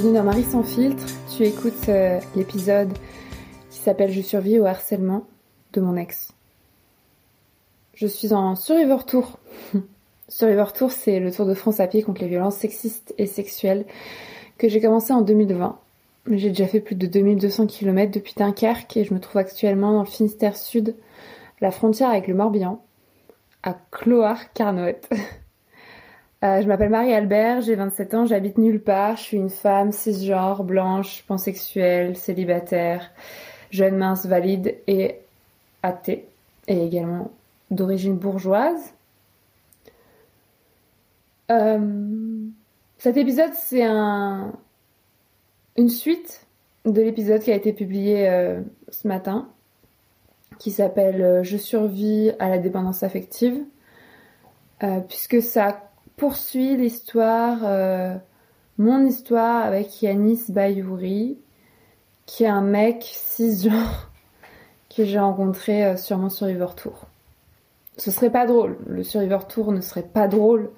bienvenue 0.00 0.16
dans 0.16 0.22
Marie 0.22 0.44
sans 0.44 0.62
filtre. 0.62 1.04
Tu 1.36 1.42
écoutes 1.42 1.88
euh, 1.88 2.20
l'épisode 2.36 2.92
qui 3.68 3.78
s'appelle 3.78 4.12
Je 4.12 4.20
survis 4.20 4.60
au 4.60 4.64
harcèlement 4.64 5.26
de 5.72 5.80
mon 5.80 5.96
ex. 5.96 6.30
Je 7.94 8.06
suis 8.06 8.32
en 8.32 8.54
Survivor 8.54 9.04
Tour. 9.06 9.40
Survivor 10.28 10.72
Tour, 10.72 10.92
c'est 10.92 11.18
le 11.18 11.32
tour 11.32 11.46
de 11.46 11.54
France 11.54 11.80
à 11.80 11.88
pied 11.88 12.04
contre 12.04 12.20
les 12.20 12.28
violences 12.28 12.58
sexistes 12.58 13.12
et 13.18 13.26
sexuelles 13.26 13.86
que 14.56 14.68
j'ai 14.68 14.80
commencé 14.80 15.12
en 15.12 15.20
2020. 15.20 15.80
J'ai 16.30 16.50
déjà 16.50 16.68
fait 16.68 16.80
plus 16.80 16.94
de 16.94 17.08
2200 17.08 17.66
km 17.66 18.12
depuis 18.12 18.34
Dunkerque 18.36 18.96
et 18.96 19.02
je 19.02 19.12
me 19.12 19.18
trouve 19.18 19.38
actuellement 19.38 19.90
dans 19.90 20.04
le 20.04 20.08
Finistère 20.08 20.56
Sud, 20.56 20.94
la 21.60 21.72
frontière 21.72 22.10
avec 22.10 22.28
le 22.28 22.34
Morbihan, 22.34 22.84
à 23.64 23.74
Cloire-Carnoët. 23.90 25.10
Euh, 26.44 26.62
je 26.62 26.68
m'appelle 26.68 26.90
Marie-Albert, 26.90 27.62
j'ai 27.62 27.74
27 27.74 28.14
ans, 28.14 28.24
j'habite 28.24 28.58
nulle 28.58 28.80
part, 28.80 29.16
je 29.16 29.22
suis 29.22 29.36
une 29.36 29.50
femme 29.50 29.90
cisgenre, 29.90 30.62
blanche, 30.62 31.24
pansexuelle, 31.26 32.16
célibataire, 32.16 33.10
jeune, 33.72 33.96
mince, 33.96 34.24
valide 34.24 34.76
et 34.86 35.16
athée, 35.82 36.28
et 36.68 36.86
également 36.86 37.32
d'origine 37.72 38.16
bourgeoise. 38.16 38.94
Euh, 41.50 42.46
cet 42.98 43.16
épisode, 43.16 43.52
c'est 43.54 43.84
un, 43.84 44.52
une 45.76 45.88
suite 45.88 46.46
de 46.84 47.02
l'épisode 47.02 47.42
qui 47.42 47.50
a 47.50 47.56
été 47.56 47.72
publié 47.72 48.28
euh, 48.28 48.60
ce 48.90 49.08
matin, 49.08 49.48
qui 50.60 50.70
s'appelle 50.70 51.42
Je 51.42 51.56
survis 51.56 52.30
à 52.38 52.48
la 52.48 52.58
dépendance 52.58 53.02
affective, 53.02 53.64
puisque 55.08 55.42
ça 55.42 55.87
poursuit 56.18 56.76
l'histoire, 56.76 57.60
euh, 57.62 58.14
mon 58.76 59.06
histoire 59.06 59.64
avec 59.64 60.02
Yanis 60.02 60.42
Bayouri, 60.48 61.38
qui 62.26 62.44
est 62.44 62.48
un 62.48 62.60
mec 62.60 63.08
cisgenre 63.10 64.10
que 64.94 65.04
j'ai 65.04 65.18
rencontré 65.18 65.84
euh, 65.84 65.96
sur 65.96 66.18
mon 66.18 66.28
Survivor 66.28 66.74
Tour. 66.74 67.06
Ce 67.96 68.10
serait 68.10 68.30
pas 68.30 68.46
drôle, 68.46 68.76
le 68.86 69.02
Survivor 69.02 69.46
Tour 69.46 69.72
ne 69.72 69.80
serait 69.80 70.02
pas 70.02 70.28
drôle 70.28 70.70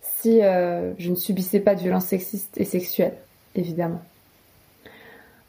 si 0.00 0.42
euh, 0.42 0.94
je 0.98 1.10
ne 1.10 1.16
subissais 1.16 1.60
pas 1.60 1.74
de 1.74 1.80
violences 1.80 2.06
sexistes 2.06 2.56
et 2.56 2.64
sexuelles, 2.64 3.18
évidemment. 3.54 4.00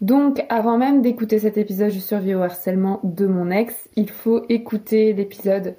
Donc, 0.02 0.46
avant 0.50 0.78
même 0.78 1.02
d'écouter 1.02 1.40
cet 1.40 1.58
épisode 1.58 1.92
Je 1.92 2.00
survis 2.00 2.36
au 2.36 2.42
harcèlement 2.42 3.00
de 3.04 3.26
mon 3.26 3.50
ex, 3.50 3.74
il 3.96 4.10
faut 4.10 4.46
écouter 4.50 5.14
l'épisode 5.14 5.76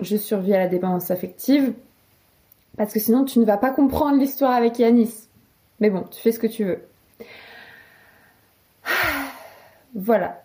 Je 0.00 0.16
survis 0.16 0.54
à 0.54 0.58
la 0.58 0.68
dépendance 0.68 1.10
affective 1.10 1.74
parce 2.76 2.92
que 2.92 3.00
sinon, 3.00 3.24
tu 3.24 3.38
ne 3.38 3.44
vas 3.44 3.56
pas 3.56 3.70
comprendre 3.70 4.18
l'histoire 4.18 4.52
avec 4.52 4.78
Yanis. 4.78 5.28
Mais 5.80 5.90
bon, 5.90 6.02
tu 6.10 6.20
fais 6.20 6.32
ce 6.32 6.38
que 6.38 6.46
tu 6.46 6.64
veux. 6.64 6.82
Voilà. 9.96 10.42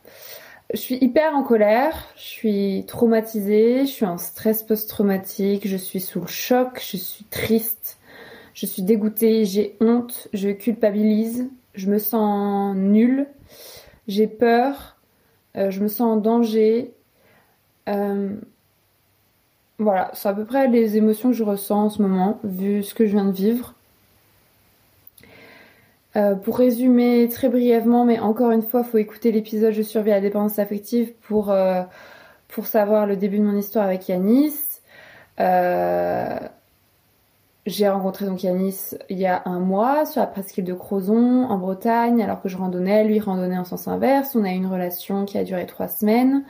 Je 0.72 0.78
suis 0.78 1.00
hyper 1.02 1.36
en 1.36 1.42
colère, 1.42 2.10
je 2.16 2.22
suis 2.22 2.84
traumatisée, 2.88 3.88
je 3.88 3.92
suis 3.92 4.06
en 4.06 4.20
stress 4.20 4.62
post-traumatique, 4.62 5.68
je 5.68 5.76
suis 5.76 6.00
sous 6.00 6.22
le 6.22 6.28
choc, 6.28 6.80
je 6.88 6.98
suis 6.98 7.26
triste, 7.26 7.98
je 8.54 8.68
suis 8.68 8.84
dégoûtée, 8.84 9.46
j'ai 9.46 9.76
honte, 9.82 10.28
je 10.32 10.50
culpabilise, 10.50 11.50
je 11.74 11.90
me 11.90 11.98
sens 11.98 12.76
nulle, 12.76 13.26
j'ai 14.08 14.28
peur, 14.28 15.00
euh, 15.58 15.72
je 15.72 15.82
me 15.82 15.88
sens 15.88 16.02
en 16.02 16.18
danger. 16.18 16.94
Euh, 17.88 18.36
voilà, 19.80 20.12
c'est 20.14 20.28
à 20.28 20.34
peu 20.34 20.46
près 20.46 20.68
les 20.68 20.98
émotions 20.98 21.30
que 21.30 21.36
je 21.36 21.44
ressens 21.44 21.86
en 21.86 21.90
ce 21.90 22.02
moment, 22.02 22.40
vu 22.44 22.84
ce 22.84 22.94
que 22.94 23.06
je 23.06 23.12
viens 23.12 23.26
de 23.26 23.32
vivre. 23.32 23.74
Euh, 26.16 26.36
pour 26.36 26.58
résumer 26.58 27.30
très 27.32 27.50
brièvement, 27.50 28.04
mais 28.04 28.20
encore 28.20 28.52
une 28.52 28.62
fois, 28.64 28.82
il 28.86 28.90
faut 28.90 28.98
écouter 28.98 29.32
l'épisode 29.32 29.74
Je 29.74 29.84
survis 29.84 30.12
à 30.12 30.16
la 30.16 30.22
dépendance 30.22 30.60
affective 30.60 31.14
pour, 31.22 31.50
euh, 31.52 31.84
pour 32.50 32.66
savoir 32.66 33.06
le 33.06 33.16
début 33.16 33.38
de 33.40 33.44
mon 33.44 33.56
histoire 33.58 33.86
avec 33.86 34.10
Yanis. 34.10 34.54
Euh, 35.40 36.40
j'ai 37.66 37.88
rencontré 37.88 38.26
donc 38.26 38.44
Yanis 38.44 38.96
il 39.10 39.20
y 39.20 39.28
a 39.28 39.44
un 39.46 39.60
mois 39.60 40.06
sur 40.06 40.20
la 40.20 40.28
presqu'île 40.28 40.66
de 40.66 40.74
Crozon 40.74 41.46
en 41.46 41.58
Bretagne 41.58 42.22
alors 42.22 42.42
que 42.42 42.50
je 42.50 42.58
randonnais, 42.58 43.06
lui 43.06 43.20
randonnait 43.20 43.58
en 43.58 43.64
sens 43.64 43.88
inverse. 43.88 44.36
On 44.36 44.44
a 44.44 44.50
eu 44.50 44.56
une 44.56 44.68
relation 44.68 45.24
qui 45.26 45.38
a 45.38 45.44
duré 45.44 45.66
trois 45.68 45.88
semaines. 45.88 46.44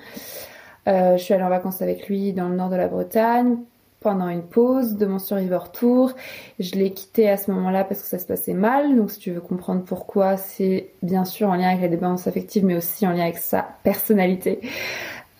Euh, 0.88 1.17
je 1.17 1.23
suis 1.23 1.34
allée 1.34 1.44
en 1.44 1.50
vacances 1.50 1.81
avec 1.81 2.07
lui 2.07 2.34
dans 2.34 2.50
le 2.50 2.56
nord 2.56 2.69
de 2.69 2.75
la 2.75 2.88
Bretagne 2.88 3.57
pendant 4.00 4.29
une 4.29 4.44
pause 4.44 4.95
de 4.95 5.06
mon 5.06 5.19
Survivor 5.19 5.72
Tour. 5.72 6.13
Je 6.59 6.75
l'ai 6.75 6.91
quitté 6.91 7.29
à 7.29 7.38
ce 7.38 7.51
moment-là 7.51 7.84
parce 7.84 8.01
que 8.01 8.07
ça 8.07 8.19
se 8.19 8.25
passait 8.25 8.53
mal. 8.53 8.95
Donc 8.95 9.12
si 9.12 9.19
tu 9.19 9.31
veux 9.31 9.41
comprendre 9.41 9.84
pourquoi, 9.84 10.38
c'est 10.38 10.88
bien 11.01 11.25
sûr 11.25 11.50
en 11.50 11.56
lien 11.56 11.69
avec 11.69 11.81
la 11.81 11.88
dépendance 11.89 12.28
affective, 12.28 12.63
mais 12.66 12.75
aussi 12.75 13.06
en 13.06 13.12
lien 13.12 13.23
avec 13.23 13.38
sa 13.38 13.68
personnalité. 13.84 14.62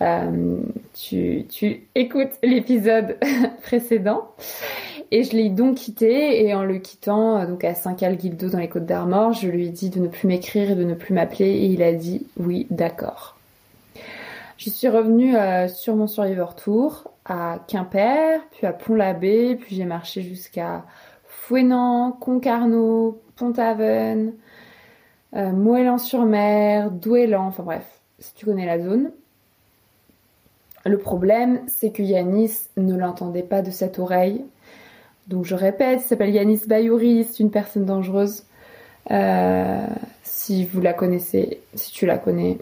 Euh, 0.02 0.58
tu, 0.94 1.46
tu 1.48 1.82
écoutes 1.94 2.32
l'épisode 2.42 3.18
précédent. 3.62 4.28
Et 5.12 5.24
je 5.24 5.32
l'ai 5.32 5.48
donc 5.48 5.76
quitté 5.76 6.44
et 6.44 6.54
en 6.54 6.62
le 6.62 6.78
quittant 6.78 7.38
euh, 7.38 7.46
donc 7.46 7.64
à 7.64 7.74
Saint-Cal-Guildo 7.74 8.48
dans 8.48 8.58
les 8.58 8.68
Côtes 8.68 8.86
d'Armor, 8.86 9.32
je 9.32 9.48
lui 9.48 9.66
ai 9.66 9.70
dit 9.70 9.90
de 9.90 9.98
ne 9.98 10.06
plus 10.06 10.28
m'écrire 10.28 10.70
et 10.70 10.74
de 10.76 10.84
ne 10.84 10.94
plus 10.94 11.14
m'appeler 11.14 11.48
et 11.48 11.64
il 11.64 11.82
a 11.82 11.92
dit 11.92 12.26
oui, 12.36 12.68
d'accord. 12.70 13.36
Je 14.60 14.68
suis 14.68 14.88
revenue 14.88 15.38
euh, 15.38 15.68
sur 15.68 15.96
mon 15.96 16.06
Survivor 16.06 16.54
Tour 16.54 17.10
à 17.24 17.60
Quimper, 17.66 18.42
puis 18.50 18.66
à 18.66 18.74
Pont-l'Abbé, 18.74 19.56
puis 19.56 19.74
j'ai 19.74 19.86
marché 19.86 20.20
jusqu'à 20.20 20.84
Fouenan, 21.24 22.12
Concarneau, 22.12 23.22
Pont-Aven, 23.36 24.34
euh, 25.34 25.52
Moëlan-sur-Mer, 25.52 26.90
Douélan, 26.90 27.46
enfin 27.46 27.62
bref, 27.62 27.86
si 28.18 28.34
tu 28.34 28.44
connais 28.44 28.66
la 28.66 28.78
zone. 28.78 29.12
Le 30.84 30.98
problème, 30.98 31.62
c'est 31.66 31.90
que 31.90 32.02
Yanis 32.02 32.52
ne 32.76 32.94
l'entendait 32.94 33.42
pas 33.42 33.62
de 33.62 33.70
cette 33.70 33.98
oreille. 33.98 34.44
Donc 35.26 35.46
je 35.46 35.54
répète, 35.54 36.02
il 36.02 36.06
s'appelle 36.06 36.34
Yanis 36.34 36.66
Bayouri, 36.66 37.24
c'est 37.24 37.42
une 37.42 37.50
personne 37.50 37.86
dangereuse. 37.86 38.44
Euh, 39.10 39.86
si 40.22 40.66
vous 40.66 40.82
la 40.82 40.92
connaissez, 40.92 41.62
si 41.74 41.92
tu 41.92 42.04
la 42.04 42.18
connais, 42.18 42.58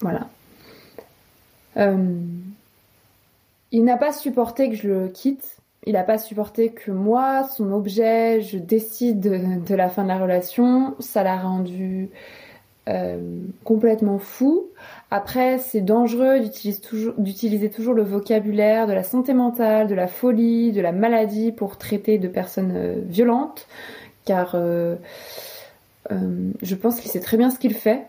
voilà. 0.00 0.28
Euh, 1.76 2.20
il 3.70 3.84
n'a 3.84 3.96
pas 3.96 4.12
supporté 4.12 4.68
que 4.70 4.76
je 4.76 4.88
le 4.88 5.08
quitte. 5.08 5.56
Il 5.84 5.94
n'a 5.94 6.04
pas 6.04 6.18
supporté 6.18 6.70
que 6.70 6.90
moi, 6.90 7.48
son 7.56 7.72
objet, 7.72 8.40
je 8.40 8.58
décide 8.58 9.20
de, 9.20 9.74
la 9.74 9.88
fin 9.88 10.04
de 10.04 10.08
la 10.08 10.18
relation. 10.18 10.94
Ça 11.00 11.24
l'a 11.24 11.36
rendu 11.36 12.10
euh, 12.88 13.40
complètement 13.64 14.18
fou. 14.18 14.68
Après, 15.10 15.58
c'est 15.58 15.80
dangereux 15.80 16.38
d'utiliser 17.18 17.70
toujours, 17.70 17.94
le 17.94 18.02
vocabulaire 18.02 18.86
de 18.86 18.92
la 18.92 19.02
santé 19.02 19.34
mentale, 19.34 19.88
de 19.88 19.94
la 19.94 20.06
folie, 20.06 20.70
de 20.72 20.80
la 20.80 20.92
maladie 20.92 21.50
pour 21.50 21.78
traiter 21.78 22.18
de 22.18 22.28
personnes 22.28 22.72
euh, 22.76 23.00
violentes, 23.04 23.66
car 24.24 24.56
je 26.10 26.74
pense 26.76 27.00
qu'il 27.00 27.10
sait 27.10 27.20
très 27.20 27.36
bien 27.36 27.50
ce 27.50 27.58
qu'il 27.58 27.74
fait. 27.74 28.06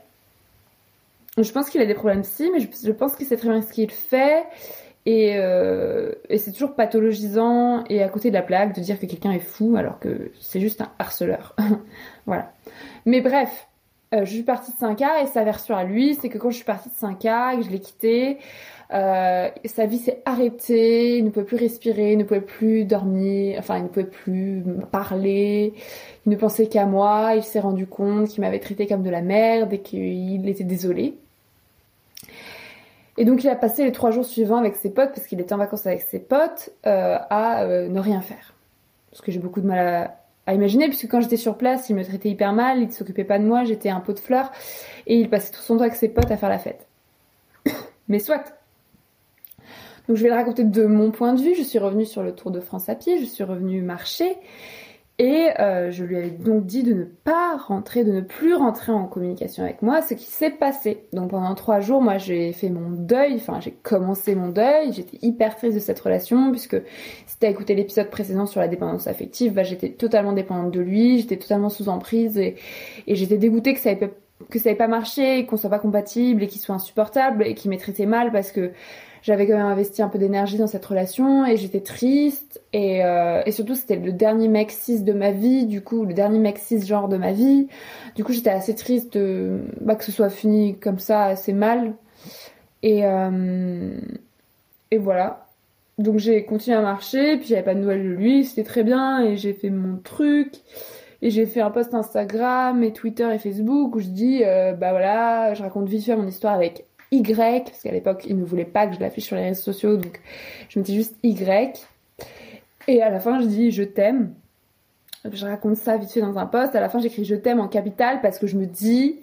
Je 1.38 1.52
pense 1.52 1.70
qu'il 1.70 1.82
a 1.82 1.86
des 1.86 1.96
problèmes 1.96 2.24
si, 2.24 2.52
mais 2.52 2.60
je, 2.60 2.92
pense 2.92 3.16
qu'il 3.16 3.26
sait 3.26 3.38
très 3.38 3.50
bien 3.50 3.62
ce 3.62 3.72
qu'il 3.74 3.92
fait. 3.92 4.44
Et, 5.06 5.34
euh, 5.36 6.14
et 6.30 6.38
c'est 6.38 6.52
toujours 6.52 6.76
pathologisant 6.76 7.84
et 7.90 8.02
à 8.02 8.08
côté 8.08 8.30
de 8.30 8.36
la 8.36 8.42
plaque 8.42 8.74
de 8.74 8.80
dire 8.80 8.98
que 8.98 9.06
quelqu'un 9.06 9.32
est 9.32 9.40
fou 9.40 9.76
alors 9.76 10.00
que 10.00 10.32
c'est 10.40 10.62
juste 10.62 10.82
un 10.82 10.92
harceleur. 10.98 11.56
voilà. 12.26 12.54
Mais 13.06 13.20
bref, 13.20 13.68
euh, 14.14 14.26
je 14.26 14.32
suis 14.32 14.44
partie 14.44 14.72
de 14.72 14.78
5K 14.78 15.24
et 15.24 15.28
sa 15.28 15.44
version 15.44 15.76
à 15.76 15.84
lui, 15.84 16.16
c'est 16.16 16.30
que 16.30 16.38
quand 16.38 16.52
je 16.52 16.58
suis 16.58 16.66
partie 16.66 16.90
de 16.90 16.94
5K, 16.94 17.58
que 17.58 17.64
je 17.64 17.70
l'ai 17.70 17.80
quitté, 17.80 18.38
euh, 18.94 19.50
sa 19.66 19.88
vie 19.88 19.98
s'est 19.98 20.22
arrêtée, 20.26 21.18
il 21.18 21.26
ne 21.26 21.32
pouvait 21.32 21.46
plus 21.46 21.58
respirer, 21.58 22.14
il 22.14 22.18
ne 22.20 22.24
pouvait 22.24 22.42
plus 22.42 22.86
dormir, 22.86 23.58
enfin 23.58 23.78
il 23.78 23.84
ne 23.84 23.88
pouvait 23.88 24.06
plus 24.06 24.64
parler, 24.92 25.74
il 26.26 26.30
ne 26.30 26.36
pensait 26.36 26.68
qu'à 26.68 26.86
moi, 26.86 27.34
il 27.36 27.44
s'est 27.44 27.60
rendu 27.60 27.88
compte 27.88 28.30
qu'il 28.30 28.42
m'avait 28.42 28.60
traité 28.60 28.86
comme 28.86 29.02
de 29.02 29.10
la 29.10 29.22
merde 29.22 29.74
et 29.74 29.82
qu'il 29.82 30.48
était 30.48 30.64
désolé. 30.64 31.18
Et 33.18 33.26
donc 33.26 33.44
il 33.44 33.50
a 33.50 33.56
passé 33.56 33.84
les 33.84 33.92
trois 33.92 34.12
jours 34.12 34.26
suivants 34.26 34.58
avec 34.58 34.76
ses 34.76 34.92
potes, 34.92 35.12
parce 35.14 35.28
qu'il 35.28 35.40
était 35.40 35.54
en 35.54 35.58
vacances 35.58 35.86
avec 35.86 36.02
ses 36.02 36.20
potes, 36.20 36.72
euh, 36.86 37.18
à 37.30 37.64
euh, 37.64 37.88
ne 37.88 38.00
rien 38.00 38.22
faire. 38.22 38.54
Parce 39.12 39.22
que 39.22 39.32
j'ai 39.32 39.40
beaucoup 39.40 39.62
de 39.62 39.68
mal 39.68 40.18
à, 40.46 40.54
imaginer, 40.54 40.88
puisque 40.88 41.08
quand 41.08 41.22
j'étais 41.22 41.38
sur 41.38 41.58
place, 41.58 41.90
il 41.90 41.96
me 41.96 42.04
traitait 42.04 42.30
hyper 42.30 42.54
mal, 42.54 42.80
il 42.80 42.88
ne 42.88 42.92
s'occupait 42.92 43.24
pas 43.24 43.40
de 43.40 43.46
moi, 43.46 43.64
j'étais 43.64 43.90
un 43.90 44.00
pot 44.00 44.14
de 44.14 44.20
fleurs, 44.20 44.52
et 45.06 45.18
il 45.18 45.30
passait 45.30 45.52
tout 45.52 45.62
son 45.62 45.78
temps 45.78 45.84
avec 45.84 45.96
ses 45.96 46.10
potes 46.10 46.32
à 46.32 46.38
faire 46.38 46.50
la 46.50 46.60
fête. 46.60 46.88
Mais 48.08 48.20
soit. 48.20 48.44
Donc 50.08 50.18
je 50.18 50.24
vais 50.24 50.30
le 50.30 50.36
raconter 50.36 50.66
de 50.66 50.86
mon 50.86 51.12
point 51.12 51.34
de 51.34 51.42
vue, 51.42 51.56
je 51.56 51.64
suis 51.64 51.80
revenue 51.80 52.06
sur 52.06 52.24
le 52.24 52.36
Tour 52.36 52.52
de 52.52 52.60
France 52.60 52.90
à 52.90 52.96
pied, 52.96 53.20
je 53.20 53.26
suis 53.26 53.44
revenue 53.44 53.82
marcher, 53.82 54.36
Et 55.20 55.50
euh, 55.60 55.92
je 55.92 56.04
lui 56.04 56.18
avais 56.18 56.32
donc 56.32 56.66
dit 56.66 56.82
de 56.82 56.94
ne 56.94 57.04
pas 57.04 57.56
rentrer, 57.56 58.04
de 58.04 58.12
ne 58.12 58.22
plus 58.22 58.56
rentrer 58.56 58.92
en 58.92 59.06
communication 59.06 59.64
avec 59.64 59.84
moi, 59.84 60.02
ce 60.02 60.16
qui 60.16 60.26
s'est 60.26 60.50
passé. 60.50 61.06
Donc 61.14 61.30
pendant 61.30 61.54
trois 61.54 61.82
jours, 61.82 62.02
moi 62.02 62.18
j'ai 62.18 62.52
fait 62.52 62.70
mon 62.70 62.90
deuil, 62.90 63.36
enfin 63.36 63.60
j'ai 63.60 63.72
commencé 63.72 64.34
mon 64.34 64.50
deuil, 64.50 64.92
j'étais 64.92 65.20
hyper 65.22 65.56
triste 65.56 65.76
de 65.76 65.80
cette 65.80 66.00
relation, 66.00 66.50
puisque 66.50 66.78
si 67.28 67.38
t'as 67.40 67.50
écouté 67.50 67.76
l'épisode 67.76 68.10
précédent 68.10 68.48
sur 68.48 68.60
la 68.60 68.68
dépendance 68.68 69.06
affective, 69.06 69.54
bah, 69.54 69.62
j'étais 69.62 69.90
totalement 69.90 70.34
dépendante 70.34 70.72
de 70.72 70.82
lui, 70.82 71.20
j'étais 71.20 71.38
totalement 71.38 71.70
sous 71.70 71.90
emprise, 71.90 72.40
et, 72.40 72.56
j'étais 73.08 73.38
dégoûtée 73.38 73.76
que 73.76 73.80
ça 73.80 73.92
ait 73.92 74.00
que 74.50 74.60
ça 74.60 74.72
ait 74.72 74.76
pas 74.76 74.88
marché, 74.88 75.46
qu'on 75.46 75.58
soit 75.58 75.70
pas 75.70 75.80
compatible 75.80 76.44
et 76.44 76.48
qu'il 76.48 76.60
soit 76.60 76.76
insupportable 76.76 77.46
et 77.46 77.54
qu'il 77.54 77.70
m'ait 77.70 77.78
traité 77.78 78.06
mal 78.06 78.32
parce 78.32 78.52
que 78.52 78.72
j'avais 79.24 79.48
quand 79.48 79.56
même 79.56 79.66
investi 79.66 80.02
un 80.02 80.10
peu 80.10 80.20
d'énergie 80.20 80.58
dans 80.58 80.68
cette 80.68 80.86
relation 80.86 81.46
et 81.46 81.56
j'étais 81.56 81.80
triste. 81.80 82.62
Et, 82.74 83.04
euh, 83.06 83.42
et 83.46 83.52
surtout 83.52 83.74
c'était 83.74 83.96
le 83.96 84.12
dernier 84.12 84.50
mec 84.50 84.70
cis 84.70 85.02
de 85.02 85.14
ma 85.14 85.32
vie 85.32 85.66
du 85.66 85.82
coup 85.82 86.06
le 86.06 86.14
dernier 86.14 86.40
mec 86.40 86.58
cis 86.58 86.86
genre 86.86 87.08
de 87.08 87.18
ma 87.18 87.32
vie. 87.32 87.70
Du 88.16 88.24
coup 88.26 88.34
j'étais 88.34 88.50
assez 88.50 88.76
triste 88.76 89.18
bah, 89.82 89.96
que 89.96 90.04
ce 90.04 90.12
soit 90.12 90.30
fini 90.30 90.78
comme 90.78 91.00
ça 91.00 91.24
assez 91.24 91.54
mal. 91.54 91.94
Et 92.84 93.06
euh, 93.06 93.96
et 94.92 94.98
voilà. 94.98 95.48
Donc 95.98 96.20
j'ai 96.20 96.44
continué 96.44 96.76
à 96.76 96.82
marcher 96.82 97.38
puis 97.38 97.48
j'avais 97.48 97.64
pas 97.64 97.76
de 97.76 97.80
nouvelles 97.80 98.04
de 98.04 98.10
lui 98.10 98.44
c'était 98.44 98.64
très 98.64 98.84
bien 98.84 99.24
et 99.24 99.38
j'ai 99.38 99.54
fait 99.54 99.70
mon 99.70 99.98
truc. 99.98 100.52
Et 101.22 101.30
j'ai 101.30 101.46
fait 101.46 101.62
un 101.62 101.72
post 101.72 101.94
Instagram 101.94 102.84
et 102.84 102.92
Twitter 102.92 103.34
et 103.34 103.40
Facebook 103.40 103.96
où 103.96 104.00
je 104.02 104.10
dis 104.10 104.42
euh, 104.44 104.74
bah 104.74 104.92
voilà 104.92 105.54
je 105.54 105.64
raconte 105.64 105.88
vite 105.88 106.04
fait 106.04 106.18
mon 106.18 106.28
histoire 106.28 106.54
avec 106.54 106.86
y, 107.18 107.34
parce 107.34 107.82
qu'à 107.82 107.92
l'époque, 107.92 108.24
il 108.28 108.38
ne 108.38 108.44
voulait 108.44 108.66
pas 108.66 108.88
que 108.88 108.96
je 108.96 109.00
l'affiche 109.00 109.26
sur 109.26 109.36
les 109.36 109.44
réseaux 109.44 109.62
sociaux, 109.62 109.98
donc 109.98 110.20
je 110.70 110.80
me 110.80 110.84
dis 110.84 110.96
juste 110.96 111.16
Y. 111.24 111.86
Et 112.88 113.02
à 113.02 113.10
la 113.10 113.20
fin, 113.20 113.42
je 113.42 113.48
dis 113.48 113.72
je 113.72 113.84
t'aime. 113.84 114.34
Je 115.32 115.46
raconte 115.46 115.78
ça 115.78 115.98
vite 115.98 116.12
fait 116.12 116.22
dans 116.22 116.38
un 116.38 116.46
post. 116.46 116.76
À 116.76 116.82
la 116.82 116.90
fin, 116.90 117.00
j'écris 117.00 117.24
je 117.24 117.36
t'aime 117.36 117.60
en 117.60 117.68
capital 117.68 118.20
parce 118.22 118.40
que 118.40 118.48
je 118.48 118.58
me 118.58 118.66
dis 118.66 119.18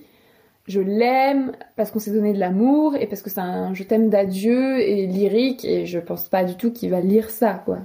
je 0.67 0.81
l'aime, 0.81 1.53
parce 1.77 1.91
qu'on 1.91 1.99
s'est 1.99 2.13
donné 2.13 2.33
de 2.33 2.39
l'amour 2.39 2.95
et 2.97 3.07
parce 3.07 3.23
que 3.23 3.31
c'est 3.31 3.41
un 3.41 3.75
je 3.75 3.83
t'aime 3.83 4.09
d'adieu 4.09 4.81
et 4.81 5.07
lyrique 5.07 5.65
et 5.65 5.85
je 5.87 5.99
pense 5.99 6.29
pas 6.29 6.45
du 6.45 6.55
tout 6.57 6.73
qu'il 6.73 6.91
va 6.91 7.01
lire 7.01 7.29
ça, 7.31 7.63
quoi. 7.65 7.79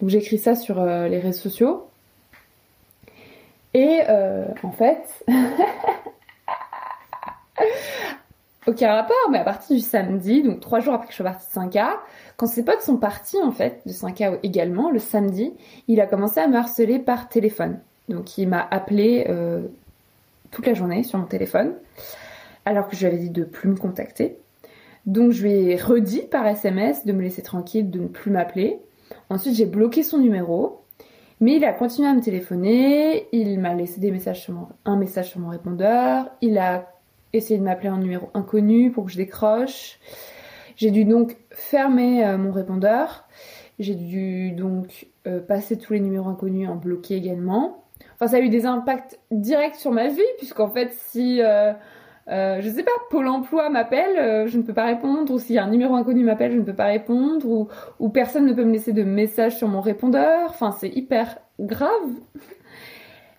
Donc 0.00 0.10
j'écris 0.10 0.38
ça 0.38 0.54
sur 0.54 0.80
euh, 0.80 1.08
les 1.08 1.18
réseaux 1.18 1.40
sociaux. 1.40 1.88
Et 3.74 4.00
euh, 4.08 4.46
en 4.62 4.70
fait, 4.70 5.24
aucun 8.68 8.92
rapport, 8.92 9.16
mais 9.30 9.38
à 9.38 9.44
partir 9.44 9.76
du 9.76 9.82
samedi, 9.82 10.42
donc 10.42 10.60
trois 10.60 10.80
jours 10.80 10.94
après 10.94 11.06
que 11.06 11.12
je 11.12 11.16
sois 11.16 11.30
partie 11.30 11.46
de 11.46 11.60
5K, 11.60 11.86
quand 12.36 12.46
ses 12.46 12.64
potes 12.64 12.82
sont 12.82 12.98
partis 12.98 13.38
en 13.42 13.50
fait 13.50 13.80
de 13.86 13.92
5K 13.92 14.38
également, 14.42 14.90
le 14.90 14.98
samedi, 14.98 15.54
il 15.88 16.00
a 16.00 16.06
commencé 16.06 16.38
à 16.40 16.48
me 16.48 16.56
harceler 16.56 16.98
par 16.98 17.28
téléphone. 17.28 17.80
Donc 18.08 18.36
il 18.36 18.48
m'a 18.48 18.66
appelé 18.70 19.26
euh, 19.28 19.62
toute 20.50 20.66
la 20.66 20.74
journée 20.74 21.02
sur 21.02 21.18
mon 21.18 21.24
téléphone, 21.24 21.72
alors 22.66 22.88
que 22.88 22.94
je 22.94 23.00
lui 23.00 23.06
avais 23.06 23.22
dit 23.22 23.30
de 23.30 23.44
plus 23.44 23.70
me 23.70 23.76
contacter. 23.76 24.38
Donc 25.06 25.32
je 25.32 25.42
lui 25.42 25.52
ai 25.52 25.76
redit 25.76 26.22
par 26.22 26.46
SMS 26.46 27.06
de 27.06 27.12
me 27.12 27.22
laisser 27.22 27.42
tranquille, 27.42 27.90
de 27.90 28.00
ne 28.00 28.08
plus 28.08 28.30
m'appeler. 28.30 28.78
Ensuite 29.30 29.54
j'ai 29.54 29.66
bloqué 29.66 30.02
son 30.02 30.18
numéro, 30.18 30.82
mais 31.40 31.56
il 31.56 31.64
a 31.64 31.72
continué 31.72 32.08
à 32.08 32.12
me 32.12 32.20
téléphoner, 32.20 33.28
il 33.32 33.58
m'a 33.58 33.72
laissé 33.72 33.98
des 33.98 34.10
messages 34.10 34.50
un 34.84 34.96
message 34.96 35.30
sur 35.30 35.40
mon 35.40 35.48
répondeur, 35.48 36.28
il 36.42 36.58
a 36.58 36.97
essayer 37.32 37.58
de 37.58 37.64
m'appeler 37.64 37.90
en 37.90 37.98
numéro 37.98 38.30
inconnu 38.34 38.90
pour 38.90 39.06
que 39.06 39.12
je 39.12 39.16
décroche. 39.16 39.98
J'ai 40.76 40.90
dû 40.90 41.04
donc 41.04 41.36
fermer 41.50 42.24
euh, 42.24 42.38
mon 42.38 42.52
répondeur. 42.52 43.28
J'ai 43.78 43.94
dû 43.94 44.52
donc 44.52 45.08
euh, 45.26 45.40
passer 45.40 45.76
tous 45.76 45.92
les 45.92 46.00
numéros 46.00 46.28
inconnus 46.28 46.68
en 46.68 46.76
bloqué 46.76 47.16
également. 47.16 47.84
Enfin, 48.14 48.28
ça 48.28 48.36
a 48.36 48.40
eu 48.40 48.48
des 48.48 48.64
impacts 48.64 49.18
directs 49.30 49.76
sur 49.76 49.92
ma 49.92 50.08
vie, 50.08 50.20
puisqu'en 50.38 50.68
fait, 50.68 50.92
si, 50.92 51.40
euh, 51.40 51.72
je 52.26 52.68
sais 52.68 52.82
pas, 52.82 52.90
Pôle 53.10 53.28
emploi 53.28 53.70
m'appelle, 53.70 54.48
je 54.48 54.56
ne 54.56 54.62
peux 54.62 54.72
pas 54.72 54.86
répondre, 54.86 55.32
ou 55.32 55.38
si 55.38 55.56
un 55.58 55.68
numéro 55.68 55.94
inconnu 55.94 56.24
m'appelle, 56.24 56.52
je 56.52 56.58
ne 56.58 56.62
peux 56.62 56.74
pas 56.74 56.86
répondre, 56.86 57.68
ou 57.98 58.08
personne 58.08 58.46
ne 58.46 58.52
peut 58.52 58.64
me 58.64 58.72
laisser 58.72 58.92
de 58.92 59.04
message 59.04 59.56
sur 59.56 59.68
mon 59.68 59.80
répondeur. 59.80 60.50
Enfin, 60.50 60.72
c'est 60.72 60.88
hyper 60.88 61.38
grave 61.60 62.10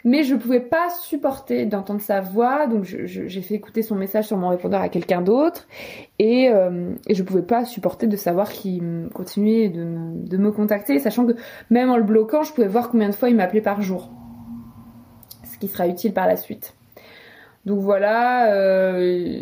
mais 0.04 0.24
je 0.24 0.36
pouvais 0.36 0.60
pas 0.60 0.90
supporter 0.90 1.66
d'entendre 1.66 2.02
sa 2.02 2.22
voix, 2.22 2.68
donc 2.68 2.84
j'ai 2.84 3.42
fait 3.42 3.56
écouter 3.56 3.82
son 3.82 3.96
message 3.96 4.28
sur 4.28 4.38
mon 4.38 4.50
répondeur 4.50 4.82
à 4.82 4.90
quelqu'un 4.90 5.22
d'autre, 5.22 5.68
et, 6.20 6.50
euh, 6.50 6.94
et, 7.08 7.16
je 7.16 7.24
pouvais 7.24 7.42
pas 7.42 7.66
supporter 7.66 8.08
de 8.08 8.16
savoir 8.16 8.50
qu'il 8.50 9.10
continuait 9.14 9.70
de 9.70 9.84
me, 9.84 10.28
de 10.28 10.38
me 10.38 10.52
contacter, 10.52 11.00
sachant 11.00 11.26
que 11.26 11.34
même 11.70 11.90
en 11.90 11.98
le 11.98 12.04
bloquant, 12.04 12.44
je 12.44 12.54
pouvais 12.54 12.68
voir 12.68 12.90
combien 12.90 13.10
de 13.10 13.16
fois 13.16 13.30
il 13.30 13.36
m'appelait 13.36 13.62
par 13.62 13.82
jour, 13.82 14.10
ce 15.44 15.58
qui 15.58 15.68
sera 15.68 15.88
utile 15.88 16.14
par 16.14 16.28
la 16.28 16.38
suite. 16.38 16.76
Donc 17.66 17.80
voilà, 17.82 18.54
euh, 18.54 19.38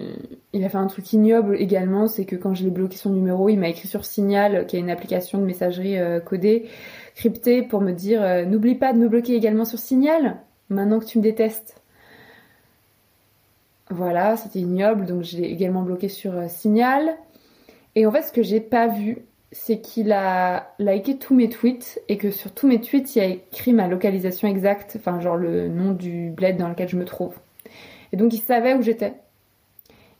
il 0.51 0.63
a 0.65 0.69
fait 0.69 0.77
un 0.77 0.87
truc 0.87 1.13
ignoble 1.13 1.55
également, 1.59 2.07
c'est 2.07 2.25
que 2.25 2.35
quand 2.35 2.53
je 2.53 2.63
l'ai 2.63 2.71
bloqué 2.71 2.97
son 2.97 3.11
numéro, 3.11 3.47
il 3.47 3.57
m'a 3.57 3.69
écrit 3.69 3.87
sur 3.87 4.05
Signal, 4.05 4.65
qui 4.65 4.75
est 4.75 4.79
une 4.79 4.89
application 4.89 5.37
de 5.37 5.45
messagerie 5.45 5.99
euh, 5.99 6.19
codée, 6.19 6.67
cryptée, 7.15 7.61
pour 7.61 7.81
me 7.81 7.91
dire 7.91 8.23
euh, 8.23 8.43
n'oublie 8.45 8.75
pas 8.75 8.91
de 8.91 8.97
me 8.97 9.07
bloquer 9.07 9.35
également 9.35 9.65
sur 9.65 9.77
Signal 9.77 10.37
maintenant 10.69 10.99
que 10.99 11.05
tu 11.05 11.17
me 11.17 11.23
détestes. 11.23 11.81
Voilà, 13.89 14.35
c'était 14.35 14.59
ignoble, 14.59 15.05
donc 15.05 15.23
j'ai 15.23 15.49
également 15.49 15.81
bloqué 15.81 16.09
sur 16.09 16.35
euh, 16.35 16.47
Signal. 16.49 17.15
Et 17.95 18.05
en 18.05 18.11
fait, 18.11 18.23
ce 18.23 18.31
que 18.31 18.43
j'ai 18.43 18.59
pas 18.59 18.87
vu, 18.87 19.19
c'est 19.51 19.79
qu'il 19.79 20.11
a 20.11 20.73
liké 20.77 21.17
tous 21.17 21.33
mes 21.33 21.49
tweets 21.49 22.01
et 22.09 22.17
que 22.17 22.31
sur 22.31 22.51
tous 22.53 22.67
mes 22.67 22.81
tweets, 22.81 23.15
il 23.15 23.21
a 23.21 23.25
écrit 23.25 23.73
ma 23.73 23.87
localisation 23.87 24.47
exacte, 24.47 24.97
enfin 24.99 25.21
genre 25.21 25.37
le 25.37 25.69
nom 25.69 25.93
du 25.93 26.29
bled 26.31 26.57
dans 26.57 26.67
lequel 26.67 26.89
je 26.89 26.97
me 26.97 27.05
trouve. 27.05 27.35
Et 28.11 28.17
donc 28.17 28.33
il 28.33 28.41
savait 28.41 28.73
où 28.73 28.81
j'étais. 28.81 29.13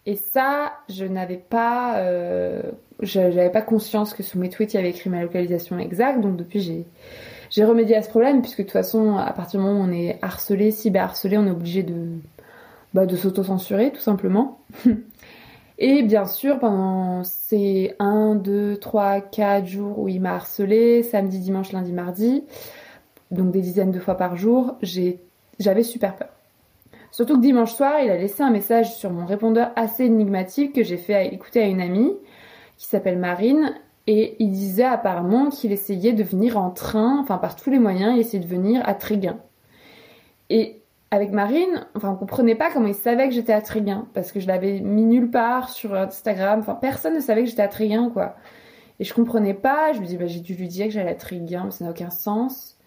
Et 0.06 0.16
ça, 0.16 0.74
je 0.88 1.04
n'avais 1.04 1.38
pas, 1.38 1.98
euh, 1.98 2.62
j'avais 3.02 3.50
pas 3.50 3.62
conscience 3.62 4.14
que 4.14 4.24
sous 4.24 4.40
mes 4.40 4.50
tweets, 4.50 4.74
il 4.74 4.78
avait 4.78 4.92
écrit 4.92 5.10
ma 5.10 5.22
localisation 5.22 5.78
exacte. 5.78 6.22
Donc 6.22 6.38
depuis, 6.38 6.62
j'ai 6.62 6.86
j'ai 7.50 7.64
remédié 7.64 7.96
à 7.96 8.02
ce 8.02 8.10
problème 8.10 8.42
puisque 8.42 8.60
de 8.60 8.64
toute 8.64 8.72
façon, 8.72 9.18
à 9.18 9.32
partir 9.34 9.60
du 9.60 9.66
moment 9.66 9.80
où 9.80 9.84
on 9.84 9.92
est 9.92 10.20
harcelé, 10.22 10.72
cyber-harcelé, 10.72 11.38
on 11.38 11.48
est 11.48 11.52
obligé 11.52 11.84
de, 11.84 11.96
bah, 12.94 13.06
de 13.06 13.16
s'auto-censurer 13.16 13.92
tout 13.92 14.02
simplement. 14.02 14.60
Et 15.80 16.02
bien 16.02 16.26
sûr, 16.26 16.58
pendant 16.58 17.24
ces 17.24 17.94
1, 18.00 18.36
2, 18.36 18.78
3, 18.78 19.22
4 19.22 19.66
jours 19.66 20.00
où 20.00 20.08
il 20.08 20.20
m'a 20.20 20.34
harcelé, 20.34 21.04
samedi, 21.04 21.40
dimanche, 21.40 21.72
lundi, 21.72 21.94
mardi, 21.94 22.44
donc 23.30 23.52
des 23.52 23.62
dizaines 23.62 23.92
de 23.92 24.00
fois 24.00 24.16
par 24.16 24.38
jour, 24.38 24.76
j'avais 24.82 25.84
super 25.84 26.16
peur. 26.16 26.30
Surtout 27.12 27.36
que 27.38 27.42
dimanche 27.42 27.74
soir, 27.74 28.00
il 28.04 28.10
a 28.10 28.18
laissé 28.18 28.44
un 28.44 28.50
message 28.50 28.96
sur 28.96 29.12
mon 29.12 29.26
répondeur 29.26 29.72
assez 29.76 30.06
énigmatique 30.06 30.74
que 30.74 30.84
j'ai 30.84 30.98
fait 30.98 31.34
écouter 31.34 31.62
à 31.62 31.68
une 31.68 31.82
amie 31.82 32.14
qui 32.78 32.86
s'appelle 32.86 33.18
Marine 33.18 33.74
et 34.08 34.38
il 34.40 34.52
disait 34.52 34.86
apparemment 34.86 35.50
qu'il 35.50 35.74
essayait 35.74 36.14
de 36.14 36.24
venir 36.24 36.58
en 36.58 36.72
train, 36.72 37.20
enfin 37.20 37.38
par 37.38 37.58
tous 37.58 37.70
les 37.70 37.78
moyens, 37.80 38.16
il 38.16 38.22
essayait 38.22 38.44
de 38.44 38.48
venir 38.48 38.82
à 38.86 38.94
Tréguin. 38.96 39.38
Et 40.50 40.82
avec 41.12 41.32
Marine, 41.32 41.86
enfin 41.94 42.12
on 42.12 42.16
comprenait 42.16 42.56
pas 42.56 42.72
comment 42.72 42.88
il 42.88 42.96
savait 42.96 43.28
que 43.28 43.34
j'étais 43.34 43.52
à 43.52 43.62
Tréguin, 43.62 44.08
parce 44.14 44.32
que 44.32 44.40
je 44.40 44.48
l'avais 44.48 44.80
mis 44.80 45.06
nulle 45.06 45.30
part 45.30 45.70
sur 45.70 45.94
Instagram, 45.94 46.62
enfin 46.62 46.76
personne 46.76 47.16
ne 47.16 47.20
savait 47.20 47.44
que 47.44 47.50
j'étais 47.50 47.62
à 47.62 47.68
Tréguin 47.68 48.10
quoi. 48.10 48.36
Et 49.00 49.04
je 49.04 49.14
comprenais 49.14 49.54
pas, 49.54 49.92
je 49.94 50.00
me 50.00 50.06
dis 50.06 50.18
bah 50.18 50.26
j'ai 50.26 50.40
dû 50.40 50.56
lui 50.56 50.70
dire 50.70 50.88
que 50.88 50.94
j'allais 50.94 51.12
à 51.12 51.16
Tréguin, 51.16 51.66
mais 51.66 51.72
ça 51.72 51.84
n'a 51.84 51.92
aucun 51.92 52.10
sens. 52.10 52.78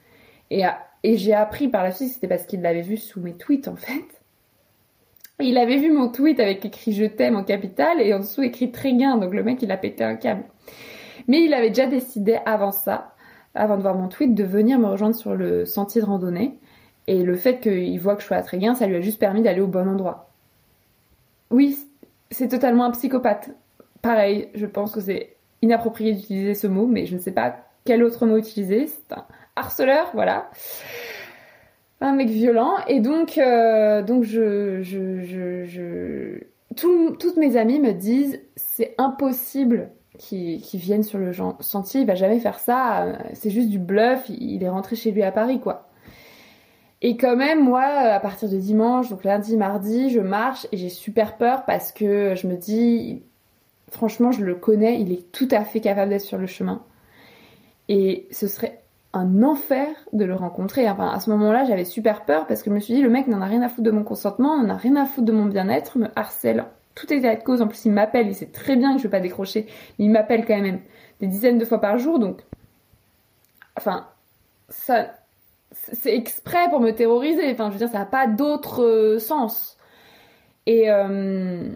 Et, 0.51 0.65
et 1.05 1.17
j'ai 1.19 1.35
appris 1.35 1.69
par 1.69 1.85
la 1.85 1.93
suite, 1.93 2.09
c'était 2.11 2.29
parce 2.29 2.47
qu'il 2.47 2.63
l'avait 2.63 2.81
vu 2.81 2.97
sous 2.97 3.21
mes 3.21 3.35
tweets 3.35 3.69
en 3.69 3.77
fait. 3.77 4.05
Il 5.39 5.57
avait 5.59 5.79
vu 5.79 5.91
mon 5.91 6.09
tweet 6.09 6.41
avec 6.41 6.65
écrit 6.65 6.93
je 6.93 7.05
t'aime 7.05 7.37
en 7.37 7.45
capital 7.45 8.01
et 8.01 8.13
en 8.15 8.21
dessous 8.21 8.43
écrit 8.43 8.73
Tréguin, 8.73 9.19
donc 9.19 9.35
le 9.35 9.43
mec 9.43 9.61
il 9.63 9.71
a 9.71 9.77
pété 9.77 10.03
un 10.03 10.17
câble. 10.17 10.45
Mais 11.29 11.43
il 11.45 11.55
avait 11.55 11.69
déjà 11.69 11.87
décidé 11.87 12.39
avant 12.47 12.73
ça, 12.73 13.15
avant 13.55 13.77
de 13.77 13.83
voir 13.83 13.95
mon 13.95 14.09
tweet, 14.09 14.35
de 14.35 14.45
venir 14.45 14.79
me 14.79 14.87
rejoindre 14.87 15.15
sur 15.15 15.35
le 15.35 15.65
sentier 15.65 16.01
de 16.01 16.07
randonnée. 16.07 16.59
Et 17.07 17.23
le 17.23 17.35
fait 17.35 17.61
qu'il 17.61 17.99
voit 17.99 18.15
que 18.15 18.21
je 18.21 18.27
suis 18.27 18.35
à 18.35 18.43
Tréguin, 18.43 18.75
ça 18.75 18.87
lui 18.87 18.97
a 18.97 19.01
juste 19.01 19.19
permis 19.19 19.43
d'aller 19.43 19.61
au 19.61 19.67
bon 19.67 19.89
endroit. 19.89 20.31
Oui, 21.51 21.79
c'est 22.31 22.49
totalement 22.49 22.85
un 22.85 22.91
psychopathe. 22.93 23.51
Pareil, 24.03 24.49
je 24.55 24.67
pense 24.67 24.93
que 24.93 25.01
c'est 25.01 25.37
inapproprié 25.63 26.13
d'utiliser 26.13 26.55
ce 26.55 26.67
mot, 26.67 26.87
mais 26.87 27.07
je 27.07 27.15
ne 27.17 27.21
sais 27.21 27.33
pas 27.33 27.57
quel 27.85 28.05
autre 28.05 28.27
mot 28.27 28.37
utiliser. 28.37 28.87
C'est 28.87 29.13
un 29.13 29.25
harceleur, 29.57 30.11
voilà. 30.15 30.51
Un 32.01 32.13
mec 32.13 32.29
violent. 32.29 32.77
Et 32.87 33.01
donc, 33.01 33.37
euh, 33.37 34.03
je, 34.23 34.83
je, 34.83 35.65
je... 35.65 36.45
toutes 36.77 37.37
mes 37.37 37.57
amies 37.57 37.81
me 37.81 37.93
disent 37.93 38.41
c'est 38.57 38.95
impossible 38.99 39.91
qui, 40.21 40.61
viennent 40.75 41.03
sur 41.03 41.19
le 41.19 41.33
sentier, 41.61 42.03
il 42.03 42.07
va 42.07 42.15
jamais 42.15 42.41
faire 42.41 42.59
ça, 42.59 43.05
euh, 43.05 43.17
c'est 43.33 43.51
juste 43.51 43.69
du 43.69 43.79
bluff, 43.79 44.29
il 44.29 44.63
est 44.63 44.69
rentré 44.69 44.95
chez 44.95 45.11
lui 45.11 45.23
à 45.23 45.33
Paris 45.33 45.61
quoi. 45.61 45.87
Et 47.03 47.17
quand 47.17 47.35
même, 47.35 47.65
moi, 47.65 47.83
à 47.83 48.21
partir 48.21 48.51
de 48.51 48.59
dimanche, 48.59 49.09
donc 49.09 49.25
lundi, 49.25 49.57
mardi, 49.57 50.11
je 50.11 50.21
marche 50.21 50.67
et 50.71 50.77
j'ai 50.77 50.91
super 50.91 51.39
peur 51.39 51.65
parce 51.65 51.93
que 51.93 52.35
je 52.35 52.47
me 52.47 52.57
dis, 52.57 53.23
franchement, 53.91 54.33
je 54.33 54.45
le 54.45 54.55
connais, 54.55 55.01
il 55.01 55.11
est 55.11 55.33
tout 55.33 55.49
à 55.51 55.65
fait 55.65 55.81
capable 55.81 56.11
d'être 56.11 56.21
sur 56.21 56.37
le 56.37 56.47
chemin. 56.47 56.83
Et 57.89 58.29
ce 58.31 58.47
serait 58.49 58.83
un 59.15 59.43
enfer 59.43 59.89
de 60.13 60.27
le 60.27 60.35
rencontrer. 60.35 60.91
Enfin, 60.91 61.09
à 61.09 61.21
ce 61.21 61.31
moment-là, 61.31 61.65
j'avais 61.65 61.87
super 61.87 62.27
peur 62.27 62.47
parce 62.47 62.63
que 62.63 62.69
je 62.69 62.75
me 62.75 62.81
suis 62.81 62.95
dit, 62.95 63.03
le 63.03 63.09
mec 63.09 63.29
n'en 63.29 63.41
a 63.41 63.47
rien 63.47 63.63
à 63.63 63.71
foutre 63.71 63.85
de 63.85 63.91
mon 63.91 64.05
consentement, 64.05 64.63
n'en 64.63 64.69
a 64.69 64.77
rien 64.77 64.97
à 64.97 65.07
foutre 65.07 65.27
de 65.27 65.33
mon 65.33 65.47
bien-être, 65.47 65.97
me 65.97 66.09
harcèle. 66.17 66.67
Tout 66.95 67.07
à 67.11 67.17
de 67.37 67.43
cause. 67.43 67.63
En 67.63 67.69
plus, 67.69 67.85
il 67.85 67.93
m'appelle, 67.93 68.29
il 68.29 68.35
sait 68.35 68.47
très 68.47 68.77
bien 68.77 68.93
que 68.93 68.99
je 68.99 69.05
vais 69.05 69.11
pas 69.11 69.21
décrocher, 69.21 69.67
mais 69.99 70.07
il 70.07 70.11
m'appelle 70.11 70.45
quand 70.45 70.61
même 70.61 70.81
des 71.21 71.27
dizaines 71.27 71.59
de 71.59 71.65
fois 71.65 71.81
par 71.81 71.99
jour, 71.99 72.19
donc, 72.19 72.41
enfin, 73.77 74.09
ça, 74.69 75.11
c'est 75.73 76.17
exprès 76.17 76.69
pour 76.71 76.81
me 76.81 76.93
terroriser. 76.93 77.51
Enfin, 77.53 77.69
je 77.69 77.73
veux 77.73 77.79
dire, 77.79 77.91
ça 77.91 77.99
n'a 77.99 78.07
pas 78.07 78.27
d'autre 78.27 78.83
euh, 78.83 79.19
sens. 79.19 79.77
Et, 80.67 80.91
euh, 80.91 81.69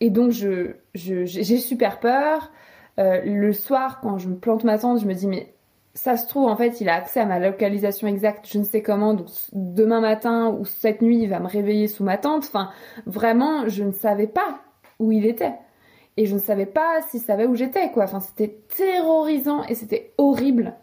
donc, 0.00 0.32
je, 0.32 0.72
j'ai 0.94 1.58
super 1.58 2.00
peur. 2.00 2.50
Euh, 2.98 3.22
le 3.24 3.52
soir, 3.52 4.00
quand 4.00 4.18
je 4.18 4.28
me 4.28 4.36
plante 4.36 4.64
ma 4.64 4.78
tente, 4.78 5.00
je 5.00 5.06
me 5.06 5.14
dis, 5.14 5.26
mais 5.26 5.54
ça 5.94 6.16
se 6.16 6.26
trouve, 6.26 6.48
en 6.48 6.56
fait, 6.56 6.80
il 6.80 6.88
a 6.88 6.94
accès 6.94 7.20
à 7.20 7.26
ma 7.26 7.38
localisation 7.38 8.08
exacte, 8.08 8.48
je 8.50 8.58
ne 8.58 8.64
sais 8.64 8.82
comment, 8.82 9.14
donc 9.14 9.26
demain 9.52 10.00
matin 10.00 10.48
ou 10.48 10.64
cette 10.64 11.02
nuit, 11.02 11.22
il 11.22 11.28
va 11.28 11.38
me 11.38 11.48
réveiller 11.48 11.86
sous 11.86 12.02
ma 12.02 12.16
tente. 12.16 12.44
Enfin, 12.44 12.70
vraiment, 13.06 13.68
je 13.68 13.84
ne 13.84 13.92
savais 13.92 14.26
pas 14.26 14.60
où 14.98 15.12
il 15.12 15.26
était. 15.26 15.52
Et 16.16 16.26
je 16.26 16.34
ne 16.34 16.40
savais 16.40 16.66
pas 16.66 17.00
s'il 17.08 17.20
savait 17.20 17.46
où 17.46 17.54
j'étais, 17.54 17.90
quoi. 17.90 18.04
Enfin, 18.04 18.20
c'était 18.20 18.58
terrorisant 18.76 19.64
et 19.64 19.74
c'était 19.74 20.12
horrible. 20.18 20.74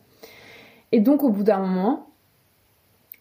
Et 0.91 0.99
donc, 0.99 1.23
au 1.23 1.29
bout 1.29 1.43
d'un 1.43 1.59
moment, 1.59 2.07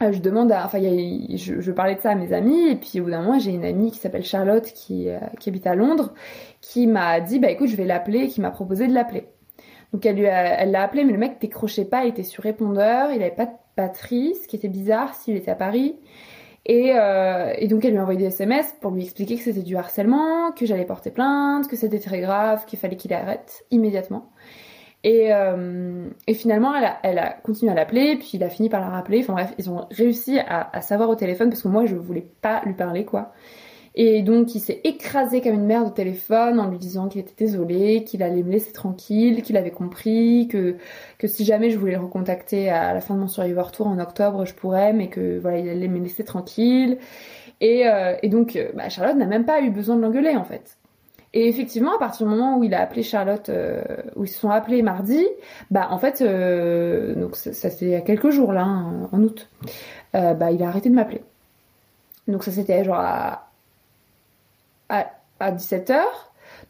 euh, 0.02 0.12
je 0.12 0.21
demande 0.21 0.52
à, 0.52 0.64
enfin, 0.64 0.78
je, 0.80 1.73
parlais 1.73 1.97
de 1.97 2.00
ça 2.00 2.11
à 2.11 2.14
mes 2.14 2.33
amis, 2.33 2.68
et 2.68 2.76
puis 2.76 3.00
au 3.00 3.04
bout 3.04 3.11
d'un 3.11 3.23
moment, 3.23 3.38
j'ai 3.38 3.50
une 3.50 3.64
amie 3.64 3.90
qui 3.90 3.99
s'appelle 3.99 4.25
Charlotte, 4.25 4.64
qui, 4.64 5.09
euh, 5.09 5.18
habite 5.47 5.66
à 5.66 5.75
Londres, 5.75 6.12
qui 6.61 6.87
m'a 6.87 7.21
dit, 7.21 7.38
bah 7.38 7.50
écoute, 7.50 7.68
je 7.68 7.76
vais 7.76 7.85
l'appeler, 7.85 8.28
qui 8.28 8.40
m'a 8.40 8.50
proposé 8.50 8.87
de 8.87 8.95
l'appeler. 8.95 9.28
Donc 9.92 10.04
elle 10.04 10.16
lui 10.16 10.25
elle 10.25 10.71
l'a 10.71 10.83
appelé, 10.83 11.04
mais 11.04 11.12
le 11.12 11.18
mec 11.18 11.40
décrochait 11.40 11.85
pas, 11.85 12.04
il 12.04 12.11
était 12.11 12.23
sur 12.23 12.42
répondeur, 12.42 13.11
il 13.11 13.23
avait 13.23 13.30
pas 13.30 13.47
de 13.47 13.52
batterie, 13.76 14.35
ce 14.42 14.47
qui 14.47 14.57
était 14.57 14.68
bizarre 14.68 15.14
s'il 15.14 15.37
était 15.37 15.50
à 15.50 15.54
Paris. 15.54 15.97
Et, 16.66 16.92
euh, 16.95 17.54
donc 17.66 17.85
elle 17.85 17.92
lui 17.92 17.99
a 17.99 18.02
envoyé 18.02 18.18
des 18.18 18.26
SMS 18.26 18.75
pour 18.80 18.90
lui 18.90 19.02
expliquer 19.02 19.37
que 19.37 19.42
c'était 19.42 19.62
du 19.62 19.76
harcèlement, 19.76 20.52
que 20.52 20.66
j'allais 20.66 20.85
porter 20.85 21.11
plainte, 21.11 21.66
que 21.66 21.76
c'était 21.76 21.99
très 21.99 22.21
grave, 22.21 22.66
qu'il 22.66 22.78
fallait 22.78 22.97
qu'il 22.97 23.14
arrête 23.14 23.64
immédiatement. 23.71 24.30
Et, 25.04 25.33
euh, 25.33 26.09
finalement, 26.35 26.75
elle 26.75 26.85
a, 26.85 26.99
elle 27.02 27.18
a 27.18 27.30
continué 27.30 27.73
à 27.73 27.75
l'appeler, 27.75 28.16
puis 28.16 28.33
il 28.35 28.45
a 28.45 28.50
fini 28.50 28.68
par 28.68 28.80
la 28.80 28.88
rappeler. 28.88 29.21
Enfin 29.21 29.33
bref, 29.33 29.54
ils 29.59 29.71
ont 29.71 29.87
réussi 29.90 30.38
à, 30.40 30.68
à 30.76 30.83
savoir 30.83 31.09
au 31.09 31.14
téléphone 31.14 31.49
parce 31.49 31.62
que 31.62 31.68
moi 31.68 31.87
je 31.87 31.97
voulais 31.97 32.26
pas 32.42 32.62
lui 32.66 32.75
parler 32.75 33.04
quoi. 33.04 33.33
Et 33.95 34.23
donc 34.23 34.54
il 34.54 34.61
s'est 34.61 34.80
écrasé 34.85 35.40
comme 35.40 35.54
une 35.54 35.66
merde 35.66 35.88
au 35.88 35.90
téléphone 35.90 36.61
en 36.61 36.68
lui 36.71 36.78
disant 36.78 37.09
qu'il 37.09 37.21
était 37.21 37.45
désolé, 37.45 38.04
qu'il 38.04 38.23
allait 38.23 38.42
me 38.42 38.52
laisser 38.52 38.73
tranquille, 38.73 39.42
qu'il 39.42 39.57
avait 39.57 39.71
compris, 39.71 40.49
que, 40.49 40.76
que 41.18 41.26
si 41.26 41.45
jamais 41.45 41.71
je 41.71 41.78
voulais 41.78 41.92
le 41.92 42.00
recontacter 42.00 42.71
à 42.71 42.95
la 42.95 43.00
fin 43.00 43.14
de 43.14 43.21
mon 43.21 43.28
Survivor 43.28 43.73
Tour 43.73 43.88
en 43.88 43.99
octobre, 43.99 44.45
je 44.45 44.54
pourrais, 44.54 44.92
mais 44.92 45.09
que 45.09 45.38
voilà, 45.38 45.59
il 45.59 45.68
allait 45.68 45.88
me 45.88 45.99
laisser 45.99 46.25
tranquille. 46.25 46.99
Et, 47.61 47.88
euh, 47.88 48.14
et 48.23 48.28
donc 48.28 48.57
euh, 48.57 48.71
bah, 48.75 48.88
Charlotte 48.88 49.16
n'a 49.16 49.26
même 49.26 49.45
pas 49.45 49.61
eu 49.62 49.71
besoin 49.71 49.97
de 49.97 50.02
l'engueuler 50.02 50.37
en 50.37 50.45
fait. 50.45 50.76
Et 51.35 51.49
effectivement, 51.49 51.95
à 51.95 51.99
partir 51.99 52.26
du 52.26 52.33
moment 52.33 52.57
où 52.57 52.64
il 52.64 52.73
a 52.75 52.80
appelé 52.80 53.02
Charlotte, 53.02 53.49
euh, 53.49 53.83
où 54.16 54.25
ils 54.25 54.28
se 54.28 54.38
sont 54.38 54.49
appelés 54.49 54.80
mardi, 54.83 55.26
bah 55.71 55.88
en 55.90 55.99
fait, 55.99 56.23
donc 56.23 57.37
ça, 57.37 57.52
c'était 57.52 57.85
il 57.85 57.90
y 57.90 57.95
a 57.95 58.00
quelques 58.00 58.30
jours 58.30 58.52
là, 58.52 58.62
hein, 58.62 59.09
en 59.12 59.23
août, 59.23 59.49
bah 60.14 60.50
il 60.52 60.62
a 60.62 60.68
arrêté 60.68 60.88
de 60.88 60.95
m'appeler. 60.95 61.23
Donc 62.28 62.45
ça 62.45 62.50
c'était 62.50 62.83
genre 62.85 63.00
à, 63.00 63.48
à, 64.88 65.11
17h. 65.40 65.99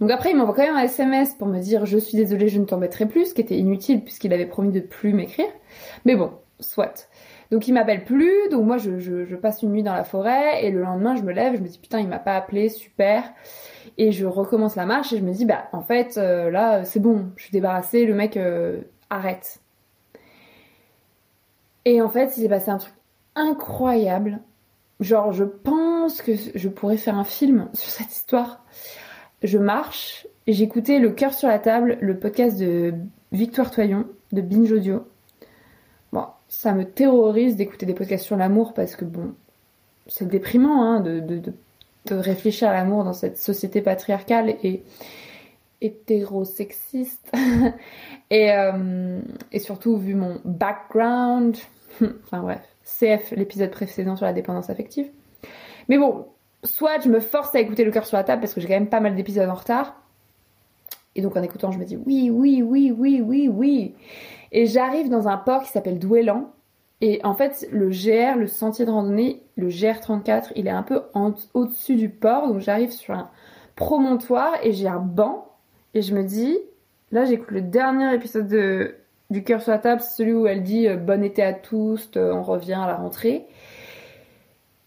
Donc 0.01 0.11
après, 0.11 0.31
il 0.31 0.37
m'envoie 0.37 0.55
quand 0.55 0.63
même 0.63 0.77
un 0.77 0.83
SMS 0.83 1.35
pour 1.35 1.47
me 1.47 1.59
dire 1.61 1.87
je 1.87 1.99
suis 1.99 2.17
désolée, 2.17 2.49
je 2.49 2.59
ne 2.59 2.65
t'embêterai 2.65 3.07
plus, 3.07 3.27
ce 3.27 3.35
qui 3.35 3.41
était 3.41 3.57
inutile 3.57 4.03
puisqu'il 4.05 4.33
avait 4.33 4.47
promis 4.47 4.73
de 4.73 4.81
plus 4.81 5.13
m'écrire. 5.13 5.49
Mais 6.05 6.17
bon, 6.17 6.33
soit. 6.61 7.09
Donc 7.51 7.67
il 7.67 7.73
m'appelle 7.73 8.05
plus, 8.05 8.49
donc 8.51 8.67
moi 8.67 8.77
je, 8.77 8.99
je, 8.99 9.37
passe 9.37 9.63
une 9.63 9.71
nuit 9.71 9.83
dans 9.83 9.95
la 9.95 10.05
forêt 10.05 10.67
et 10.67 10.71
le 10.71 10.83
lendemain 10.83 11.17
je 11.17 11.23
me 11.23 11.33
lève, 11.33 11.57
je 11.57 11.63
me 11.63 11.69
dis 11.69 11.79
putain 11.79 11.99
il 11.99 12.09
m'a 12.09 12.19
pas 12.19 12.37
appelé, 12.37 12.69
super. 12.69 13.25
Et 13.97 14.13
je 14.13 14.27
recommence 14.27 14.77
la 14.77 14.85
marche 14.85 15.13
et 15.15 15.19
je 15.19 15.25
me 15.25 15.33
dis 15.33 15.47
bah 15.47 15.65
en 15.73 15.81
fait 15.81 16.19
euh, 16.19 16.51
là 16.51 16.85
c'est 16.85 17.01
bon, 17.01 17.31
je 17.37 17.45
suis 17.45 17.53
débarrassée, 17.53 18.05
le 18.05 18.15
mec 18.15 18.37
euh, 18.37 18.83
arrête. 19.09 19.61
Et 21.87 22.03
en 22.03 22.11
fait 22.11 22.37
il 22.37 22.43
s'est 22.43 22.49
passé 22.51 22.71
un 22.71 22.77
truc 22.77 22.95
incroyable 23.35 24.41
Genre, 25.01 25.33
je 25.33 25.45
pense 25.45 26.23
que 26.23 26.33
je 26.55 26.69
pourrais 26.69 26.97
faire 26.97 27.17
un 27.17 27.25
film 27.25 27.69
sur 27.73 27.89
cette 27.89 28.13
histoire. 28.13 28.65
Je 29.43 29.59
marche, 29.59 30.27
j'écoutais 30.49 30.99
Le 30.99 31.11
cœur 31.11 31.33
sur 31.35 31.49
la 31.49 31.61
table, 31.61 31.99
le 32.01 32.19
podcast 32.19 32.59
de 32.59 32.95
Victoire 33.31 33.71
Toyon, 33.71 34.07
de 34.33 34.41
Binge 34.41 34.73
Audio. 34.73 35.07
Bon, 36.13 36.27
ça 36.49 36.73
me 36.73 36.85
terrorise 36.85 37.55
d'écouter 37.55 37.87
des 37.87 37.95
podcasts 37.95 38.25
sur 38.25 38.37
l'amour 38.37 38.75
parce 38.75 38.97
que 38.97 39.05
bon, 39.05 39.35
c'est 40.09 40.27
déprimant 40.27 40.83
hein, 40.83 41.01
de, 41.01 41.21
de, 41.21 41.53
de, 42.07 42.15
réfléchir 42.15 42.69
à 42.69 42.73
l'amour 42.73 43.05
dans 43.05 43.13
cette 43.13 43.39
société 43.39 43.83
patriarcale 43.83 44.57
et 44.65 44.83
hétérosexiste. 45.81 47.31
euh, 48.33 49.21
et 49.53 49.59
surtout 49.61 49.97
vu 49.97 50.15
mon 50.15 50.41
background. 50.45 51.57
enfin 52.25 52.41
bref. 52.41 52.61
CF, 52.85 53.33
l'épisode 53.33 53.71
précédent 53.71 54.17
sur 54.17 54.27
la 54.27 54.33
dépendance 54.33 54.71
affective. 54.71 55.11
Mais 55.89 55.99
bon, 55.99 56.27
soit 56.65 57.01
je 57.01 57.09
me 57.09 57.21
force 57.21 57.55
à 57.55 57.61
écouter 57.61 57.85
le 57.85 57.91
cœur 57.91 58.07
sur 58.07 58.17
la 58.17 58.25
table 58.25 58.41
parce 58.41 58.55
que 58.55 58.61
j'ai 58.61 58.69
quand 58.69 58.75
même 58.75 58.89
pas 58.89 59.01
mal 59.01 59.15
d'épisodes 59.15 59.49
en 59.49 59.55
retard. 59.55 59.95
Et 61.15 61.23
donc 61.23 61.37
en 61.37 61.43
écoutant, 61.43 61.71
je 61.71 61.79
me 61.79 61.85
dis 61.85 61.97
oui, 61.97 62.31
oui, 62.31 62.63
oui, 62.63 62.93
oui, 62.97 63.21
oui, 63.21 63.49
oui. 63.49 63.95
Et 64.53 64.67
j'arrive 64.67 65.09
dans 65.09 65.29
un 65.29 65.37
port 65.37 65.63
qui 65.63 65.71
s'appelle 65.71 65.99
Douélan. 65.99 66.51
Et 67.01 67.21
en 67.23 67.35
fait, 67.35 67.69
le 67.71 67.91
GR, 67.91 68.37
le 68.37 68.47
sentier 68.49 68.85
de 68.85 68.91
randonnée, 68.91 69.43
le 69.57 69.69
GR34, 69.69 70.53
il 70.57 70.67
est 70.67 70.71
un 70.71 70.83
peu 70.83 71.03
au-dessus 71.55 71.97
du 71.97 72.09
port. 72.09 72.49
Donc 72.49 72.61
j'arrive 72.61 72.91
sur 72.91 73.15
un 73.15 73.31
promontoire 73.77 74.53
et 74.63 74.73
j'ai 74.73 74.89
un 74.89 74.99
banc. 74.99 75.49
Et 75.95 76.03
je 76.03 76.15
me 76.15 76.23
dis, 76.23 76.59
là 77.13 77.25
j'écoute 77.25 77.51
le 77.51 77.63
dernier 77.63 78.15
épisode 78.15 78.49
de 78.49 78.97
du 79.31 79.45
cœur 79.45 79.61
sur 79.61 79.73
la 79.73 79.79
table, 79.79 80.01
c'est 80.01 80.17
celui 80.17 80.33
où 80.33 80.47
elle 80.47 80.63
dit 80.63 80.89
euh, 80.89 80.97
bon 80.97 81.23
été 81.23 81.43
à 81.43 81.53
tous, 81.53 82.11
euh, 82.17 82.33
on 82.33 82.43
revient 82.43 82.75
à 82.75 82.87
la 82.87 82.97
rentrée. 82.97 83.47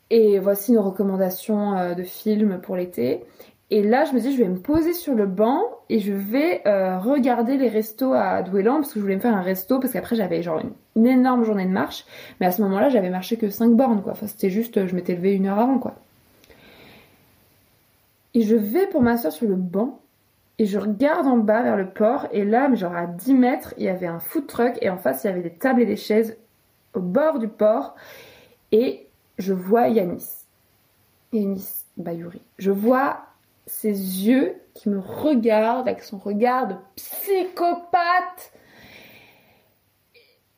Et 0.09 0.39
voici 0.39 0.71
nos 0.73 0.81
recommandations 0.81 1.77
euh, 1.77 1.93
de 1.93 2.03
films 2.03 2.59
pour 2.59 2.75
l'été. 2.75 3.23
Et 3.69 3.83
là, 3.83 4.03
je 4.03 4.13
me 4.13 4.19
dis, 4.19 4.35
je 4.35 4.43
vais 4.43 4.49
me 4.49 4.59
poser 4.59 4.93
sur 4.93 5.15
le 5.15 5.25
banc 5.25 5.61
et 5.89 5.99
je 5.99 6.11
vais 6.11 6.61
regarder 6.65 7.55
les 7.55 7.69
restos 7.69 8.11
à 8.11 8.41
Douélan 8.41 8.81
parce 8.81 8.89
que 8.89 8.99
je 8.99 9.01
voulais 9.01 9.15
me 9.15 9.21
faire 9.21 9.33
un 9.33 9.41
resto 9.41 9.79
parce 9.79 9.93
qu'après 9.93 10.17
j'avais 10.17 10.43
genre 10.43 10.61
une, 10.95 11.07
énorme 11.07 11.45
journée 11.45 11.63
de 11.63 11.71
marche. 11.71 12.03
Mais 12.41 12.47
à 12.47 12.51
ce 12.51 12.61
moment-là, 12.63 12.89
j'avais 12.89 13.09
marché 13.09 13.37
que 13.37 13.49
5 13.49 13.69
bornes 13.71 14.01
quoi. 14.01 14.13
C'était 14.27 14.49
juste, 14.49 14.85
je 14.87 14.93
m'étais 14.93 15.15
levée 15.15 15.35
une 15.35 15.47
heure 15.47 15.57
avant 15.57 15.79
quoi. 15.79 15.95
Et 18.33 18.41
je 18.41 18.57
vais 18.57 18.87
pour 18.87 19.01
m'asseoir 19.01 19.31
sur 19.31 19.47
le 19.47 19.55
banc 19.55 20.00
et 20.61 20.67
je 20.67 20.77
regarde 20.77 21.25
en 21.25 21.37
bas 21.37 21.63
vers 21.63 21.75
le 21.75 21.89
port 21.89 22.27
et 22.31 22.45
là, 22.45 22.71
genre 22.75 22.95
à 22.95 23.07
10 23.07 23.33
mètres, 23.33 23.73
il 23.79 23.85
y 23.85 23.89
avait 23.89 24.05
un 24.05 24.19
food 24.19 24.45
truck 24.45 24.77
et 24.79 24.91
en 24.91 24.97
face, 24.97 25.23
il 25.23 25.27
y 25.27 25.29
avait 25.31 25.41
des 25.41 25.55
tables 25.55 25.81
et 25.81 25.87
des 25.87 25.95
chaises 25.95 26.37
au 26.93 26.99
bord 26.99 27.39
du 27.39 27.47
port 27.47 27.95
et 28.71 29.07
je 29.39 29.53
vois 29.53 29.87
Yanis. 29.87 30.45
Yanis 31.33 31.85
Bayuri. 31.97 32.43
Je 32.59 32.69
vois 32.69 33.25
ses 33.65 33.89
yeux 33.89 34.53
qui 34.75 34.89
me 34.89 34.99
regardent 34.99 35.87
avec 35.87 36.03
son 36.03 36.19
regard 36.19 36.67
de 36.67 36.75
psychopathe. 36.95 38.53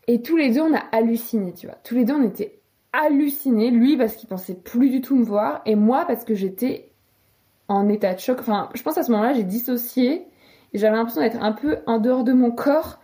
Et 0.07 0.21
tous 0.21 0.35
les 0.35 0.51
deux, 0.51 0.63
on 0.63 0.73
a 0.73 0.83
halluciné, 0.91 1.53
tu 1.53 1.67
vois. 1.67 1.77
Tous 1.81 1.95
les 1.95 2.03
deux, 2.03 2.13
on 2.13 2.23
était 2.23 2.59
hallucinés. 2.91 3.71
Lui 3.71 3.95
parce 3.95 4.15
qu'il 4.17 4.27
pensait 4.27 4.55
plus 4.55 4.89
du 4.89 4.99
tout 4.99 5.15
me 5.15 5.23
voir 5.23 5.61
et 5.65 5.75
moi 5.75 6.03
parce 6.05 6.25
que 6.25 6.35
j'étais 6.35 6.92
en 7.67 7.89
état 7.89 8.13
de 8.13 8.19
choc. 8.19 8.39
Enfin, 8.39 8.69
je 8.73 8.81
pense 8.83 8.97
à 8.97 9.03
ce 9.03 9.11
moment-là, 9.11 9.33
j'ai 9.33 9.43
dissocié 9.43 10.27
et 10.73 10.77
j'avais 10.77 10.95
l'impression 10.95 11.21
d'être 11.21 11.41
un 11.41 11.51
peu 11.51 11.77
en 11.85 11.99
dehors 11.99 12.23
de 12.23 12.33
mon 12.33 12.51
corps. 12.51 12.99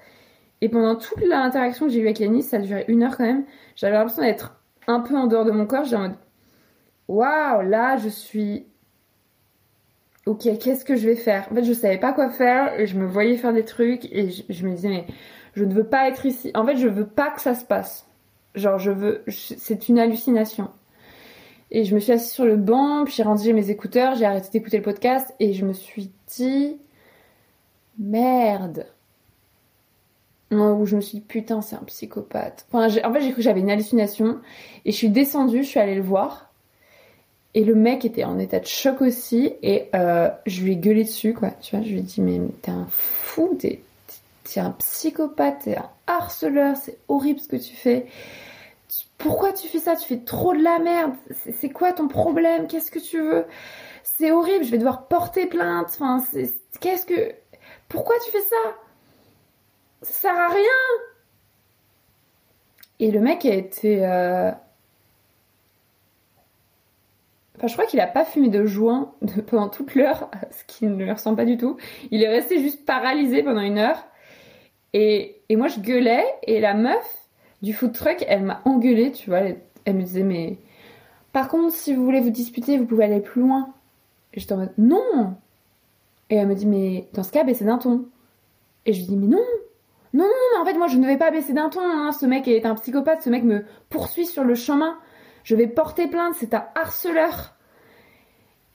Et 0.61 0.69
pendant 0.69 0.95
toute 0.95 1.21
l'interaction 1.21 1.85
que 1.85 1.91
j'ai 1.91 1.99
eue 1.99 2.05
avec 2.05 2.19
Yanis, 2.19 2.43
ça 2.43 2.57
a 2.57 2.59
duré 2.59 2.85
une 2.87 3.03
heure 3.03 3.15
quand 3.15 3.25
même, 3.25 3.45
j'avais 3.75 3.93
l'impression 3.93 4.23
d'être 4.23 4.61
un 4.87 4.99
peu 4.99 5.15
en 5.15 5.27
dehors 5.27 5.45
de 5.45 5.51
mon 5.51 5.65
corps. 5.65 5.85
J'étais 5.85 5.95
en 5.95 6.01
mode 6.01 6.17
waouh, 7.07 7.61
là 7.61 7.97
je 7.97 8.09
suis. 8.09 8.65
Ok, 10.25 10.47
qu'est-ce 10.59 10.85
que 10.85 10.95
je 10.95 11.07
vais 11.07 11.15
faire? 11.15 11.47
En 11.49 11.55
fait, 11.55 11.63
je 11.63 11.73
savais 11.73 11.97
pas 11.97 12.13
quoi 12.13 12.29
faire 12.29 12.85
je 12.85 12.95
me 12.97 13.07
voyais 13.07 13.37
faire 13.37 13.53
des 13.53 13.65
trucs 13.65 14.05
et 14.11 14.29
je, 14.29 14.65
me 14.65 14.75
disais, 14.75 14.89
mais 14.89 15.05
je 15.55 15.63
ne 15.63 15.73
veux 15.73 15.85
pas 15.85 16.07
être 16.07 16.25
ici. 16.25 16.51
En 16.53 16.65
fait, 16.65 16.75
je 16.75 16.87
veux 16.87 17.07
pas 17.07 17.31
que 17.31 17.41
ça 17.41 17.55
se 17.55 17.65
passe. 17.65 18.05
Genre, 18.53 18.77
je 18.77 18.91
veux. 18.91 19.23
C'est 19.27 19.89
une 19.89 19.97
hallucination. 19.97 20.69
Et 21.71 21.85
je 21.85 21.93
me 21.93 21.99
suis 21.99 22.11
assise 22.11 22.31
sur 22.31 22.45
le 22.45 22.55
banc, 22.55 23.03
puis 23.05 23.13
j'ai 23.13 23.23
rangé 23.23 23.53
mes 23.53 23.69
écouteurs, 23.69 24.15
j'ai 24.15 24.25
arrêté 24.25 24.49
d'écouter 24.51 24.77
le 24.77 24.83
podcast 24.83 25.33
et 25.39 25.53
je 25.53 25.65
me 25.65 25.73
suis 25.73 26.09
dit 26.27 26.77
merde. 27.99 28.85
Où 30.51 30.85
je 30.87 30.95
me 30.95 31.01
suis 31.01 31.19
dit 31.19 31.23
putain 31.23 31.61
c'est 31.61 31.75
un 31.75 31.83
psychopathe. 31.85 32.65
Enfin, 32.71 32.87
en 32.87 33.13
fait 33.13 33.21
j'ai 33.21 33.27
cru 33.27 33.35
que 33.35 33.41
j'avais 33.43 33.59
une 33.59 33.69
hallucination 33.69 34.39
et 34.83 34.91
je 34.91 34.97
suis 34.97 35.09
descendue, 35.09 35.63
je 35.63 35.67
suis 35.69 35.79
allée 35.79 35.95
le 35.95 36.01
voir 36.01 36.49
et 37.53 37.63
le 37.63 37.75
mec 37.75 38.05
était 38.05 38.23
en 38.23 38.37
état 38.39 38.59
de 38.59 38.65
choc 38.65 39.01
aussi 39.01 39.53
et 39.61 39.89
euh, 39.95 40.29
je 40.45 40.61
lui 40.63 40.73
ai 40.73 40.75
gueulé 40.75 41.03
dessus 41.03 41.33
quoi. 41.33 41.51
Tu 41.61 41.75
vois, 41.75 41.85
je 41.85 41.91
lui 41.91 41.99
ai 41.99 42.01
dit 42.01 42.21
mais 42.21 42.39
t'es 42.61 42.71
un 42.71 42.87
fou, 42.89 43.57
t'es 43.59 43.79
un 44.57 44.71
psychopathe, 44.71 45.61
tu 45.63 45.69
es 45.71 45.77
un 45.77 45.89
harceleur, 46.07 46.75
c'est 46.77 46.97
horrible 47.07 47.39
ce 47.39 47.47
que 47.47 47.55
tu 47.57 47.75
fais. 47.75 48.07
Pourquoi 49.17 49.53
tu 49.53 49.67
fais 49.67 49.79
ça? 49.79 49.95
Tu 49.95 50.07
fais 50.07 50.19
trop 50.23 50.53
de 50.53 50.63
la 50.63 50.79
merde. 50.79 51.13
C'est 51.31 51.69
quoi 51.69 51.93
ton 51.93 52.07
problème? 52.07 52.67
Qu'est-ce 52.67 52.91
que 52.91 52.99
tu 52.99 53.21
veux? 53.21 53.45
C'est 54.03 54.31
horrible, 54.31 54.65
je 54.65 54.71
vais 54.71 54.77
devoir 54.77 55.07
porter 55.07 55.45
plainte. 55.45 55.87
Enfin, 55.89 56.23
qu'est-ce 56.79 57.05
que. 57.05 57.35
Pourquoi 57.87 58.15
tu 58.25 58.31
fais 58.31 58.41
ça? 58.41 58.75
Ça 60.01 60.13
sert 60.13 60.39
à 60.39 60.47
rien 60.47 61.03
Et 62.99 63.11
le 63.11 63.19
mec 63.19 63.45
a 63.45 63.53
été. 63.53 64.05
Euh, 64.05 64.51
Enfin, 67.59 67.67
je 67.67 67.73
crois 67.73 67.85
qu'il 67.85 67.99
a 67.99 68.07
pas 68.07 68.23
fumé 68.23 68.47
de 68.47 68.65
joint 68.65 69.13
pendant 69.47 69.67
toute 69.67 69.93
l'heure, 69.93 70.31
ce 70.51 70.63
qui 70.63 70.85
ne 70.85 71.03
lui 71.03 71.11
ressemble 71.11 71.35
pas 71.35 71.45
du 71.45 71.57
tout. 71.57 71.75
Il 72.09 72.23
est 72.23 72.29
resté 72.29 72.59
juste 72.59 72.85
paralysé 72.85 73.43
pendant 73.43 73.59
une 73.59 73.77
heure. 73.77 74.01
Et, 74.93 75.41
et 75.49 75.55
moi, 75.57 75.67
je 75.67 75.79
gueulais, 75.81 76.25
et 76.43 76.61
la 76.61 76.73
meuf 76.73 77.28
du 77.61 77.73
food 77.73 77.93
truck, 77.93 78.23
elle 78.27 78.43
m'a 78.43 78.61
engueulée, 78.65 79.11
tu 79.11 79.29
vois. 79.29 79.41
Elle, 79.85 79.95
me 79.95 80.03
disait, 80.03 80.23
mais 80.23 80.57
par 81.33 81.47
contre, 81.47 81.73
si 81.73 81.93
vous 81.93 82.03
voulez 82.03 82.21
vous 82.21 82.29
disputer, 82.29 82.77
vous 82.77 82.85
pouvez 82.85 83.05
aller 83.05 83.19
plus 83.19 83.41
loin. 83.41 83.73
J'étais 84.33 84.53
en 84.53 84.57
mode, 84.57 84.73
non 84.77 85.35
Et 86.29 86.35
elle 86.35 86.47
me 86.47 86.55
dit, 86.55 86.67
mais 86.67 87.07
dans 87.13 87.23
ce 87.23 87.31
cas, 87.31 87.43
baissez 87.43 87.65
d'un 87.65 87.77
ton. 87.77 88.05
Et 88.85 88.93
je 88.93 88.99
lui 88.99 89.07
dis, 89.07 89.17
mais 89.17 89.27
non 89.27 89.43
non, 90.11 90.23
non, 90.23 90.29
non, 90.55 90.61
en 90.61 90.65
fait, 90.65 90.73
moi, 90.73 90.87
je 90.87 90.97
ne 90.97 91.05
vais 91.05 91.17
pas 91.17 91.29
baisser 91.29 91.53
d'un 91.53 91.69
ton. 91.69 91.81
Hein. 91.81 92.11
Ce 92.11 92.25
mec 92.25 92.47
est 92.47 92.65
un 92.65 92.73
psychopathe, 92.75 93.21
ce 93.21 93.29
mec 93.29 93.43
me 93.43 93.63
poursuit 93.89 94.25
sur 94.25 94.43
le 94.43 94.55
chemin. 94.55 94.97
Je 95.43 95.55
vais 95.55 95.67
porter 95.67 96.07
plainte, 96.07 96.33
c'est 96.39 96.55
un 96.55 96.65
harceleur. 96.73 97.55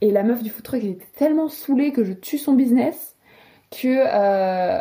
Et 0.01 0.13
la 0.13 0.23
meuf 0.23 0.43
du 0.43 0.51
food 0.51 0.63
truck, 0.63 0.81
elle 0.83 0.91
était 0.91 1.07
tellement 1.17 1.49
saoulée 1.49 1.93
que 1.93 2.05
je 2.05 2.13
tue 2.13 2.39
son 2.39 2.53
business 2.53 3.17
que. 3.71 3.89
Euh, 3.89 4.81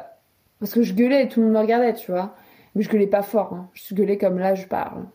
parce 0.59 0.73
que 0.73 0.83
je 0.83 0.93
gueulais 0.93 1.23
et 1.23 1.27
tout 1.27 1.39
le 1.39 1.47
monde 1.47 1.55
me 1.55 1.59
regardait, 1.59 1.93
tu 1.93 2.11
vois. 2.11 2.35
Mais 2.75 2.81
je 2.81 2.89
gueulais 2.89 3.07
pas 3.07 3.21
fort, 3.21 3.53
hein. 3.53 3.69
je 3.73 3.93
gueulais 3.93 4.17
comme 4.17 4.39
là 4.39 4.55
je 4.55 4.65
parle. 4.65 5.05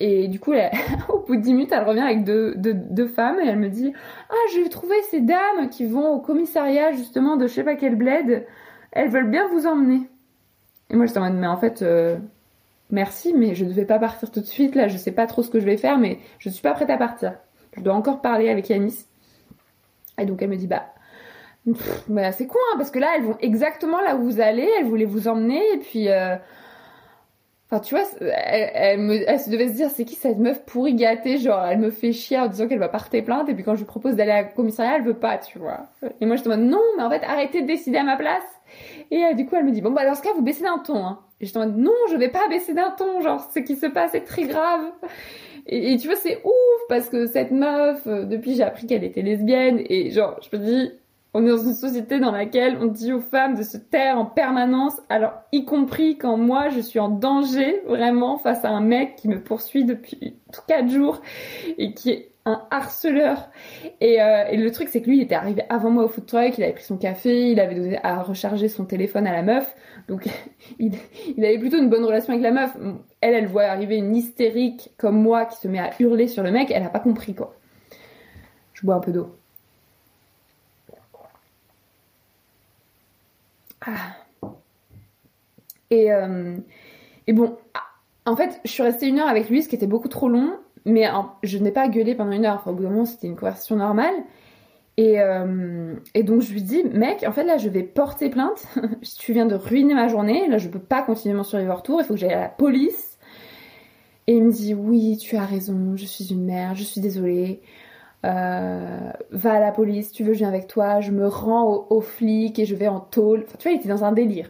Et 0.00 0.28
du 0.28 0.40
coup, 0.40 0.52
au 1.08 1.20
bout 1.20 1.36
de 1.36 1.40
10 1.40 1.52
minutes, 1.54 1.72
elle 1.72 1.84
revient 1.84 2.00
avec 2.00 2.24
deux, 2.24 2.54
deux, 2.56 3.06
femmes 3.06 3.38
et 3.40 3.46
elle 3.46 3.58
me 3.58 3.68
dit 3.68 3.92
Ah, 4.28 4.34
j'ai 4.52 4.68
trouvé 4.68 4.94
ces 5.10 5.20
dames 5.20 5.68
qui 5.70 5.86
vont 5.86 6.14
au 6.14 6.20
commissariat 6.20 6.92
justement 6.92 7.36
de 7.36 7.46
je 7.46 7.54
sais 7.54 7.64
pas 7.64 7.76
quel 7.76 7.94
bled. 7.96 8.46
Elles 8.92 9.08
veulent 9.08 9.30
bien 9.30 9.48
vous 9.48 9.66
emmener. 9.66 10.08
Et 10.90 10.96
moi, 10.96 11.06
j'étais 11.06 11.18
en 11.18 11.22
mode 11.22 11.38
Mais 11.38 11.46
en 11.46 11.56
fait, 11.56 11.82
euh, 11.82 12.16
merci, 12.90 13.34
mais 13.34 13.54
je 13.54 13.64
ne 13.64 13.72
vais 13.72 13.84
pas 13.84 13.98
partir 13.98 14.30
tout 14.30 14.40
de 14.40 14.46
suite. 14.46 14.74
Là, 14.74 14.88
je 14.88 14.96
sais 14.96 15.12
pas 15.12 15.26
trop 15.26 15.42
ce 15.42 15.50
que 15.50 15.60
je 15.60 15.64
vais 15.64 15.76
faire, 15.76 15.98
mais 15.98 16.18
je 16.38 16.48
suis 16.48 16.62
pas 16.62 16.72
prête 16.72 16.90
à 16.90 16.96
partir. 16.96 17.34
Je 17.76 17.82
dois 17.82 17.94
encore 17.94 18.20
parler 18.20 18.50
avec 18.50 18.68
Yanis. 18.68 19.06
Et 20.18 20.26
donc, 20.26 20.42
elle 20.42 20.50
me 20.50 20.56
dit 20.56 20.66
Bah, 20.66 20.86
bah 22.08 22.32
c'est 22.32 22.46
con, 22.46 22.58
hein, 22.72 22.76
parce 22.76 22.90
que 22.90 22.98
là, 22.98 23.12
elles 23.16 23.24
vont 23.24 23.38
exactement 23.40 24.00
là 24.00 24.16
où 24.16 24.24
vous 24.24 24.40
allez. 24.40 24.68
Elles 24.78 24.86
voulaient 24.86 25.04
vous 25.04 25.28
emmener, 25.28 25.62
et 25.74 25.78
puis. 25.78 26.08
Euh, 26.08 26.36
Enfin, 27.74 27.82
tu 27.82 27.96
vois, 27.96 28.04
elle, 28.20 29.24
elle 29.26 29.50
devait 29.50 29.66
se 29.66 29.72
dire, 29.72 29.90
c'est 29.90 30.04
qui 30.04 30.14
cette 30.14 30.38
meuf 30.38 30.64
pourri 30.64 30.94
gâtée 30.94 31.38
Genre, 31.38 31.60
elle 31.64 31.78
me 31.78 31.90
fait 31.90 32.12
chier 32.12 32.38
en 32.38 32.46
disant 32.46 32.68
qu'elle 32.68 32.78
va 32.78 32.88
porter 32.88 33.20
plainte, 33.20 33.48
et 33.48 33.54
puis 33.54 33.64
quand 33.64 33.74
je 33.74 33.80
lui 33.80 33.86
propose 33.86 34.14
d'aller 34.14 34.30
à 34.30 34.42
la 34.42 34.44
commissariat, 34.44 34.96
elle 34.96 35.02
veut 35.02 35.18
pas, 35.18 35.38
tu 35.38 35.58
vois. 35.58 35.80
Et 36.20 36.26
moi, 36.26 36.36
je 36.36 36.44
te 36.44 36.48
demande, 36.48 36.70
non, 36.70 36.80
mais 36.96 37.02
en 37.02 37.10
fait, 37.10 37.24
arrêtez 37.24 37.62
de 37.62 37.66
décider 37.66 37.98
à 37.98 38.04
ma 38.04 38.16
place. 38.16 38.44
Et 39.10 39.24
euh, 39.24 39.32
du 39.34 39.46
coup, 39.46 39.56
elle 39.56 39.64
me 39.64 39.72
dit, 39.72 39.80
bon, 39.80 39.90
bah, 39.90 40.06
dans 40.06 40.14
ce 40.14 40.22
cas, 40.22 40.30
vous 40.36 40.42
baissez 40.42 40.62
d'un 40.62 40.78
ton, 40.78 41.04
hein. 41.04 41.18
Et 41.40 41.46
je 41.46 41.52
te 41.52 41.58
demande, 41.58 41.76
non, 41.76 41.92
je 42.12 42.16
vais 42.16 42.28
pas 42.28 42.46
baisser 42.48 42.74
d'un 42.74 42.92
ton, 42.92 43.20
genre, 43.20 43.44
ce 43.52 43.58
qui 43.58 43.74
se 43.74 43.86
passe 43.86 44.14
est 44.14 44.24
très 44.24 44.44
grave. 44.44 44.82
Et, 45.66 45.96
tu 45.96 46.06
vois, 46.06 46.16
c'est 46.16 46.40
ouf, 46.44 46.82
parce 46.88 47.08
que 47.08 47.26
cette 47.26 47.50
meuf, 47.50 48.06
euh, 48.06 48.22
depuis, 48.24 48.54
j'ai 48.54 48.62
appris 48.62 48.86
qu'elle 48.86 49.02
était 49.02 49.22
lesbienne, 49.22 49.82
et 49.88 50.10
genre, 50.10 50.38
je 50.48 50.56
me 50.56 50.62
dis, 50.62 50.92
on 51.34 51.44
est 51.44 51.50
dans 51.50 51.58
une 51.58 51.74
société 51.74 52.20
dans 52.20 52.30
laquelle 52.30 52.78
on 52.80 52.86
dit 52.86 53.12
aux 53.12 53.20
femmes 53.20 53.56
de 53.56 53.64
se 53.64 53.76
taire 53.76 54.16
en 54.16 54.24
permanence, 54.24 54.94
alors 55.08 55.32
y 55.50 55.64
compris 55.64 56.16
quand 56.16 56.36
moi 56.36 56.68
je 56.68 56.78
suis 56.78 57.00
en 57.00 57.08
danger 57.08 57.82
vraiment 57.86 58.38
face 58.38 58.64
à 58.64 58.70
un 58.70 58.80
mec 58.80 59.16
qui 59.16 59.28
me 59.28 59.42
poursuit 59.42 59.84
depuis 59.84 60.36
quatre 60.68 60.88
jours 60.88 61.20
et 61.76 61.92
qui 61.92 62.10
est 62.10 62.30
un 62.46 62.62
harceleur. 62.70 63.50
Et, 64.00 64.22
euh, 64.22 64.44
le 64.52 64.70
truc 64.70 64.88
c'est 64.88 65.02
que 65.02 65.08
lui 65.08 65.16
il 65.16 65.22
était 65.22 65.34
arrivé 65.34 65.64
avant 65.70 65.90
moi 65.90 66.04
au 66.04 66.08
food 66.08 66.24
truck, 66.26 66.56
il 66.56 66.62
avait 66.62 66.74
pris 66.74 66.84
son 66.84 66.98
café, 66.98 67.50
il 67.50 67.58
avait 67.58 67.74
donné 67.74 67.98
à 68.04 68.22
recharger 68.22 68.68
son 68.68 68.84
téléphone 68.84 69.26
à 69.26 69.32
la 69.32 69.42
meuf, 69.42 69.74
donc 70.06 70.28
il, 70.78 70.92
il 71.36 71.44
avait 71.44 71.58
plutôt 71.58 71.78
une 71.78 71.90
bonne 71.90 72.04
relation 72.04 72.32
avec 72.32 72.44
la 72.44 72.52
meuf. 72.52 72.76
Elle, 73.20 73.34
elle 73.34 73.48
voit 73.48 73.64
arriver 73.64 73.96
une 73.96 74.14
hystérique 74.14 74.90
comme 74.98 75.20
moi 75.20 75.46
qui 75.46 75.56
se 75.56 75.66
met 75.66 75.80
à 75.80 75.90
hurler 75.98 76.28
sur 76.28 76.44
le 76.44 76.52
mec, 76.52 76.70
elle 76.70 76.84
a 76.84 76.90
pas 76.90 77.00
compris 77.00 77.34
quoi. 77.34 77.56
Je 78.72 78.86
bois 78.86 78.94
un 78.94 79.00
peu 79.00 79.10
d'eau. 79.10 79.34
Et, 85.90 86.12
euh, 86.12 86.56
et 87.26 87.32
bon, 87.32 87.56
ah, 87.74 87.82
en 88.26 88.36
fait, 88.36 88.60
je 88.64 88.70
suis 88.70 88.82
restée 88.82 89.06
une 89.06 89.18
heure 89.18 89.28
avec 89.28 89.48
lui, 89.48 89.62
ce 89.62 89.68
qui 89.68 89.76
était 89.76 89.86
beaucoup 89.86 90.08
trop 90.08 90.28
long, 90.28 90.58
mais 90.84 91.06
je 91.42 91.58
n'ai 91.58 91.70
pas 91.70 91.88
gueulé 91.88 92.14
pendant 92.14 92.32
une 92.32 92.44
heure. 92.44 92.56
Enfin, 92.56 92.70
au 92.70 92.74
bout 92.74 92.82
d'un 92.82 92.90
moment, 92.90 93.04
c'était 93.04 93.26
une 93.26 93.36
conversation 93.36 93.76
normale. 93.76 94.14
Et, 94.96 95.20
euh, 95.20 95.94
et, 96.14 96.22
donc 96.22 96.42
je 96.42 96.52
lui 96.52 96.62
dis, 96.62 96.84
mec, 96.84 97.24
en 97.26 97.32
fait 97.32 97.42
là 97.42 97.58
je 97.58 97.68
vais 97.68 97.82
porter 97.82 98.30
plainte. 98.30 98.64
tu 99.18 99.32
viens 99.32 99.46
de 99.46 99.56
ruiner 99.56 99.94
ma 99.94 100.06
journée. 100.06 100.48
Là 100.48 100.58
je 100.58 100.68
peux 100.68 100.78
pas 100.78 101.02
continuer 101.02 101.34
mon 101.34 101.42
survivor 101.42 101.82
tour. 101.82 102.00
Il 102.00 102.04
faut 102.04 102.14
que 102.14 102.20
j'aille 102.20 102.32
à 102.32 102.40
la 102.40 102.48
police. 102.48 103.18
Et 104.26 104.36
il 104.36 104.44
me 104.44 104.52
dit, 104.52 104.72
oui, 104.72 105.18
tu 105.18 105.36
as 105.36 105.44
raison. 105.44 105.96
Je 105.96 106.06
suis 106.06 106.32
une 106.32 106.44
mère. 106.44 106.74
Je 106.74 106.84
suis 106.84 107.00
désolée. 107.00 107.60
Euh, 108.24 109.10
va 109.32 109.52
à 109.52 109.60
la 109.60 109.70
police, 109.70 110.10
tu 110.10 110.24
veux, 110.24 110.32
je 110.32 110.38
viens 110.38 110.48
avec 110.48 110.66
toi, 110.66 111.00
je 111.00 111.10
me 111.10 111.28
rends 111.28 111.86
au, 111.90 112.00
flic 112.00 112.58
et 112.58 112.64
je 112.64 112.74
vais 112.74 112.88
en 112.88 113.00
tôle. 113.00 113.44
Enfin, 113.46 113.56
tu 113.58 113.68
vois, 113.68 113.72
il 113.72 113.80
était 113.80 113.88
dans 113.88 114.04
un 114.04 114.12
délire. 114.12 114.48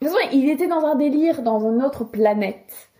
De 0.00 0.06
toute 0.06 0.14
façon, 0.14 0.28
il 0.32 0.50
était 0.50 0.66
dans 0.66 0.84
un 0.84 0.94
délire 0.94 1.42
dans 1.42 1.60
une 1.60 1.82
autre 1.82 2.04
planète. 2.04 2.90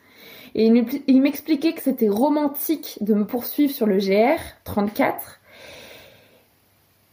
Et 0.54 0.66
il 1.08 1.20
m'expliquait 1.20 1.72
que 1.74 1.82
c'était 1.82 2.08
romantique 2.08 2.98
de 3.00 3.12
me 3.12 3.26
poursuivre 3.26 3.72
sur 3.72 3.86
le 3.86 3.98
GR 3.98 4.40
34. 4.62 5.40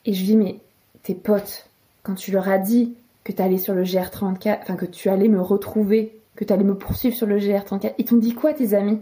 Et 0.05 0.13
je 0.13 0.19
lui 0.19 0.27
dis, 0.27 0.37
mais 0.37 0.59
tes 1.03 1.15
potes, 1.15 1.67
quand 2.03 2.15
tu 2.15 2.31
leur 2.31 2.47
as 2.47 2.59
dit 2.59 2.95
que 3.23 3.31
tu 3.31 3.41
allais 3.41 3.57
sur 3.57 3.73
le 3.73 3.83
GR 3.83 4.09
34, 4.09 4.61
enfin 4.61 4.75
que 4.75 4.85
tu 4.85 5.09
allais 5.09 5.27
me 5.27 5.41
retrouver, 5.41 6.19
que 6.35 6.45
tu 6.45 6.53
allais 6.53 6.63
me 6.63 6.77
poursuivre 6.77 7.15
sur 7.15 7.27
le 7.27 7.39
GR 7.39 7.63
34, 7.65 7.95
ils 7.97 8.05
t'ont 8.05 8.17
dit 8.17 8.35
quoi 8.35 8.53
tes 8.53 8.73
amis? 8.73 9.01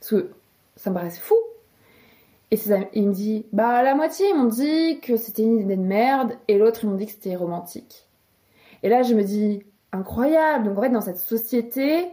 Parce 0.00 0.10
que 0.10 0.30
ça 0.76 0.90
me 0.90 0.94
paraissait 0.94 1.20
fou. 1.20 1.34
Et 2.50 2.58
il 2.94 3.08
me 3.08 3.12
dit, 3.12 3.44
bah 3.52 3.82
la 3.82 3.94
moitié 3.94 4.26
ils 4.30 4.36
m'ont 4.36 4.44
dit 4.46 5.00
que 5.00 5.16
c'était 5.16 5.42
une 5.42 5.58
idée 5.58 5.76
de 5.76 5.82
merde 5.82 6.32
et 6.48 6.56
l'autre 6.56 6.80
ils 6.82 6.88
m'ont 6.88 6.96
dit 6.96 7.04
que 7.04 7.12
c'était 7.12 7.36
romantique. 7.36 8.08
Et 8.82 8.88
là 8.88 9.02
je 9.02 9.14
me 9.14 9.22
dis, 9.22 9.62
incroyable. 9.92 10.64
Donc 10.64 10.78
en 10.78 10.82
fait 10.82 10.90
dans 10.90 11.02
cette 11.02 11.18
société, 11.18 12.06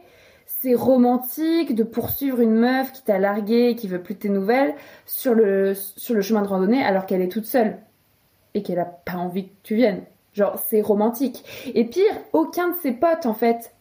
c'est 0.46 0.76
romantique 0.76 1.74
de 1.74 1.84
poursuivre 1.84 2.42
une 2.42 2.56
meuf 2.56 2.92
qui 2.92 3.04
t'a 3.04 3.18
largué 3.18 3.70
et 3.70 3.76
qui 3.76 3.88
veut 3.88 4.02
plus 4.02 4.16
de 4.16 4.20
tes 4.20 4.30
nouvelles 4.30 4.76
sur 5.06 5.34
le, 5.34 5.74
sur 5.74 6.14
le 6.14 6.22
chemin 6.22 6.42
de 6.42 6.48
randonnée 6.48 6.84
alors 6.84 7.06
qu'elle 7.06 7.22
est 7.22 7.32
toute 7.32 7.46
seule 7.46 7.78
et 8.54 8.62
qu'elle 8.62 8.80
a 8.80 8.86
pas 8.86 9.16
envie 9.16 9.48
que 9.48 9.54
tu 9.64 9.76
viennes. 9.76 10.04
Genre 10.34 10.60
c'est 10.68 10.82
romantique. 10.82 11.46
Et 11.74 11.86
pire, 11.86 12.14
aucun 12.34 12.70
de 12.70 12.76
ses 12.82 12.92
potes 12.92 13.26
en 13.26 13.34
fait, 13.34 13.74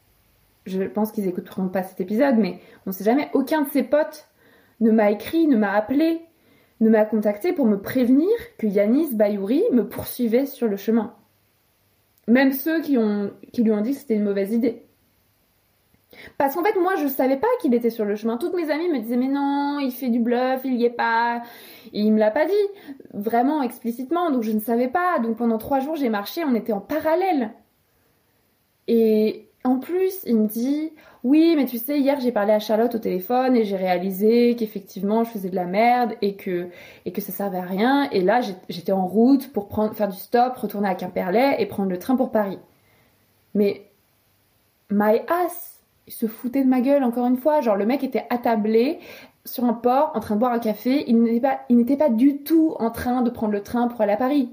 je 0.67 0.83
pense 0.83 1.11
qu'ils 1.11 1.27
écouteront 1.27 1.69
pas 1.69 1.83
cet 1.83 2.01
épisode, 2.01 2.37
mais 2.37 2.61
on 2.87 2.93
sait 2.93 3.05
jamais, 3.05 3.29
aucun 3.35 3.63
de 3.63 3.71
ses 3.71 3.83
potes 3.83 4.29
ne 4.81 4.91
m'a 4.91 5.11
écrit, 5.11 5.47
ne 5.47 5.57
m'a 5.57 5.73
appelé 5.73 6.23
ne 6.85 6.91
m'a 6.91 7.05
contacté 7.05 7.53
pour 7.53 7.67
me 7.67 7.81
prévenir 7.81 8.29
que 8.59 8.67
Yanis 8.67 9.15
Bayouri 9.15 9.63
me 9.73 9.89
poursuivait 9.89 10.47
sur 10.47 10.69
le 10.69 10.77
chemin. 10.77 11.15
Même 12.29 12.53
ceux 12.53 12.81
qui, 12.83 12.93
lui 12.93 12.99
ont 13.73 13.81
dit 13.81 13.93
que 13.93 13.99
c'était 13.99 14.15
une 14.15 14.25
mauvaise 14.25 14.53
idée. 14.53 14.83
Parce 16.39 16.55
qu'en 16.55 16.63
fait, 16.63 16.79
moi, 16.79 16.95
je 16.97 17.09
savais 17.09 17.37
pas 17.37 17.49
qu'il 17.61 17.75
était 17.75 17.91
sur 17.91 18.05
le 18.05 18.15
chemin. 18.15 18.37
Toutes 18.37 18.55
mes 18.55 18.71
amies 18.71 18.89
me 18.89 19.01
disaient, 19.01 19.17
mais 19.17 19.29
non, 19.29 19.79
il 19.81 19.91
fait 19.91 20.11
du 20.11 20.21
bluff, 20.21 20.61
il 20.65 20.75
y 20.75 20.85
est 20.85 20.91
pas. 20.91 21.43
Et 21.93 22.01
il 22.01 22.13
me 22.13 22.19
l'a 22.19 22.31
pas 22.31 22.47
dit, 22.47 22.53
vraiment 23.13 23.63
explicitement, 23.63 24.31
donc 24.31 24.43
je 24.43 24.53
ne 24.53 24.61
savais 24.61 24.89
pas. 24.89 25.19
Donc 25.19 25.37
pendant 25.37 25.59
trois 25.59 25.81
jours, 25.81 25.97
j'ai 25.97 26.11
marché, 26.11 26.45
on 26.45 26.55
était 26.55 26.73
en 26.73 26.81
parallèle. 26.81 27.53
Et 28.87 29.44
en 29.65 29.79
plus, 29.79 30.23
il 30.27 30.37
me 30.37 30.47
dit, 30.47 30.93
oui, 31.25 31.55
mais 31.57 31.65
tu 31.65 31.79
sais, 31.79 31.99
hier 31.99 32.21
j'ai 32.21 32.33
parlé 32.33 32.53
à 32.53 32.59
Charlotte 32.59 32.95
au 32.95 32.99
téléphone 32.99 33.57
et 33.57 33.65
j'ai 33.65 33.77
réalisé 33.77 34.57
qu'effectivement 34.57 35.25
je 35.25 35.31
faisais 35.31 35.49
de 35.49 35.55
la 35.55 35.65
merde 35.65 36.13
et 36.21 36.37
que, 36.37 36.69
et 37.07 37.13
que 37.13 37.23
ça 37.23 37.33
servait 37.33 37.59
à 37.59 37.63
rien. 37.63 38.11
Et 38.11 38.21
là, 38.21 38.43
j'étais 38.69 38.93
en 38.93 39.07
route 39.07 39.51
pour 39.53 39.69
prendre, 39.69 39.95
faire 39.95 40.09
du 40.09 40.19
stop, 40.19 40.55
retourner 40.57 40.89
à 40.89 40.95
Quimperlé 40.95 41.57
et 41.59 41.67
prendre 41.67 41.89
le 41.91 41.99
train 41.99 42.15
pour 42.15 42.31
Paris. 42.31 42.59
Mais, 43.55 43.91
my 44.91 45.21
ass, 45.29 45.81
il 46.07 46.13
se 46.13 46.27
foutait 46.27 46.63
de 46.63 46.69
ma 46.69 46.83
gueule 46.83 47.03
encore 47.03 47.27
une 47.27 47.39
fois. 47.39 47.63
Genre, 47.63 47.77
le 47.77 47.87
mec 47.87 48.05
était 48.05 48.27
attablé 48.29 48.99
sur 49.47 49.65
un 49.65 49.73
port 49.73 50.13
en 50.15 50.21
train 50.21 50.35
de 50.35 50.41
boire 50.41 50.53
un 50.53 50.59
café. 50.59 51.05
Il 51.09 51.23
n'était 51.23 51.41
pas, 51.41 51.61
il 51.71 51.77
n'était 51.79 51.97
pas 51.97 52.11
du 52.11 52.43
tout 52.43 52.75
en 52.79 52.91
train 52.91 53.23
de 53.23 53.31
prendre 53.31 53.53
le 53.53 53.63
train 53.63 53.89
pour 53.89 54.01
aller 54.03 54.13
à 54.13 54.19
Paris. 54.19 54.51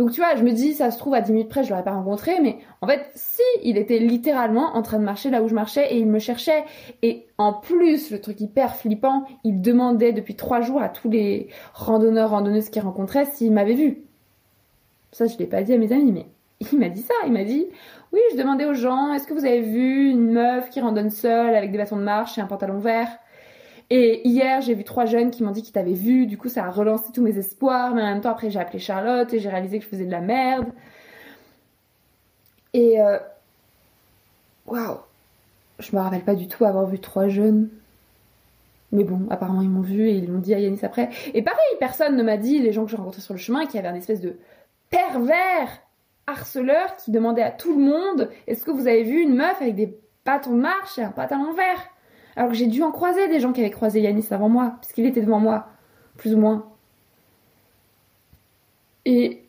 Donc 0.00 0.12
tu 0.12 0.22
vois, 0.22 0.34
je 0.34 0.42
me 0.42 0.52
dis, 0.52 0.72
ça 0.72 0.90
se 0.90 0.96
trouve 0.96 1.12
à 1.12 1.20
10 1.20 1.30
minutes 1.30 1.50
près, 1.50 1.62
je 1.62 1.68
l'aurais 1.68 1.84
pas 1.84 1.92
rencontré, 1.92 2.40
mais 2.40 2.56
en 2.80 2.86
fait, 2.86 3.10
si, 3.14 3.42
il 3.62 3.76
était 3.76 3.98
littéralement 3.98 4.74
en 4.74 4.80
train 4.80 4.98
de 4.98 5.04
marcher 5.04 5.28
là 5.28 5.42
où 5.42 5.48
je 5.48 5.52
marchais 5.52 5.92
et 5.92 5.98
il 5.98 6.06
me 6.06 6.18
cherchait. 6.18 6.64
Et 7.02 7.26
en 7.36 7.52
plus, 7.52 8.10
le 8.10 8.18
truc 8.18 8.40
hyper 8.40 8.76
flippant, 8.76 9.26
il 9.44 9.60
demandait 9.60 10.14
depuis 10.14 10.36
trois 10.36 10.62
jours 10.62 10.80
à 10.80 10.88
tous 10.88 11.10
les 11.10 11.48
randonneurs, 11.74 12.30
randonneuses 12.30 12.70
qu'il 12.70 12.80
rencontrait 12.80 13.26
s'ils 13.26 13.52
m'avaient 13.52 13.74
vu. 13.74 13.98
Ça, 15.12 15.26
je 15.26 15.36
l'ai 15.36 15.46
pas 15.46 15.62
dit 15.62 15.74
à 15.74 15.76
mes 15.76 15.92
amis, 15.92 16.12
mais 16.12 16.28
il 16.72 16.78
m'a 16.78 16.88
dit 16.88 17.02
ça, 17.02 17.12
il 17.26 17.32
m'a 17.32 17.44
dit 17.44 17.66
oui, 18.14 18.20
je 18.32 18.38
demandais 18.38 18.64
aux 18.64 18.72
gens, 18.72 19.12
est-ce 19.12 19.26
que 19.26 19.34
vous 19.34 19.44
avez 19.44 19.60
vu 19.60 20.08
une 20.08 20.32
meuf 20.32 20.70
qui 20.70 20.80
randonne 20.80 21.10
seule 21.10 21.54
avec 21.54 21.72
des 21.72 21.76
bâtons 21.76 21.98
de 21.98 22.04
marche 22.04 22.38
et 22.38 22.40
un 22.40 22.46
pantalon 22.46 22.78
vert? 22.78 23.18
Et 23.90 24.26
hier, 24.26 24.60
j'ai 24.60 24.74
vu 24.74 24.84
trois 24.84 25.04
jeunes 25.06 25.30
qui 25.32 25.42
m'ont 25.42 25.50
dit 25.50 25.62
qu'ils 25.62 25.72
t'avaient 25.72 25.92
vu, 25.92 26.26
du 26.26 26.38
coup 26.38 26.48
ça 26.48 26.64
a 26.64 26.70
relancé 26.70 27.10
tous 27.12 27.22
mes 27.22 27.36
espoirs, 27.36 27.92
mais 27.94 28.02
en 28.02 28.06
même 28.06 28.20
temps 28.20 28.30
après 28.30 28.50
j'ai 28.50 28.60
appelé 28.60 28.78
Charlotte 28.78 29.32
et 29.34 29.40
j'ai 29.40 29.48
réalisé 29.48 29.78
que 29.78 29.84
je 29.84 29.90
faisais 29.90 30.06
de 30.06 30.12
la 30.12 30.20
merde. 30.20 30.68
Et 32.72 33.00
euh... 33.00 33.18
waouh, 34.66 34.98
je 35.80 35.94
me 35.96 36.00
rappelle 36.00 36.22
pas 36.22 36.36
du 36.36 36.46
tout 36.46 36.64
avoir 36.64 36.86
vu 36.86 37.00
trois 37.00 37.28
jeunes. 37.28 37.68
Mais 38.92 39.04
bon, 39.04 39.26
apparemment 39.30 39.62
ils 39.62 39.68
m'ont 39.68 39.80
vu 39.80 40.08
et 40.08 40.12
ils 40.12 40.28
l'ont 40.28 40.38
dit 40.38 40.54
à 40.54 40.58
Yanis 40.60 40.84
après. 40.84 41.10
Et 41.34 41.42
pareil, 41.42 41.60
personne 41.78 42.16
ne 42.16 42.22
m'a 42.22 42.36
dit, 42.36 42.58
les 42.58 42.72
gens 42.72 42.84
que 42.84 42.90
j'ai 42.90 42.96
rencontrés 42.96 43.20
sur 43.20 43.34
le 43.34 43.40
chemin, 43.40 43.66
qu'il 43.66 43.76
y 43.76 43.78
avait 43.78 43.88
un 43.88 43.94
espèce 43.94 44.20
de 44.20 44.36
pervers 44.88 45.68
harceleur 46.26 46.96
qui 46.96 47.10
demandait 47.10 47.42
à 47.42 47.50
tout 47.50 47.76
le 47.76 47.84
monde 47.84 48.30
Est-ce 48.46 48.64
que 48.64 48.70
vous 48.70 48.86
avez 48.86 49.02
vu 49.02 49.20
une 49.22 49.34
meuf 49.34 49.60
avec 49.60 49.74
des 49.74 49.98
bâtons 50.24 50.54
de 50.54 50.60
marche 50.60 50.98
et 50.98 51.02
un 51.02 51.10
pantalon 51.10 51.52
vert? 51.54 51.90
Alors 52.36 52.50
que 52.50 52.56
j'ai 52.56 52.66
dû 52.66 52.82
en 52.82 52.90
croiser 52.90 53.28
des 53.28 53.40
gens 53.40 53.52
qui 53.52 53.60
avaient 53.60 53.70
croisé 53.70 54.00
Yanis 54.00 54.26
avant 54.30 54.48
moi, 54.48 54.76
puisqu'il 54.80 55.06
était 55.06 55.22
devant 55.22 55.40
moi, 55.40 55.68
plus 56.16 56.34
ou 56.34 56.38
moins. 56.38 56.66
Et, 59.04 59.44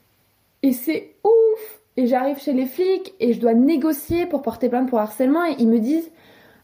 et 0.63 0.71
c'est 0.73 1.15
ouf 1.23 1.81
Et 1.97 2.07
j'arrive 2.07 2.39
chez 2.39 2.53
les 2.53 2.65
flics 2.65 3.13
et 3.19 3.33
je 3.33 3.39
dois 3.39 3.53
négocier 3.53 4.25
pour 4.25 4.41
porter 4.41 4.69
plainte 4.69 4.89
pour 4.89 4.99
harcèlement 4.99 5.45
et 5.45 5.55
ils 5.59 5.67
me 5.67 5.79
disent 5.79 6.09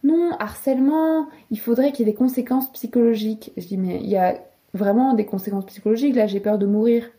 non, 0.03 0.32
harcèlement, 0.39 1.27
il 1.51 1.60
faudrait 1.60 1.91
qu'il 1.91 2.06
y 2.06 2.10
ait 2.10 2.12
des 2.13 2.17
conséquences 2.17 2.71
psychologiques. 2.71 3.51
Je 3.58 3.67
dis 3.67 3.77
mais 3.77 3.99
il 4.01 4.10
y 4.10 4.15
a 4.17 4.39
vraiment 4.73 5.13
des 5.13 5.25
conséquences 5.25 5.65
psychologiques, 5.65 6.15
là 6.15 6.27
j'ai 6.27 6.39
peur 6.39 6.58
de 6.58 6.65
mourir. 6.65 7.10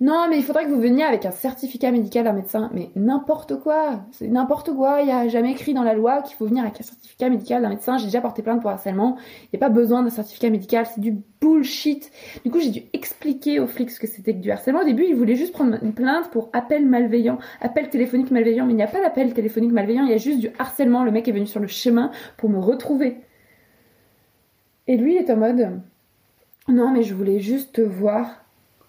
Non, 0.00 0.28
mais 0.30 0.38
il 0.38 0.42
faudrait 0.42 0.64
que 0.64 0.70
vous 0.70 0.80
veniez 0.80 1.02
avec 1.02 1.26
un 1.26 1.30
certificat 1.30 1.90
médical 1.90 2.24
d'un 2.24 2.32
médecin. 2.32 2.70
Mais 2.72 2.90
n'importe 2.96 3.60
quoi, 3.60 4.06
c'est 4.12 4.28
n'importe 4.28 4.74
quoi. 4.74 5.02
Il 5.02 5.06
n'y 5.06 5.12
a 5.12 5.28
jamais 5.28 5.50
écrit 5.52 5.74
dans 5.74 5.82
la 5.82 5.92
loi 5.92 6.22
qu'il 6.22 6.36
faut 6.36 6.46
venir 6.46 6.62
avec 6.62 6.80
un 6.80 6.82
certificat 6.82 7.28
médical 7.28 7.60
d'un 7.60 7.68
médecin. 7.68 7.98
J'ai 7.98 8.06
déjà 8.06 8.22
porté 8.22 8.40
plainte 8.40 8.62
pour 8.62 8.70
harcèlement. 8.70 9.18
Il 9.44 9.48
n'y 9.58 9.58
a 9.58 9.60
pas 9.60 9.68
besoin 9.68 10.02
d'un 10.02 10.08
certificat 10.08 10.48
médical, 10.48 10.86
c'est 10.86 11.02
du 11.02 11.18
bullshit. 11.42 12.10
Du 12.46 12.50
coup, 12.50 12.60
j'ai 12.60 12.70
dû 12.70 12.82
expliquer 12.94 13.60
aux 13.60 13.66
flics 13.66 13.90
ce 13.90 14.00
que 14.00 14.06
c'était 14.06 14.32
que 14.32 14.38
du 14.38 14.50
harcèlement. 14.50 14.80
Au 14.80 14.84
début, 14.84 15.04
ils 15.04 15.14
voulaient 15.14 15.36
juste 15.36 15.52
prendre 15.52 15.76
une 15.82 15.92
plainte 15.92 16.30
pour 16.30 16.48
appel 16.54 16.86
malveillant, 16.86 17.38
appel 17.60 17.90
téléphonique 17.90 18.30
malveillant. 18.30 18.64
Mais 18.64 18.72
il 18.72 18.76
n'y 18.76 18.82
a 18.82 18.88
pas 18.88 19.02
d'appel 19.02 19.34
téléphonique 19.34 19.72
malveillant, 19.72 20.04
il 20.04 20.10
y 20.10 20.14
a 20.14 20.18
juste 20.18 20.40
du 20.40 20.48
harcèlement. 20.58 21.04
Le 21.04 21.10
mec 21.10 21.28
est 21.28 21.32
venu 21.32 21.46
sur 21.46 21.60
le 21.60 21.66
chemin 21.66 22.10
pour 22.38 22.48
me 22.48 22.58
retrouver. 22.58 23.18
Et 24.86 24.96
lui, 24.96 25.16
il 25.16 25.18
est 25.18 25.30
en 25.30 25.36
mode, 25.36 25.82
non, 26.68 26.90
mais 26.90 27.02
je 27.02 27.14
voulais 27.14 27.40
juste 27.40 27.74
te 27.74 27.82
voir 27.82 28.39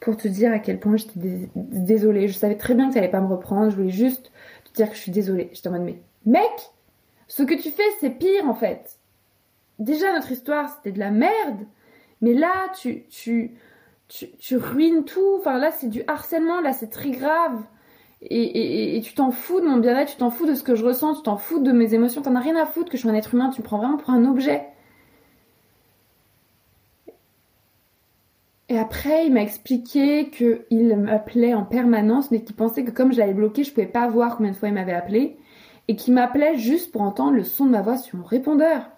pour 0.02 0.18
te 0.18 0.28
dire 0.28 0.52
à 0.52 0.60
quel 0.60 0.80
point 0.80 0.98
j'étais 0.98 1.48
désolée. 1.56 2.28
Je 2.28 2.34
savais 2.34 2.58
très 2.58 2.74
bien 2.74 2.88
que 2.88 2.94
tu 2.94 2.98
n'allais 2.98 3.12
pas 3.12 3.22
me 3.22 3.28
reprendre. 3.28 3.70
Je 3.70 3.78
voulais 3.78 3.90
juste 3.90 4.32
te 4.66 4.74
dire 4.74 4.90
que 4.90 4.96
je 4.96 5.02
suis 5.02 5.12
désolée. 5.12 5.50
J'étais 5.54 5.70
en 5.70 5.74
mode, 5.74 5.84
mais 5.84 6.02
mec, 6.26 6.52
ce 7.28 7.44
que 7.44 7.54
tu 7.54 7.70
fais, 7.70 7.84
c'est 8.00 8.10
pire 8.10 8.50
en 8.50 8.56
fait. 8.56 8.98
Déjà, 9.80 10.12
notre 10.12 10.32
histoire, 10.32 10.70
c'était 10.70 10.92
de 10.92 11.00
la 11.00 11.12
merde. 11.12 11.66
Mais 12.20 12.34
là, 12.34 12.72
tu, 12.80 13.04
tu, 13.10 13.52
tu, 14.08 14.58
ruines 14.58 15.06
tout. 15.06 15.38
Enfin, 15.40 15.58
là, 15.58 15.72
c'est 15.72 15.88
du 15.88 16.04
harcèlement. 16.08 16.62
Là, 16.62 16.74
c'est 16.74 16.90
très 16.90 17.12
grave. 17.12 17.62
Et, 18.24 18.98
et 18.98 19.02
tu 19.02 19.14
t'en 19.14 19.32
fous 19.32 19.62
de 19.62 19.66
mon 19.66 19.78
bien-être, 19.78 20.12
tu 20.12 20.18
t'en 20.18 20.30
fous 20.30 20.46
de 20.46 20.54
ce 20.54 20.62
que 20.62 20.76
je 20.76 20.86
ressens, 20.86 21.16
tu 21.16 21.24
t'en 21.24 21.38
fous 21.38 21.60
de 21.60 21.72
mes 21.72 21.96
émotions. 21.96 22.22
T'en 22.22 22.36
as 22.36 22.40
rien 22.40 22.56
à 22.56 22.66
foutre 22.66 22.92
que 22.92 22.98
je 22.98 23.02
suis 23.02 23.10
un 23.10 23.16
être 23.16 23.34
humain. 23.34 23.50
Tu 23.50 23.62
me 23.62 23.66
prends 23.66 23.78
vraiment 23.78 23.98
pour 23.98 24.10
un 24.12 24.26
objet. 24.26 24.68
Et 28.72 28.80
après, 28.80 29.26
il 29.26 29.34
m'a 29.34 29.42
expliqué 29.42 30.30
qu'il 30.30 30.96
m'appelait 30.96 31.54
en 31.54 31.66
permanence, 31.66 32.32
mais 32.32 32.42
qu'il 32.42 32.56
pensait 32.56 32.86
que 32.86 32.92
comme 32.92 33.12
je 33.12 33.18
l'avais 33.18 33.34
bloqué, 33.34 33.66
je 33.66 33.74
pouvais 33.74 33.86
pas 33.86 34.08
voir 34.08 34.38
combien 34.38 34.54
de 34.54 34.56
fois 34.56 34.70
il 34.70 34.74
m'avait 34.74 34.94
appelé, 34.94 35.36
et 35.90 35.98
qu'il 35.98 36.14
m'appelait 36.14 36.58
juste 36.58 36.90
pour 36.94 37.02
entendre 37.02 37.36
le 37.36 37.44
son 37.44 37.66
de 37.66 37.72
ma 37.72 37.82
voix 37.82 37.98
sur 37.98 38.18
mon 38.18 38.24
répondeur. 38.24 38.90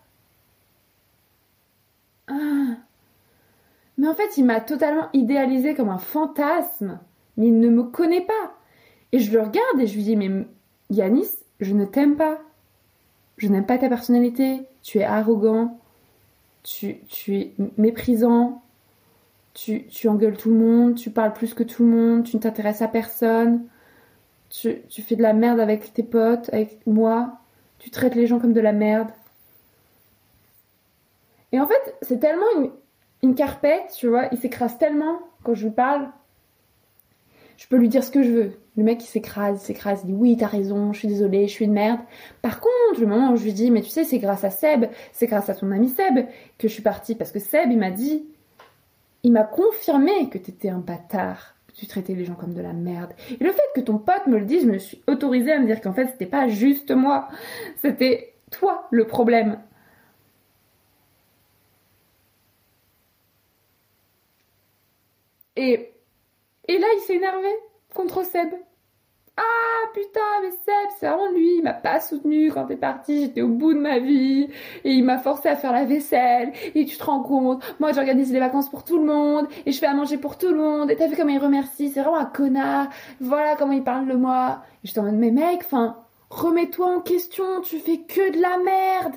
Ah. 2.28 2.76
Mais 3.98 4.08
en 4.08 4.14
fait, 4.14 4.38
il 4.38 4.46
m'a 4.46 4.62
totalement 4.62 5.10
idéalisé 5.12 5.74
comme 5.74 5.90
un 5.90 5.98
fantasme, 5.98 7.00
mais 7.38 7.48
il 7.48 7.60
ne 7.60 7.70
me 7.70 7.82
connaît 7.82 8.28
pas. 8.28 8.54
Et 9.12 9.18
je 9.18 9.32
le 9.32 9.42
regarde 9.42 9.80
et 9.80 9.88
je 9.88 9.96
lui 9.96 10.04
dis, 10.04 10.16
mais 10.16 10.46
Yanis, 10.92 11.32
je 11.60 11.74
ne 11.74 11.86
t'aime 11.86 12.16
pas. 12.16 12.38
Je 13.38 13.48
n'aime 13.48 13.66
pas 13.66 13.80
ta 13.80 13.90
personnalité. 13.90 14.68
Tu 14.84 15.00
es 15.00 15.04
arrogant. 15.04 15.80
Tu, 16.62 17.00
tu 17.08 17.38
es 17.38 17.54
méprisant 17.78 18.62
tu, 19.54 20.08
engueules 20.08 20.38
tout 20.38 20.50
le 20.50 20.58
monde, 20.58 20.96
tu 20.96 21.10
parles 21.10 21.34
plus 21.34 21.54
que 21.54 21.63
tout 21.63 21.84
le 21.84 21.89
monde, 21.89 22.24
tu 22.24 22.36
ne 22.36 22.42
t'intéresses 22.42 22.82
à 22.82 22.88
personne, 22.88 23.66
tu, 24.50 24.82
tu 24.89 25.02
fais 25.02 25.16
de 25.16 25.22
la 25.22 25.34
merde 25.34 25.60
avec 25.60 25.94
tes 25.94 26.04
potes, 26.04 26.50
avec 26.54 26.86
moi, 26.86 27.39
tu 27.80 27.89
traites 27.89 28.16
les 28.16 28.28
gens 28.28 28.39
comme 28.39 28.54
de 28.54 28.62
la 28.62 28.74
merde. 28.74 29.10
Et 31.52 31.60
en 31.60 31.68
fait, 31.68 31.96
c'est 32.02 32.20
tellement 32.20 32.46
une, 32.58 32.72
une 33.22 33.36
carpette, 33.36 33.94
tu 33.96 34.08
vois, 34.08 34.28
il 34.32 34.38
s'écrase 34.38 34.78
tellement 34.78 35.20
quand 35.44 35.54
je 35.54 35.66
lui 35.66 35.74
parle. 35.74 36.10
Je 37.58 37.68
peux 37.68 37.78
lui 37.78 37.89
dire 37.89 38.04
ce 38.04 38.12
que 38.12 38.24
je 38.24 38.32
veux. 38.32 38.52
Le 38.76 38.84
mec, 38.84 39.04
il 39.04 39.08
s'écrase, 39.08 39.62
il 39.62 39.66
s'écrase, 39.66 40.02
il 40.04 40.08
dit 40.08 40.13
oui, 40.13 40.36
t'as 40.36 40.48
raison, 40.48 40.92
je 40.94 41.00
suis 41.00 41.08
désolée, 41.08 41.48
je 41.48 41.54
suis 41.54 41.66
une 41.66 41.74
merde. 41.74 42.00
Par 42.42 42.60
contre, 42.60 43.00
le 43.00 43.06
moment 43.06 43.32
où 43.32 43.36
je 43.38 43.44
lui 43.44 43.54
dis, 43.54 43.70
mais 43.70 43.82
tu 43.82 43.89
sais, 43.89 44.04
c'est 44.04 44.18
grâce 44.18 44.44
à 44.44 44.50
Seb, 44.50 44.86
c'est 45.12 45.28
grâce 45.28 45.50
à 45.50 45.56
ton 45.56 45.72
ami 45.72 45.89
Seb 45.89 46.26
que 46.58 46.68
je 46.68 46.74
suis 46.74 46.82
partie. 46.82 47.13
Parce 47.13 47.32
que 47.32 47.39
Seb, 47.39 47.72
il 47.72 47.78
m'a 47.78 47.92
dit, 47.92 48.26
il 49.24 49.32
m'a 49.32 49.44
confirmé 49.44 50.30
que 50.30 50.38
t'étais 50.38 50.70
un 50.70 50.80
bâtard, 50.80 51.56
que 51.68 51.74
tu 51.74 51.88
traitais 51.88 52.14
les 52.14 52.26
gens 52.26 52.36
comme 52.36 52.54
de 52.54 52.62
la 52.62 52.74
merde. 52.74 53.14
Et 53.40 53.44
le 53.44 53.52
fait 53.52 53.62
que 53.76 53.82
ton 53.82 53.98
pote 53.98 54.28
me 54.28 54.38
le 54.38 54.46
dise, 54.46 54.64
je 54.64 54.68
me 54.70 54.78
suis 54.78 55.02
autorisée 55.08 55.54
à 55.54 55.60
me 55.60 55.66
dire 55.66 55.82
qu'en 55.82 55.94
fait 55.94 56.08
c'était 56.08 56.26
pas 56.26 56.48
juste 56.48 56.92
moi, 56.92 57.30
c'était 57.78 58.36
toi 58.52 58.88
le 58.92 59.08
problème. 59.08 59.60
Et, 65.56 65.94
et 66.68 66.78
là 66.78 66.88
il 66.96 67.02
s'est 67.02 67.16
énervé 67.16 67.50
contre 67.94 68.24
Seb. 68.26 68.54
Ah 69.36 69.88
putain, 69.93 70.19
mais 70.43 70.52
Seb, 70.52 70.89
c'est 71.00 71.08
vraiment 71.08 71.32
lui, 71.32 71.58
il 71.58 71.63
m'a 71.63 71.74
pas 71.74 72.00
soutenu 72.00 72.52
quand 72.52 72.65
t'es 72.65 72.76
parti, 72.76 73.22
j'étais 73.22 73.41
au 73.41 73.48
bout 73.48 73.74
de 73.74 73.80
ma 73.80 73.98
vie, 73.98 74.48
et 74.84 74.91
il 74.91 75.04
m'a 75.04 75.17
forcé 75.17 75.50
à 75.50 75.56
faire 75.56 75.72
la 75.72 75.86
vaisselle, 75.86 76.52
et 76.76 76.86
tu 76.86 76.98
te 76.98 77.04
rends 77.04 77.24
compte, 77.24 77.63
moi 77.80 77.93
j'organise 77.93 78.32
les 78.32 78.39
vacances 78.39 78.69
pour 78.69 78.84
tout 78.84 78.98
le 78.98 79.06
monde, 79.06 79.48
et 79.65 79.72
je 79.72 79.80
fais 79.80 79.88
à 79.88 79.93
manger 79.96 80.17
pour 80.17 80.38
tout 80.38 80.50
le 80.50 80.58
monde, 80.58 80.91
et 80.91 80.96
t'as 80.96 81.08
vu 81.08 81.15
comment 81.15 81.32
il 81.32 81.39
remercie, 81.39 81.89
c'est 81.89 82.02
vraiment 82.02 82.17
un 82.17 82.26
connard, 82.26 82.89
voilà 83.19 83.56
comment 83.56 83.74
il 83.74 83.84
parle 83.84 84.08
de 84.08 84.13
moi. 84.13 84.62
Et 84.84 84.88
je 84.88 84.93
t'en 84.93 85.04
mode, 85.04 85.15
mais 85.15 85.32
mec, 85.32 85.62
enfin, 85.65 85.98
remets-toi 86.30 86.98
en 86.98 87.00
question, 87.00 87.62
tu 87.62 87.80
fais 87.80 88.00
que 88.00 88.36
de 88.36 88.41
la 88.41 88.58
merde. 88.60 89.15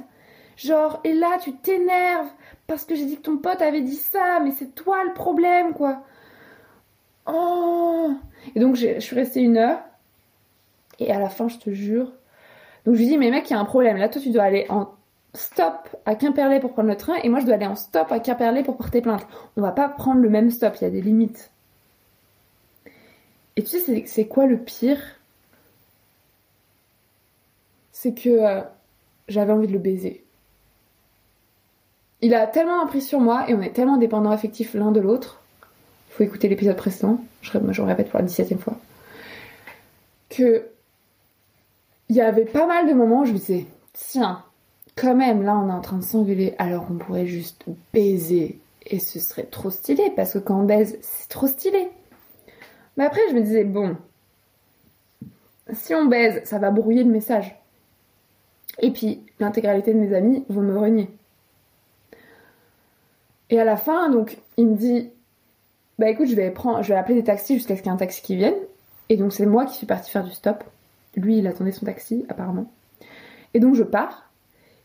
Genre, 0.57 1.00
et 1.05 1.12
là 1.12 1.37
tu 1.42 1.52
t'énerves, 1.52 2.31
parce 2.66 2.87
que 2.87 2.94
j'ai 2.94 3.05
dit 3.05 3.16
que 3.16 3.22
ton 3.22 3.37
pote 3.37 3.61
avait 3.61 3.83
dit 3.83 3.96
ça, 3.96 4.40
mais 4.42 4.52
c'est 4.52 4.74
toi 4.74 5.05
le 5.05 5.12
problème, 5.12 5.74
quoi. 5.74 6.02
Oh. 7.26 8.12
Et 8.55 8.61
donc 8.61 8.76
je 8.76 8.98
suis 9.00 9.14
restée 9.14 9.40
une 9.40 9.59
heure, 9.59 9.81
et 10.98 11.12
à 11.12 11.18
la 11.18 11.28
fin, 11.28 11.48
je 11.48 11.59
te 11.59 11.70
jure. 11.70 12.12
Donc 12.85 12.94
je 12.94 13.00
lui 13.00 13.06
dis, 13.06 13.18
mais 13.18 13.30
mec, 13.30 13.50
il 13.50 13.52
y 13.52 13.56
a 13.56 13.61
un 13.61 13.64
problème. 13.64 13.96
Là, 13.96 14.09
toi, 14.09 14.20
tu 14.20 14.30
dois 14.30 14.44
aller 14.44 14.66
en 14.68 14.90
stop 15.35 15.96
à 16.06 16.14
Quimperlé 16.14 16.61
pour 16.61 16.72
prendre 16.72 16.88
le 16.88 16.96
train 16.96 17.16
et 17.22 17.28
moi, 17.28 17.40
je 17.40 17.46
dois 17.46 17.54
aller 17.54 17.66
en 17.66 17.76
stop 17.76 18.11
à 18.11 18.20
Quimperlé 18.20 18.62
pour 18.62 18.76
porter 18.76 19.00
plainte. 19.00 19.26
On 19.56 19.61
va 19.61 19.72
pas 19.72 19.88
prendre 19.88 20.20
le 20.20 20.30
même 20.30 20.50
stop, 20.50 20.74
il 20.80 20.85
y 20.85 20.87
a 20.87 20.90
des 20.90 21.02
limites. 21.02 21.50
Et 23.56 23.62
tu 23.62 23.78
sais, 23.78 24.04
c'est 24.06 24.26
quoi 24.26 24.46
le 24.46 24.59
pire? 24.59 25.00
C'est 27.92 28.12
que 28.12 28.28
euh, 28.28 28.61
j'avais 29.28 29.52
envie 29.52 29.66
de 29.66 29.72
le 29.72 29.78
baiser. 29.78 30.22
Il 32.20 32.35
a 32.35 32.46
tellement 32.46 32.82
appris 32.82 33.02
sur 33.02 33.20
moi 33.20 33.48
et 33.48 33.54
on 33.54 33.62
est 33.62 33.72
tellement 33.72 33.96
dépendants 33.96 34.30
affectifs 34.30 34.74
l'un 34.74 34.92
de 34.92 35.00
l'autre. 35.00 35.40
Il 36.11 36.14
faut 36.14 36.22
écouter 36.22 36.48
l'épisode 36.48 36.76
précédent, 36.76 37.20
je, 37.42 37.50
je 37.52 37.82
le 37.82 37.87
répète 37.88 38.11
pour 38.11 38.18
la 38.18 38.26
17 38.26 38.52
e 38.52 38.56
fois. 38.56 38.76
Que 40.28 40.66
il 42.09 42.16
y 42.16 42.21
avait 42.21 42.45
pas 42.45 42.66
mal 42.66 42.88
de 42.88 42.95
moments 42.95 43.23
où 43.23 43.25
je 43.27 43.33
me 43.33 43.38
disais, 43.38 43.66
tiens, 43.92 44.45
quand 44.97 45.14
même, 45.14 45.42
là 45.42 45.57
on 45.57 45.69
est 45.69 45.73
en 45.73 45.81
train 45.81 45.99
de 45.99 46.05
s'engueuler, 46.05 46.55
alors 46.59 46.87
on 46.90 46.95
pourrait 46.95 47.27
juste 47.27 47.64
baiser. 47.92 48.59
Et 48.88 49.01
ce 49.01 49.19
serait 49.19 49.45
trop 49.45 49.71
stylé, 49.71 50.12
parce 50.14 50.35
que 50.35 50.38
quand 50.38 50.61
on 50.61 50.64
baise, 50.64 50.97
c'est 51.03 51.29
trop 51.29 51.49
stylé. 51.49 51.88
Mais 52.97 53.05
après, 53.05 53.21
je 53.31 53.35
me 53.35 53.42
disais, 53.42 53.64
bon, 53.64 53.97
si 55.73 55.95
on 55.95 56.07
baise, 56.07 56.40
ça 56.45 56.59
va 56.59 56.71
brouiller 56.71 57.03
le 57.03 57.11
message. 57.11 57.57
Et 58.79 58.92
puis, 58.92 59.23
l'intégralité 59.40 59.92
de 59.92 59.99
mes 59.99 60.14
amis 60.14 60.45
vont 60.49 60.62
me 60.62 60.79
renier. 60.79 61.11
Et 63.51 63.61
à 63.61 63.64
la 63.64 63.77
fin, 63.77 64.11
donc, 64.11 64.38
il 64.57 64.69
me 64.69 64.77
dit, 64.77 65.11
bah 65.99 66.09
écoute, 66.09 66.29
je 66.29 66.35
vais 66.35 66.51
prendre, 66.51 66.83
je 66.83 66.88
vais 66.88 66.99
appeler 66.99 67.16
des 67.16 67.25
taxis 67.25 67.55
jusqu'à 67.55 67.77
ce 67.77 67.83
qu'il 67.83 67.90
y 67.90 67.92
ait 67.92 67.95
un 67.95 67.99
taxi 67.99 68.23
qui 68.23 68.37
vienne. 68.37 68.55
Et 69.09 69.16
donc, 69.16 69.33
c'est 69.33 69.47
moi 69.47 69.66
qui 69.66 69.75
suis 69.75 69.87
partie 69.87 70.11
faire 70.11 70.25
du 70.25 70.33
stop. 70.33 70.62
Lui, 71.16 71.38
il 71.38 71.46
attendait 71.46 71.72
son 71.72 71.87
taxi, 71.87 72.24
apparemment. 72.29 72.70
Et 73.55 73.61
donc, 73.61 73.74
je 73.74 73.83
pars. 73.83 74.31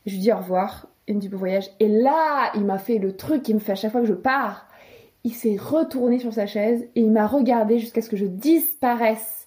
Je 0.05 0.13
lui 0.13 0.19
dis 0.19 0.31
au 0.31 0.37
revoir. 0.37 0.87
Il 1.07 1.15
me 1.15 1.21
dit 1.21 1.29
bon 1.29 1.37
voyage. 1.37 1.69
Et 1.79 1.87
là, 1.87 2.51
il 2.55 2.65
m'a 2.65 2.77
fait 2.77 2.97
le 2.97 3.15
truc 3.15 3.43
qu'il 3.43 3.55
me 3.55 3.59
fait 3.59 3.73
à 3.73 3.75
chaque 3.75 3.91
fois 3.91 4.01
que 4.01 4.07
je 4.07 4.13
pars. 4.13 4.67
Il 5.23 5.33
s'est 5.33 5.57
retourné 5.57 6.19
sur 6.19 6.33
sa 6.33 6.47
chaise 6.47 6.87
et 6.95 7.01
il 7.01 7.11
m'a 7.11 7.27
regardé 7.27 7.79
jusqu'à 7.79 8.01
ce 8.01 8.09
que 8.09 8.17
je 8.17 8.25
disparaisse 8.25 9.41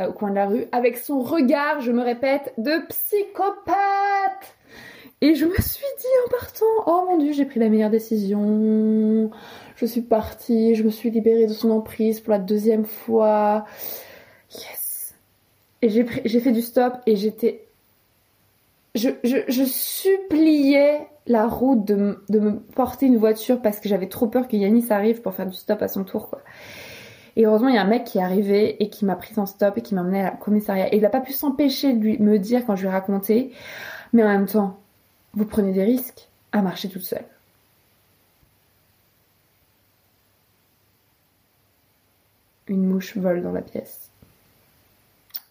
euh, 0.00 0.08
au 0.08 0.12
coin 0.12 0.30
de 0.30 0.34
la 0.36 0.46
rue, 0.46 0.66
avec 0.72 0.96
son 0.96 1.20
regard, 1.20 1.80
je 1.80 1.92
me 1.92 2.02
répète, 2.02 2.54
de 2.58 2.86
psychopathe. 2.88 3.74
Et 5.20 5.34
je 5.34 5.44
me 5.44 5.54
suis 5.54 5.84
dit 5.98 6.06
en 6.26 6.30
partant, 6.30 6.64
oh 6.86 7.06
mon 7.08 7.18
dieu, 7.18 7.32
j'ai 7.32 7.44
pris 7.44 7.60
la 7.60 7.68
meilleure 7.68 7.90
décision. 7.90 9.30
Je 9.76 9.86
suis 9.86 10.00
partie, 10.00 10.74
je 10.74 10.82
me 10.82 10.90
suis 10.90 11.10
libérée 11.10 11.46
de 11.46 11.52
son 11.52 11.70
emprise 11.70 12.20
pour 12.20 12.32
la 12.32 12.38
deuxième 12.38 12.86
fois. 12.86 13.66
Yes. 14.54 14.79
Et 15.82 15.88
j'ai 15.88 16.40
fait 16.40 16.52
du 16.52 16.60
stop 16.62 16.94
et 17.06 17.16
j'étais, 17.16 17.64
je, 18.94 19.64
suppliais 19.64 21.08
la 21.26 21.46
route 21.46 21.84
de, 21.84 22.22
de, 22.28 22.38
me 22.38 22.58
porter 22.58 23.06
une 23.06 23.16
voiture 23.16 23.62
parce 23.62 23.80
que 23.80 23.88
j'avais 23.88 24.08
trop 24.08 24.26
peur 24.26 24.46
que 24.46 24.56
Yanis 24.56 24.86
arrive 24.90 25.22
pour 25.22 25.32
faire 25.34 25.46
du 25.46 25.56
stop 25.56 25.80
à 25.80 25.88
son 25.88 26.04
tour, 26.04 26.28
quoi. 26.28 26.42
Et 27.36 27.46
heureusement, 27.46 27.68
il 27.68 27.76
y 27.76 27.78
a 27.78 27.82
un 27.82 27.86
mec 27.86 28.04
qui 28.04 28.18
est 28.18 28.22
arrivé 28.22 28.82
et 28.82 28.90
qui 28.90 29.04
m'a 29.04 29.16
pris 29.16 29.38
en 29.38 29.46
stop 29.46 29.78
et 29.78 29.82
qui 29.82 29.94
m'a 29.94 30.02
emmené 30.02 30.20
à 30.20 30.24
la 30.24 30.30
commissariat. 30.30 30.92
Et 30.92 30.96
il 30.96 31.02
n'a 31.02 31.10
pas 31.10 31.20
pu 31.20 31.32
s'empêcher 31.32 31.94
de 31.94 32.02
lui 32.02 32.18
me 32.18 32.38
dire 32.38 32.66
quand 32.66 32.76
je 32.76 32.82
lui 32.82 32.88
ai 32.88 32.92
raconté. 32.92 33.52
Mais 34.12 34.22
en 34.24 34.28
même 34.28 34.46
temps, 34.46 34.78
vous 35.34 35.46
prenez 35.46 35.72
des 35.72 35.84
risques 35.84 36.28
à 36.52 36.62
marcher 36.62 36.88
toute 36.88 37.02
seule. 37.02 37.24
Une 42.66 42.84
mouche 42.86 43.16
vole 43.16 43.42
dans 43.42 43.52
la 43.52 43.62
pièce. 43.62 44.09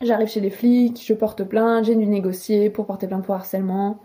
J'arrive 0.01 0.29
chez 0.29 0.39
les 0.39 0.49
flics, 0.49 1.03
je 1.05 1.13
porte 1.13 1.43
plainte, 1.43 1.83
j'ai 1.83 1.95
dû 1.95 2.05
négocier 2.07 2.69
pour 2.69 2.85
porter 2.85 3.05
plainte 3.05 3.25
pour 3.25 3.35
harcèlement. 3.35 3.99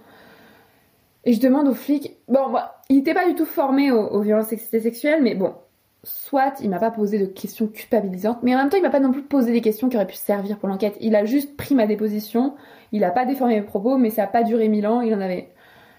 Et 1.25 1.33
je 1.33 1.41
demande 1.41 1.69
aux 1.69 1.75
flics, 1.75 2.17
bon, 2.27 2.57
il 2.89 2.97
n'était 2.97 3.15
pas 3.15 3.29
du 3.29 3.37
tout 3.37 3.45
formé 3.45 3.93
aux, 3.93 4.21
violences 4.21 4.49
sexuelles, 4.49 5.23
mais 5.23 5.37
bon, 5.37 5.55
soit 6.03 6.61
il 6.61 6.69
m'a 6.71 6.81
pas 6.81 6.91
posé 6.91 7.21
de 7.21 7.27
questions 7.27 7.69
culpabilisantes, 7.69 8.43
mais 8.43 8.57
en 8.57 8.59
même 8.59 8.71
temps 8.71 8.77
il 8.77 8.83
m'a 8.83 8.91
pas 8.91 8.99
non 8.99 9.13
plus 9.13 9.23
posé 9.23 9.53
des 9.53 9.61
questions 9.61 9.89
qui 9.89 9.95
auraient 9.97 10.07
pu 10.09 10.17
servir 10.17 10.59
pour 10.59 10.69
l'enquête. 10.69 10.97
Il 11.01 11.15
a 11.15 11.25
juste 11.25 11.57
pris 11.57 11.77
ma 11.77 11.87
déposition, 11.87 12.57
il 12.91 13.05
a 13.05 13.13
pas 13.13 13.25
déformé 13.25 13.61
mes 13.61 13.63
propos, 13.63 13.97
mais 13.97 14.11
ça 14.11 14.25
a 14.25 14.27
pas 14.27 14.43
duré 14.43 14.69
mille 14.69 14.89
ans. 14.89 15.01
Il 15.01 15.15
en 15.15 15.21
avait, 15.21 15.53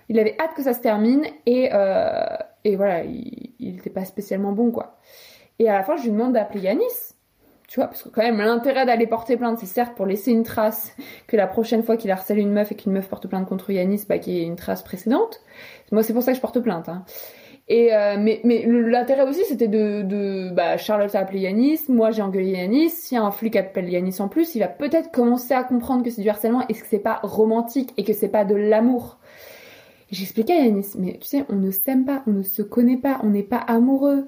il 0.09 0.19
avait 0.19 0.35
hâte 0.41 0.55
que 0.55 0.63
ça 0.63 0.73
se 0.73 0.81
termine 0.81 1.25
et 1.45 1.69
euh, 1.73 2.35
et 2.65 2.75
voilà, 2.75 3.05
il, 3.05 3.53
il 3.59 3.77
était 3.77 3.89
pas 3.89 4.03
spécialement 4.03 4.51
bon 4.51 4.71
quoi. 4.71 4.97
Et 5.57 5.69
à 5.69 5.73
la 5.73 5.83
fin 5.83 5.95
je 5.95 6.03
lui 6.03 6.11
demande 6.11 6.33
d'appeler 6.33 6.61
Yanis. 6.61 7.14
Tu 7.67 7.79
vois, 7.79 7.87
parce 7.87 8.03
que 8.03 8.09
quand 8.09 8.21
même 8.21 8.37
l'intérêt 8.37 8.85
d'aller 8.85 9.07
porter 9.07 9.37
plainte, 9.37 9.57
c'est 9.59 9.65
certes 9.65 9.95
pour 9.95 10.05
laisser 10.05 10.31
une 10.31 10.43
trace 10.43 10.95
que 11.27 11.35
la 11.35 11.47
prochaine 11.47 11.81
fois 11.81 11.97
qu'il 11.97 12.11
harcèle 12.11 12.37
une 12.37 12.51
meuf 12.51 12.71
et 12.71 12.75
qu'une 12.75 12.91
meuf 12.91 13.09
porte 13.09 13.27
plainte 13.27 13.47
contre 13.47 13.71
Yanis, 13.71 14.05
bah 14.07 14.19
qu'il 14.19 14.33
y 14.33 14.39
ait 14.39 14.45
une 14.45 14.55
trace 14.55 14.83
précédente. 14.83 15.41
Moi 15.91 16.03
c'est 16.03 16.13
pour 16.13 16.21
ça 16.21 16.31
que 16.31 16.35
je 16.35 16.41
porte 16.41 16.59
plainte. 16.59 16.89
Hein. 16.89 17.03
Et 17.67 17.95
euh, 17.95 18.17
mais 18.19 18.41
mais 18.43 18.63
l'intérêt 18.67 19.23
aussi 19.27 19.43
c'était 19.45 19.67
de, 19.67 20.03
de 20.03 20.51
bah 20.53 20.77
Charlotte 20.77 21.15
a 21.15 21.19
appelé 21.19 21.39
Yanis, 21.39 21.79
moi 21.89 22.11
j'ai 22.11 22.21
engueulé 22.21 22.51
Yanis, 22.51 22.91
si 22.91 23.17
un 23.17 23.31
flic 23.31 23.55
appelle 23.55 23.89
Yanis 23.89 24.17
en 24.19 24.27
plus, 24.27 24.53
il 24.53 24.59
va 24.59 24.67
peut-être 24.67 25.11
commencer 25.11 25.55
à 25.55 25.63
comprendre 25.63 26.03
que 26.03 26.11
c'est 26.11 26.21
du 26.21 26.29
harcèlement 26.29 26.67
et 26.67 26.73
que 26.73 26.85
c'est 26.87 26.99
pas 26.99 27.19
romantique 27.23 27.91
et 27.97 28.03
que 28.03 28.13
c'est 28.13 28.29
pas 28.29 28.45
de 28.45 28.53
l'amour. 28.53 29.17
J'expliquais 30.11 30.53
à 30.53 30.59
Yanis, 30.59 30.91
mais 30.99 31.17
tu 31.19 31.27
sais, 31.27 31.45
on 31.49 31.55
ne 31.55 31.71
s'aime 31.71 32.05
pas, 32.05 32.21
on 32.27 32.31
ne 32.31 32.43
se 32.43 32.61
connaît 32.61 32.97
pas, 32.97 33.19
on 33.23 33.29
n'est 33.29 33.41
pas 33.41 33.57
amoureux. 33.57 34.27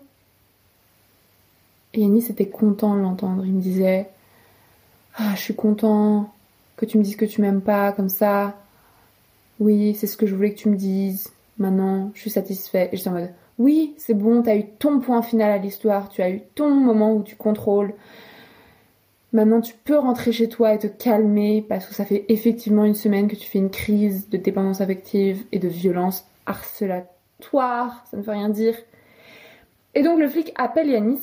Yanis 1.94 2.28
était 2.30 2.50
content 2.50 2.96
de 2.96 3.02
l'entendre, 3.02 3.46
il 3.46 3.54
me 3.54 3.62
disait 3.62 4.10
Ah, 5.16 5.34
je 5.36 5.42
suis 5.42 5.56
content 5.56 6.34
que 6.76 6.86
tu 6.86 6.98
me 6.98 7.04
dises 7.04 7.16
que 7.16 7.26
tu 7.26 7.42
m'aimes 7.42 7.62
pas 7.62 7.92
comme 7.92 8.10
ça. 8.10 8.56
Oui, 9.60 9.96
c'est 9.96 10.08
ce 10.08 10.18
que 10.18 10.28
je 10.28 10.36
voulais 10.36 10.54
que 10.54 10.60
tu 10.60 10.70
me 10.70 10.76
dises 10.76 11.32
maintenant, 11.58 12.12
je 12.14 12.22
suis 12.22 12.30
satisfait. 12.30 12.90
Et 12.92 12.98
j'étais 12.98 13.10
en 13.10 13.14
mode, 13.14 13.32
oui, 13.58 13.96
c'est 13.98 14.14
bon, 14.14 14.42
t'as 14.44 14.56
eu 14.56 14.66
ton 14.80 15.00
point 15.00 15.22
final 15.22 15.52
à 15.52 15.58
l'histoire, 15.58 16.10
tu 16.10 16.22
as 16.22 16.30
eu 16.30 16.42
ton 16.56 16.70
moment 16.70 17.14
où 17.14 17.24
tu 17.24 17.36
contrôles. 17.36 17.94
Maintenant, 19.34 19.62
tu 19.62 19.76
peux 19.84 19.98
rentrer 19.98 20.32
chez 20.32 20.48
toi 20.48 20.74
et 20.74 20.80
te 20.80 20.88
calmer 20.88 21.62
parce 21.68 21.86
que 21.86 21.94
ça 21.94 22.06
fait 22.06 22.26
effectivement 22.30 22.86
une 22.86 22.96
semaine 22.96 23.28
que 23.28 23.36
tu 23.36 23.48
fais 23.48 23.60
une 23.60 23.70
crise 23.70 24.30
de 24.30 24.38
dépendance 24.38 24.80
affective 24.80 25.46
et 25.52 25.60
de 25.60 25.68
violence 25.68 26.26
harcelatoire, 26.46 28.06
ça 28.10 28.18
ne 28.18 28.22
veut 28.22 28.32
rien 28.32 28.50
dire. 28.50 28.76
Et 29.96 30.04
donc 30.04 30.20
le 30.20 30.30
flic 30.30 30.54
appelle 30.56 30.90
Yanis. 30.90 31.22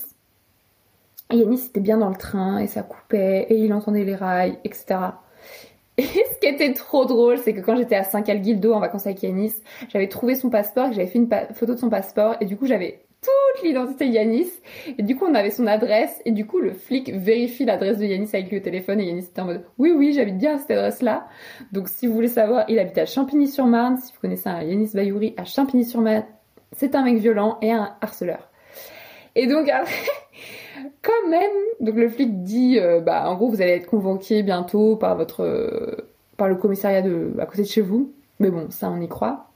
Yanis 1.32 1.66
était 1.66 1.80
bien 1.80 1.98
dans 1.98 2.08
le 2.08 2.16
train 2.16 2.58
et 2.58 2.66
ça 2.66 2.82
coupait 2.82 3.46
et 3.48 3.56
il 3.56 3.72
entendait 3.72 4.04
les 4.04 4.14
rails, 4.14 4.58
etc. 4.64 4.96
Et 5.96 6.02
ce 6.02 6.40
qui 6.40 6.48
était 6.48 6.72
trop 6.72 7.04
drôle, 7.04 7.38
c'est 7.38 7.54
que 7.54 7.60
quand 7.60 7.76
j'étais 7.76 7.94
à 7.94 8.02
Saint-Calguildo 8.02 8.72
en 8.72 8.80
vacances 8.80 9.06
avec 9.06 9.22
Yanis, 9.22 9.54
j'avais 9.88 10.08
trouvé 10.08 10.34
son 10.34 10.50
passeport, 10.50 10.92
j'avais 10.92 11.06
fait 11.06 11.18
une 11.20 11.30
photo 11.54 11.74
de 11.74 11.78
son 11.78 11.88
passeport, 11.88 12.34
et 12.40 12.46
du 12.46 12.56
coup 12.56 12.66
j'avais 12.66 13.04
toute 13.20 13.62
l'identité 13.62 14.08
de 14.08 14.12
Yanis, 14.12 14.50
et 14.98 15.04
du 15.04 15.14
coup 15.14 15.24
on 15.24 15.34
avait 15.36 15.52
son 15.52 15.68
adresse, 15.68 16.20
et 16.24 16.32
du 16.32 16.46
coup 16.46 16.58
le 16.58 16.72
flic 16.72 17.12
vérifie 17.12 17.64
l'adresse 17.64 17.98
de 17.98 18.06
Yanis 18.06 18.30
avec 18.34 18.50
lui 18.50 18.56
au 18.56 18.60
téléphone, 18.60 18.98
et 18.98 19.04
Yanis 19.04 19.26
était 19.26 19.40
en 19.40 19.44
mode 19.44 19.64
oui 19.78 19.92
oui 19.96 20.12
j'habite 20.12 20.36
bien 20.36 20.56
à 20.56 20.58
cette 20.58 20.72
adresse-là. 20.72 21.28
Donc 21.70 21.88
si 21.88 22.08
vous 22.08 22.14
voulez 22.14 22.26
savoir, 22.26 22.64
il 22.68 22.80
habite 22.80 22.98
à 22.98 23.06
Champigny-sur-Marne, 23.06 23.98
si 23.98 24.12
vous 24.12 24.20
connaissez 24.20 24.48
un 24.48 24.62
Yanis 24.64 24.90
Bayouri 24.94 25.34
à 25.36 25.44
Champigny-sur-Marne, 25.44 26.24
c'est 26.72 26.96
un 26.96 27.04
mec 27.04 27.18
violent 27.18 27.58
et 27.62 27.70
un 27.70 27.94
harceleur. 28.00 28.50
Et 29.36 29.46
donc 29.46 29.68
après 29.68 29.92
quand 31.02 31.28
même. 31.28 31.50
Donc 31.80 31.96
le 31.96 32.08
flic 32.08 32.42
dit, 32.42 32.78
euh, 32.78 33.00
bah 33.00 33.28
en 33.28 33.36
gros 33.36 33.48
vous 33.48 33.60
allez 33.62 33.72
être 33.72 33.86
convoqué 33.86 34.42
bientôt 34.42 34.96
par 34.96 35.16
votre, 35.16 35.42
euh, 35.42 36.08
par 36.36 36.48
le 36.48 36.56
commissariat 36.56 37.02
de 37.02 37.32
à 37.38 37.46
côté 37.46 37.62
de 37.62 37.68
chez 37.68 37.80
vous. 37.80 38.12
Mais 38.40 38.50
bon, 38.50 38.70
ça 38.70 38.90
on 38.90 39.00
y 39.00 39.08
croit. 39.08 39.50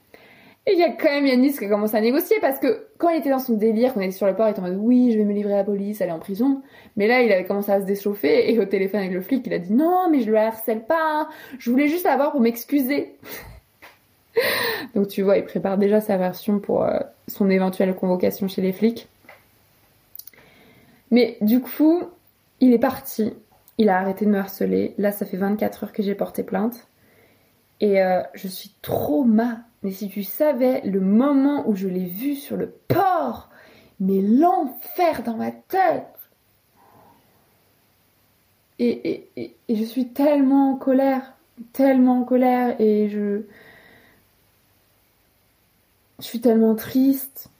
Et 0.68 0.72
il 0.72 0.78
y 0.78 0.84
a 0.84 0.90
quand 0.90 1.08
même 1.08 1.24
Yanis 1.24 1.56
qui 1.56 1.64
a 1.64 1.68
commencé 1.68 1.96
à 1.96 2.00
négocier 2.02 2.36
parce 2.42 2.58
que 2.58 2.88
quand 2.98 3.08
il 3.08 3.18
était 3.18 3.30
dans 3.30 3.38
son 3.38 3.54
délire, 3.54 3.94
quand 3.94 4.00
on 4.00 4.02
était 4.02 4.12
sur 4.12 4.26
le 4.26 4.36
port, 4.36 4.48
il 4.48 4.50
était 4.50 4.60
en 4.60 4.64
mode 4.64 4.76
oui, 4.78 5.12
je 5.12 5.16
vais 5.16 5.24
me 5.24 5.32
livrer 5.32 5.54
à 5.54 5.58
la 5.58 5.64
police, 5.64 6.02
aller 6.02 6.12
en 6.12 6.18
prison. 6.18 6.60
Mais 6.96 7.06
là, 7.06 7.22
il 7.22 7.32
avait 7.32 7.44
commencé 7.44 7.72
à 7.72 7.80
se 7.80 7.86
déchauffer 7.86 8.52
et 8.52 8.58
au 8.58 8.66
téléphone 8.66 9.00
avec 9.00 9.12
le 9.12 9.22
flic, 9.22 9.46
il 9.46 9.54
a 9.54 9.58
dit 9.58 9.72
non, 9.72 10.10
mais 10.10 10.20
je 10.20 10.30
le 10.30 10.36
harcèle 10.36 10.84
pas, 10.84 11.28
je 11.58 11.70
voulais 11.70 11.88
juste 11.88 12.04
avoir 12.04 12.32
pour 12.32 12.42
m'excuser. 12.42 13.16
Donc 14.94 15.08
tu 15.08 15.22
vois, 15.22 15.38
il 15.38 15.44
prépare 15.44 15.78
déjà 15.78 16.02
sa 16.02 16.18
version 16.18 16.58
pour 16.58 16.84
euh, 16.84 16.98
son 17.28 17.48
éventuelle 17.48 17.94
convocation 17.94 18.46
chez 18.46 18.60
les 18.60 18.72
flics. 18.72 19.08
Mais 21.10 21.38
du 21.40 21.60
coup, 21.60 22.02
il 22.60 22.72
est 22.72 22.78
parti. 22.78 23.32
Il 23.78 23.88
a 23.88 23.98
arrêté 23.98 24.24
de 24.24 24.30
me 24.30 24.38
harceler. 24.38 24.94
Là, 24.98 25.12
ça 25.12 25.24
fait 25.24 25.36
24 25.36 25.84
heures 25.84 25.92
que 25.92 26.02
j'ai 26.02 26.14
porté 26.14 26.42
plainte. 26.42 26.88
Et 27.80 28.02
euh, 28.02 28.22
je 28.34 28.48
suis 28.48 28.74
trop 28.82 29.24
ma. 29.24 29.60
Mais 29.82 29.92
si 29.92 30.08
tu 30.08 30.24
savais 30.24 30.80
le 30.82 31.00
moment 31.00 31.68
où 31.68 31.76
je 31.76 31.86
l'ai 31.86 32.06
vu 32.06 32.34
sur 32.34 32.56
le 32.56 32.68
port, 32.88 33.48
mais 34.00 34.20
l'enfer 34.20 35.22
dans 35.22 35.36
ma 35.36 35.52
tête. 35.52 36.06
Et, 38.80 39.28
et, 39.36 39.56
et, 39.68 39.76
je 39.76 39.84
suis 39.84 40.08
tellement 40.08 40.72
en 40.72 40.76
colère, 40.76 41.34
tellement 41.72 42.20
en 42.20 42.24
colère, 42.24 42.80
et 42.80 43.08
je, 43.08 43.42
je 46.20 46.24
suis 46.24 46.40
tellement 46.40 46.76
triste. 46.76 47.50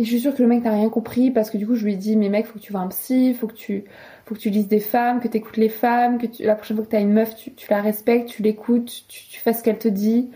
Et 0.00 0.04
je 0.04 0.08
suis 0.08 0.20
sûre 0.20 0.34
que 0.34 0.40
le 0.40 0.48
mec 0.48 0.64
n'a 0.64 0.70
rien 0.72 0.88
compris 0.88 1.30
parce 1.30 1.50
que 1.50 1.58
du 1.58 1.66
coup 1.66 1.74
je 1.74 1.84
lui 1.84 1.92
ai 1.92 1.96
dit 1.96 2.16
mais 2.16 2.30
mec 2.30 2.46
faut 2.46 2.58
que 2.58 2.64
tu 2.64 2.72
vois 2.72 2.80
un 2.80 2.88
psy, 2.88 3.34
faut 3.34 3.46
que 3.46 3.52
tu 3.52 3.84
faut 4.24 4.34
que 4.34 4.40
tu 4.40 4.48
lises 4.48 4.66
des 4.66 4.80
femmes, 4.80 5.20
que 5.20 5.28
tu 5.28 5.36
écoutes 5.36 5.58
les 5.58 5.68
femmes, 5.68 6.16
que 6.16 6.26
la 6.42 6.54
prochaine 6.54 6.78
fois 6.78 6.86
que 6.86 6.90
tu 6.90 6.96
as 6.96 7.00
une 7.00 7.12
meuf 7.12 7.36
tu, 7.36 7.52
la 7.68 7.82
respectes, 7.82 8.30
tu 8.30 8.40
l'écoutes, 8.42 9.04
tu, 9.08 9.26
tu 9.28 9.40
fais 9.40 9.52
ce 9.52 9.62
qu'elle 9.62 9.78
te 9.78 9.88
dit, 9.88 10.30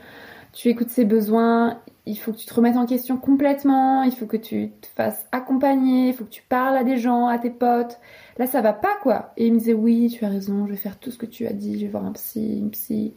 tu 0.53 0.69
écoutes 0.69 0.91
ses 0.91 1.07
besoins, 1.07 1.81
il 2.05 2.19
faut 2.19 2.33
que 2.33 2.37
tu 2.37 2.45
te 2.45 2.53
remettes 2.53 2.77
en 2.77 2.85
question 2.85 3.17
complètement, 3.17 4.03
il 4.03 4.13
faut 4.13 4.27
que 4.27 4.37
tu 4.37 4.71
te 4.83 4.87
fasses 4.89 5.25
accompagner, 5.33 6.09
il 6.09 6.15
faut 6.15 6.25
que 6.25 6.31
tu 6.31 6.43
parles 6.47 6.77
à 6.77 6.85
des 6.85 6.99
gens, 6.99 7.27
à 7.29 7.39
tes 7.39 7.49
potes. 7.49 7.99
Là 8.37 8.47
ça 8.47 8.61
va 8.61 8.75
pas 8.75 8.97
quoi. 9.03 9.33
Et 9.39 9.47
il 9.47 9.55
me 9.55 9.59
disait 9.61 9.73
oui 9.73 10.15
tu 10.15 10.27
as 10.27 10.29
raison, 10.29 10.67
je 10.67 10.73
vais 10.73 10.77
faire 10.77 10.99
tout 10.99 11.11
ce 11.11 11.17
que 11.17 11.25
tu 11.25 11.47
as 11.47 11.55
dit, 11.55 11.79
je 11.79 11.87
vais 11.87 11.91
voir 11.91 12.05
un 12.05 12.13
psy, 12.13 12.59
une 12.59 12.71
psy. 12.71 13.15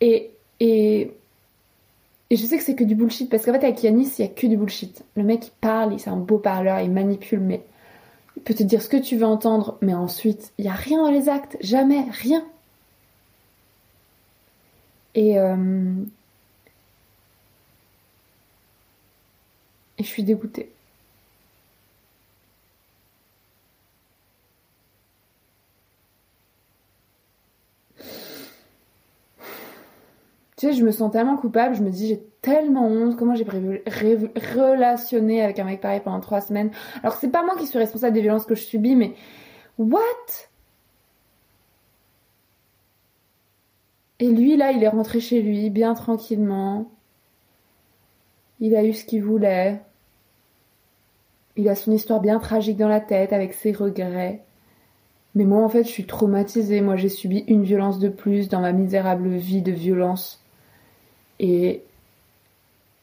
Et, 0.00 0.32
et 0.58 1.12
et 2.30 2.36
je 2.36 2.44
sais 2.44 2.58
que 2.58 2.64
c'est 2.64 2.74
que 2.74 2.84
du 2.84 2.94
bullshit 2.94 3.30
parce 3.30 3.44
qu'en 3.44 3.52
fait 3.52 3.64
avec 3.64 3.82
Yanis 3.82 4.12
il 4.18 4.22
y 4.22 4.24
a 4.24 4.28
que 4.28 4.46
du 4.46 4.56
bullshit. 4.56 5.04
Le 5.16 5.22
mec 5.22 5.46
il 5.48 5.52
parle, 5.60 5.98
c'est 5.98 6.10
un 6.10 6.16
beau 6.16 6.38
parleur, 6.38 6.80
il 6.80 6.90
manipule 6.90 7.40
mais 7.40 7.62
il 8.36 8.42
peut 8.42 8.54
te 8.54 8.62
dire 8.62 8.82
ce 8.82 8.88
que 8.88 8.96
tu 8.96 9.16
veux 9.16 9.26
entendre 9.26 9.78
mais 9.80 9.94
ensuite 9.94 10.52
il 10.58 10.64
y 10.64 10.68
a 10.68 10.72
rien 10.72 11.02
dans 11.02 11.10
les 11.10 11.28
actes, 11.28 11.56
jamais, 11.60 12.04
rien. 12.10 12.44
Et 15.14 15.38
euh... 15.38 15.94
et 19.98 20.02
je 20.04 20.08
suis 20.08 20.24
dégoûtée. 20.24 20.75
Tu 30.56 30.66
sais, 30.66 30.72
je 30.72 30.84
me 30.84 30.90
sens 30.90 31.12
tellement 31.12 31.36
coupable, 31.36 31.74
je 31.74 31.82
me 31.82 31.90
dis 31.90 32.08
j'ai 32.08 32.22
tellement 32.40 32.86
honte, 32.86 33.16
comment 33.16 33.34
j'ai 33.34 33.44
prévu 33.44 33.82
relationner 34.54 35.42
avec 35.42 35.58
un 35.58 35.64
mec 35.64 35.82
pareil 35.82 36.00
pendant 36.02 36.20
trois 36.20 36.40
semaines. 36.40 36.70
Alors 37.02 37.16
c'est 37.16 37.30
pas 37.30 37.44
moi 37.44 37.56
qui 37.58 37.66
suis 37.66 37.78
responsable 37.78 38.14
des 38.14 38.22
violences 38.22 38.46
que 38.46 38.54
je 38.54 38.62
subis, 38.62 38.96
mais 38.96 39.14
what? 39.78 40.02
Et 44.18 44.28
lui 44.30 44.56
là, 44.56 44.72
il 44.72 44.82
est 44.82 44.88
rentré 44.88 45.20
chez 45.20 45.42
lui 45.42 45.68
bien 45.70 45.94
tranquillement. 45.94 46.90
Il 48.60 48.74
a 48.76 48.84
eu 48.84 48.94
ce 48.94 49.04
qu'il 49.04 49.22
voulait. 49.22 49.82
Il 51.56 51.68
a 51.68 51.74
son 51.74 51.92
histoire 51.92 52.20
bien 52.20 52.38
tragique 52.38 52.78
dans 52.78 52.88
la 52.88 53.00
tête 53.00 53.32
avec 53.32 53.52
ses 53.52 53.72
regrets. 53.72 54.42
Mais 55.34 55.44
moi, 55.44 55.62
en 55.62 55.68
fait, 55.68 55.84
je 55.84 55.88
suis 55.90 56.06
traumatisée. 56.06 56.80
Moi, 56.80 56.96
j'ai 56.96 57.10
subi 57.10 57.44
une 57.46 57.64
violence 57.64 57.98
de 57.98 58.08
plus 58.08 58.48
dans 58.48 58.60
ma 58.60 58.72
misérable 58.72 59.28
vie 59.28 59.60
de 59.60 59.72
violence. 59.72 60.42
Et, 61.38 61.82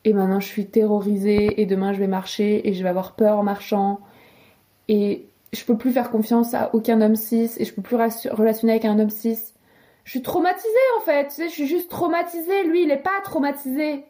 et 0.06 0.14
maintenant, 0.14 0.40
je 0.40 0.48
suis 0.48 0.66
terrorisée. 0.66 1.62
Et 1.62 1.66
demain, 1.66 1.94
je 1.94 2.00
vais 2.00 2.08
marcher 2.08 2.68
et 2.68 2.74
je 2.74 2.84
vais 2.84 2.90
avoir 2.90 3.14
peur 3.14 3.38
en 3.38 3.44
marchant. 3.44 4.00
Et 4.88 5.26
je 5.54 5.64
peux 5.66 5.78
plus 5.78 5.92
faire 5.92 6.12
confiance 6.12 6.54
à 6.54 6.74
aucun 6.74 7.02
homme 7.02 7.16
cis. 7.16 7.52
Et 7.58 7.66
je 7.66 7.74
peux 7.74 7.82
plus 7.82 7.96
relationner 7.96 8.74
avec 8.74 8.86
un 8.86 9.00
homme 9.00 9.10
cis. 9.10 9.40
Je 10.04 10.12
suis 10.12 10.22
traumatisée, 10.22 10.68
en 10.98 11.02
fait. 11.02 11.28
Tu 11.28 11.36
sais, 11.36 11.46
je 11.48 11.54
suis 11.54 11.68
juste 11.68 11.90
traumatisée. 11.90 12.64
Lui, 12.64 12.84
il 12.84 12.92
est 12.92 12.98
pas 12.98 13.22
traumatisé. 13.24 14.06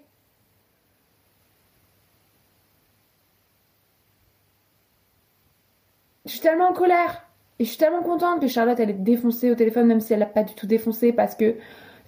Je 6.25 6.31
suis 6.31 6.39
tellement 6.39 6.69
en 6.69 6.73
colère. 6.73 7.25
Et 7.59 7.65
je 7.65 7.69
suis 7.69 7.77
tellement 7.77 8.01
contente 8.01 8.41
que 8.41 8.47
Charlotte 8.47 8.79
elle 8.79 8.89
est 8.89 8.93
défoncée 8.93 9.51
au 9.51 9.55
téléphone, 9.55 9.85
même 9.85 9.99
si 10.01 10.13
elle 10.13 10.19
l'a 10.19 10.25
pas 10.25 10.43
du 10.43 10.55
tout 10.55 10.65
défoncé, 10.65 11.13
parce 11.13 11.35
que 11.35 11.55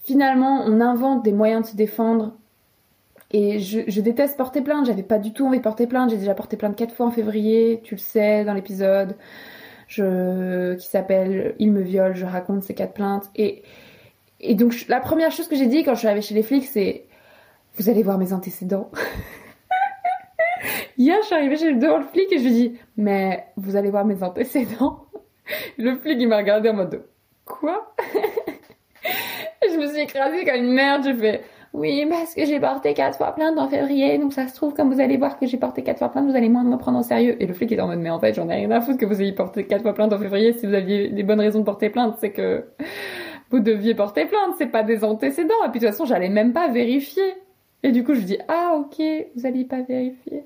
finalement 0.06 0.64
on 0.66 0.82
invente 0.82 1.24
des 1.24 1.34
moyens 1.34 1.64
de 1.64 1.68
se 1.72 1.76
défendre. 1.76 2.34
Et 3.32 3.60
je, 3.60 4.02
déteste 4.02 4.38
porter 4.38 4.62
plainte, 4.62 4.86
j'avais 4.86 5.04
pas 5.04 5.18
du 5.18 5.34
tout 5.34 5.46
envie 5.46 5.58
de 5.58 5.64
porter 5.64 5.88
plainte, 5.88 6.12
j'ai 6.12 6.18
déjà 6.18 6.36
porté 6.36 6.58
plainte 6.58 6.78
quatre 6.78 6.94
fois 6.94 7.08
en 7.08 7.12
février, 7.12 7.82
tu 7.84 7.96
le 7.96 8.00
sais, 8.00 8.46
dans 8.46 8.54
l'épisode 8.54 9.16
qui 9.88 10.88
s'appelle 10.88 11.56
Il 11.60 11.72
me 11.72 11.82
viole, 11.82 12.16
je 12.16 12.26
raconte 12.26 12.64
ces 12.64 12.74
quatre 12.74 12.94
plaintes. 12.94 13.30
Et, 13.36 13.64
donc 14.52 14.86
la 14.88 15.00
première 15.00 15.32
chose 15.32 15.48
que 15.48 15.56
j'ai 15.56 15.68
dit 15.68 15.84
quand 15.84 15.94
je 15.94 16.00
suis 16.00 16.08
arrivée 16.08 16.22
chez 16.22 16.36
les 16.36 16.44
flics, 16.44 16.66
c'est 16.66 17.08
Vous 17.76 17.90
allez 17.90 18.04
voir 18.04 18.18
mes 18.18 18.32
antécédents. 18.32 18.90
Hier, 20.98 21.18
je 21.22 21.26
suis 21.26 21.36
arrivée 21.36 21.58
chez 21.58 21.74
devant 21.74 21.98
le 21.98 22.06
flic 22.06 22.32
et 22.32 22.38
je 22.38 22.44
lui 22.44 22.52
dis 22.52 22.78
Mais 22.96 23.48
vous 23.58 23.76
allez 23.76 23.90
voir 23.90 24.06
mes 24.06 24.24
antécédents 24.24 25.06
le 25.78 25.96
flic, 25.96 26.18
il 26.20 26.28
m'a 26.28 26.38
regardé 26.38 26.70
en 26.70 26.74
mode 26.74 27.04
Quoi? 27.46 27.94
Je 29.76 29.82
me 29.82 29.88
suis 29.88 30.02
écrasée 30.02 30.46
comme 30.46 30.56
une 30.56 30.74
merde. 30.74 31.04
J'ai 31.04 31.14
fait 31.14 31.42
Oui, 31.74 32.06
parce 32.10 32.34
que 32.34 32.46
j'ai 32.46 32.60
porté 32.60 32.94
quatre 32.94 33.18
fois 33.18 33.34
plainte 33.36 33.58
en 33.58 33.68
février. 33.68 34.18
Donc 34.18 34.32
ça 34.34 34.48
se 34.48 34.56
trouve, 34.56 34.74
comme 34.74 34.94
vous 34.94 35.02
allez 35.02 35.18
voir 35.18 35.38
que 35.38 35.46
j'ai 35.46 35.58
porté 35.58 35.84
quatre 35.84 35.98
fois 36.00 36.10
plainte, 36.10 36.30
vous 36.30 36.36
allez 36.36 36.48
moins 36.50 36.64
me 36.64 36.78
prendre 36.78 36.98
en 36.98 37.04
sérieux. 37.04 37.36
Et 37.42 37.46
le 37.46 37.54
flic 37.54 37.72
était 37.72 37.82
en 37.82 37.88
mode 37.88 38.00
Mais 38.00 38.10
en 38.10 38.20
fait, 38.20 38.34
j'en 38.34 38.50
ai 38.50 38.56
rien 38.56 38.72
à 38.72 38.80
foutre 38.80 38.98
que 38.98 39.06
vous 39.06 39.22
ayez 39.22 39.34
porté 39.34 39.66
quatre 39.66 39.82
fois 39.82 39.94
plainte 39.94 40.14
en 40.14 40.20
février. 40.20 40.54
Si 40.54 40.66
vous 40.66 40.74
aviez 40.74 41.10
des 41.10 41.24
bonnes 41.24 41.42
raisons 41.42 41.60
de 41.60 41.66
porter 41.66 41.90
plainte, 41.90 42.16
c'est 42.20 42.32
que 42.32 42.66
vous 43.50 43.60
deviez 43.60 43.96
porter 43.96 44.26
plainte. 44.26 44.56
C'est 44.58 44.68
pas 44.68 44.84
des 44.84 45.04
antécédents. 45.04 45.54
Et 45.66 45.70
puis 45.70 45.80
de 45.80 45.86
toute 45.86 45.94
façon, 45.94 46.06
j'allais 46.06 46.30
même 46.30 46.54
pas 46.54 46.70
vérifier. 46.70 47.34
Et 47.84 47.92
du 47.92 48.04
coup, 48.04 48.14
je 48.14 48.22
dis 48.22 48.38
Ah, 48.48 48.76
ok, 48.78 49.04
vous 49.36 49.46
allez 49.46 49.66
pas 49.66 49.82
vérifier. 49.82 50.46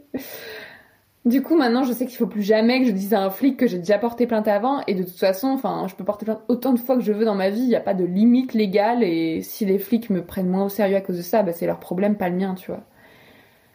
Du 1.30 1.44
coup, 1.44 1.56
maintenant, 1.56 1.84
je 1.84 1.94
sais 1.94 2.08
qu'il 2.08 2.18
faut 2.18 2.26
plus 2.26 2.42
jamais 2.42 2.82
que 2.82 2.88
je 2.88 2.92
dise 2.92 3.14
à 3.14 3.22
un 3.22 3.30
flic 3.30 3.56
que 3.56 3.68
j'ai 3.68 3.78
déjà 3.78 4.00
porté 4.00 4.26
plainte 4.26 4.48
avant. 4.48 4.82
Et 4.88 4.96
de 4.96 5.04
toute 5.04 5.18
façon, 5.20 5.50
enfin, 5.50 5.86
je 5.88 5.94
peux 5.94 6.04
porter 6.04 6.26
plainte 6.26 6.42
autant 6.48 6.74
de 6.74 6.80
fois 6.80 6.96
que 6.96 7.04
je 7.04 7.14
veux 7.14 7.24
dans 7.24 7.36
ma 7.36 7.52
vie. 7.52 7.62
Il 7.62 7.68
n'y 7.68 7.76
a 7.76 7.82
pas 7.82 7.94
de 7.94 8.04
limite 8.04 8.54
légale. 8.54 9.04
Et 9.04 9.44
si 9.44 9.64
les 9.64 9.78
flics 9.78 10.10
me 10.10 10.24
prennent 10.24 10.50
moins 10.50 10.66
au 10.66 10.70
sérieux 10.70 10.96
à 10.96 11.02
cause 11.02 11.18
de 11.18 11.22
ça, 11.22 11.44
bah, 11.44 11.54
c'est 11.54 11.68
leur 11.68 11.80
problème, 11.80 12.16
pas 12.16 12.30
le 12.30 12.36
mien, 12.36 12.56
tu 12.56 12.72
vois. 12.72 12.82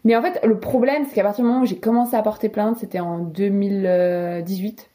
Mais 0.02 0.16
en 0.16 0.22
fait, 0.22 0.40
le 0.44 0.58
problème, 0.58 1.04
c'est 1.06 1.14
qu'à 1.14 1.22
partir 1.22 1.44
du 1.44 1.50
moment 1.50 1.62
où 1.62 1.66
j'ai 1.66 1.78
commencé 1.78 2.16
à 2.16 2.22
porter 2.22 2.48
plainte, 2.48 2.78
c'était 2.78 3.00
en 3.00 3.18
2018 3.20 4.90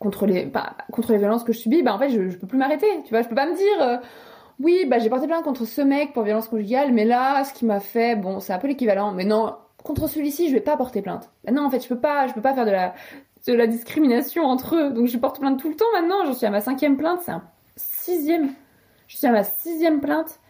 contre 0.00 0.26
les 0.26 0.50
contre 0.90 1.12
les 1.12 1.18
violences 1.18 1.44
que 1.44 1.52
je 1.52 1.58
subis, 1.58 1.82
bah 1.82 1.94
en 1.94 1.98
fait, 1.98 2.10
je, 2.10 2.28
je 2.28 2.38
peux 2.38 2.48
plus 2.48 2.58
m'arrêter. 2.58 2.88
Tu 3.04 3.10
vois, 3.10 3.22
je 3.22 3.28
peux 3.28 3.36
pas 3.36 3.46
me 3.46 3.54
dire. 3.54 3.82
Euh, 3.82 3.98
oui, 4.58 4.84
bah 4.86 4.98
j'ai 4.98 5.08
porté 5.08 5.26
plainte 5.28 5.44
contre 5.44 5.64
ce 5.64 5.80
mec 5.80 6.12
pour 6.12 6.24
violence 6.24 6.48
conjugale, 6.48 6.92
mais 6.92 7.04
là, 7.04 7.44
ce 7.44 7.54
qui 7.54 7.64
m'a 7.66 7.80
fait, 7.80 8.16
bon, 8.16 8.40
c'est 8.40 8.52
un 8.52 8.58
peu 8.58 8.68
l'équivalent. 8.68 9.12
Mais 9.12 9.24
non, 9.24 9.54
contre 9.82 10.08
celui-ci, 10.08 10.48
je 10.48 10.54
vais 10.54 10.60
pas 10.60 10.76
porter 10.76 11.02
plainte. 11.02 11.30
Bah 11.44 11.52
non, 11.52 11.64
en 11.64 11.70
fait, 11.70 11.82
je 11.82 11.88
peux 11.88 11.98
pas, 11.98 12.26
je 12.26 12.32
peux 12.34 12.40
pas 12.40 12.54
faire 12.54 12.66
de 12.66 12.70
la, 12.70 12.94
de 13.46 13.52
la 13.52 13.66
discrimination 13.66 14.44
entre 14.44 14.76
eux. 14.76 14.90
Donc 14.90 15.06
je 15.06 15.18
porte 15.18 15.40
plainte 15.40 15.58
tout 15.58 15.68
le 15.68 15.76
temps 15.76 15.90
maintenant. 15.92 16.24
J'en 16.26 16.34
suis 16.34 16.46
à 16.46 16.50
ma 16.50 16.60
cinquième 16.60 16.96
plainte, 16.96 17.20
c'est 17.24 17.32
un 17.32 17.42
sixième. 17.76 18.52
Je 19.06 19.16
suis 19.16 19.26
à 19.26 19.32
ma 19.32 19.44
sixième 19.44 20.00
plainte. 20.00 20.40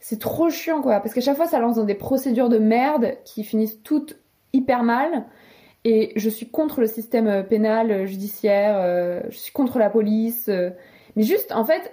C'est 0.00 0.18
trop 0.18 0.50
chiant, 0.50 0.82
quoi. 0.82 1.00
Parce 1.00 1.14
qu'à 1.14 1.20
chaque 1.20 1.36
fois, 1.36 1.46
ça 1.46 1.60
lance 1.60 1.76
dans 1.76 1.84
des 1.84 1.94
procédures 1.94 2.48
de 2.48 2.58
merde 2.58 3.18
qui 3.24 3.44
finissent 3.44 3.82
toutes 3.82 4.18
hyper 4.52 4.82
mal. 4.82 5.26
Et 5.84 6.12
je 6.16 6.28
suis 6.28 6.48
contre 6.48 6.80
le 6.80 6.86
système 6.86 7.26
euh, 7.26 7.42
pénal, 7.42 7.90
euh, 7.90 8.06
judiciaire, 8.06 8.76
euh, 8.78 9.20
je 9.30 9.36
suis 9.36 9.52
contre 9.52 9.78
la 9.78 9.90
police. 9.90 10.48
mais 11.16 11.22
juste, 11.22 11.52
en 11.52 11.64
fait, 11.64 11.92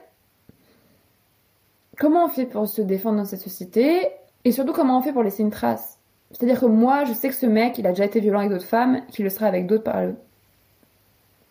comment 1.98 2.26
on 2.26 2.28
fait 2.28 2.46
pour 2.46 2.68
se 2.68 2.82
défendre 2.82 3.18
dans 3.18 3.26
cette 3.26 3.42
société? 3.42 4.08
Et 4.46 4.52
surtout, 4.52 4.74
comment 4.74 4.98
on 4.98 5.02
fait 5.02 5.14
pour 5.14 5.24
laisser 5.24 5.44
une 5.44 5.50
trace? 5.50 5.99
C'est-à-dire 6.32 6.60
que 6.60 6.65
moi, 6.65 7.06
je 7.06 7.13
sais 7.13 7.30
que 7.30 7.36
ce 7.36 7.46
mec, 7.46 7.78
il 7.78 7.88
a 7.88 7.89
déjà 7.89 8.06
été 8.06 8.20
violent 8.20 8.39
avec 8.39 8.52
d'autres 8.52 8.65
femmes, 8.65 9.06
qu'il 9.08 9.24
le 9.24 9.30
sera 9.30 9.48
avec 9.48 9.65
d'autres 9.65 9.84
par... 9.84 10.04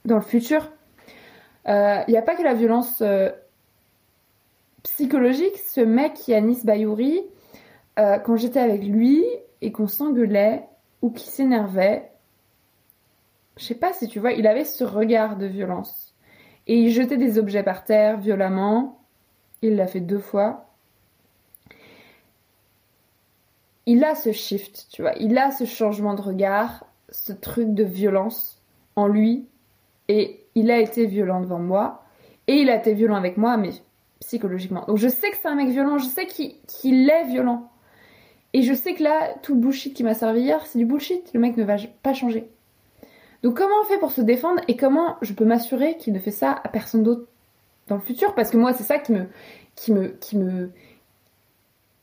dans 0.05 0.17
le 0.17 0.23
futur. 0.23 0.71
Euh, 1.69 2.03
il 2.07 2.13
n'y 2.13 2.17
a 2.17 2.23
pas 2.23 2.37
que 2.37 2.43
la 2.43 2.55
violence 2.55 3.03
euh, 3.03 3.31
psychologique. 4.85 5.57
Ce 5.59 5.81
mec, 5.81 6.29
Yanis 6.29 6.61
Bayouri, 6.65 7.23
euh, 7.99 8.19
quand 8.19 8.37
j'étais 8.37 8.61
avec 8.61 8.85
lui 8.85 9.25
et 9.61 9.73
qu'on 9.73 9.89
s'engueulait 9.89 10.65
ou 11.03 11.11
qu'il 11.11 11.29
s'énervait, 11.29 12.11
je 13.57 13.65
sais 13.65 13.75
pas 13.75 13.93
si 13.93 14.07
tu 14.07 14.21
vois, 14.21 14.33
il 14.33 14.47
avait 14.47 14.65
ce 14.65 14.85
regard 14.85 15.37
de 15.37 15.47
violence. 15.47 16.15
Et 16.69 16.79
il 16.79 16.91
jetait 16.91 17.17
des 17.17 17.39
objets 17.39 17.65
par 17.65 17.85
terre 17.85 18.19
violemment. 18.19 19.01
Il 19.63 19.75
l'a 19.75 19.89
fait 19.89 20.01
deux 20.01 20.19
fois. 20.19 20.68
Il 23.89 24.05
a 24.05 24.15
ce 24.15 24.33
shift, 24.33 24.87
tu 24.93 25.01
vois, 25.01 25.15
il 25.19 25.39
a 25.39 25.51
ce 25.51 25.65
changement 25.65 26.13
de 26.13 26.21
regard, 26.21 26.85
ce 27.09 27.33
truc 27.33 27.73
de 27.73 27.85
violence 27.85 28.63
en 28.97 29.07
lui, 29.07 29.47
et 30.09 30.45
il 30.55 30.71
a 30.71 30.79
été 30.79 31.07
violent 31.07 31.41
devant 31.41 31.59
moi, 31.59 32.05
et 32.49 32.57
il 32.57 32.69
a 32.69 32.77
été 32.77 32.93
violent 32.93 33.17
avec 33.17 33.39
moi, 33.39 33.57
mais 33.57 33.71
psychologiquement. 34.21 34.85
Donc 34.87 34.99
je 34.99 35.09
sais 35.09 35.31
que 35.31 35.39
c'est 35.41 35.49
un 35.49 35.55
mec 35.55 35.71
violent, 35.71 35.97
je 35.97 36.05
sais 36.05 36.27
qu'il 36.27 37.09
est 37.09 37.25
violent. 37.25 37.71
Et 38.53 38.61
je 38.61 38.75
sais 38.75 38.93
que 38.93 39.03
là, 39.03 39.35
tout 39.43 39.55
le 39.55 39.61
bullshit 39.61 39.95
qui 39.95 40.05
m'a 40.05 40.13
servi 40.13 40.43
hier, 40.43 40.67
c'est 40.67 40.79
du 40.79 40.85
bullshit, 40.85 41.33
le 41.33 41.41
mec 41.41 41.57
ne 41.57 41.65
va 41.65 41.77
pas 42.03 42.13
changer. 42.13 42.47
Donc 43.43 43.57
comment 43.57 43.75
on 43.81 43.87
fait 43.87 43.99
pour 43.99 44.13
se 44.13 44.21
défendre 44.21 44.61
et 44.69 44.77
comment 44.77 45.17
je 45.23 45.33
peux 45.33 45.47
m'assurer 45.47 45.97
qu'il 45.97 46.13
ne 46.13 46.19
fait 46.19 46.31
ça 46.31 46.61
à 46.63 46.69
personne 46.69 47.03
d'autre 47.03 47.27
dans 47.87 47.95
le 47.95 48.03
futur? 48.03 48.35
Parce 48.35 48.51
que 48.51 48.59
moi, 48.59 48.75
c'est 48.75 48.85
ça 48.85 48.99
qui 48.99 49.13
me, 49.13 49.29
qui 49.77 49.93
me, 49.93 50.09
qui 50.09 50.37
me, 50.37 50.73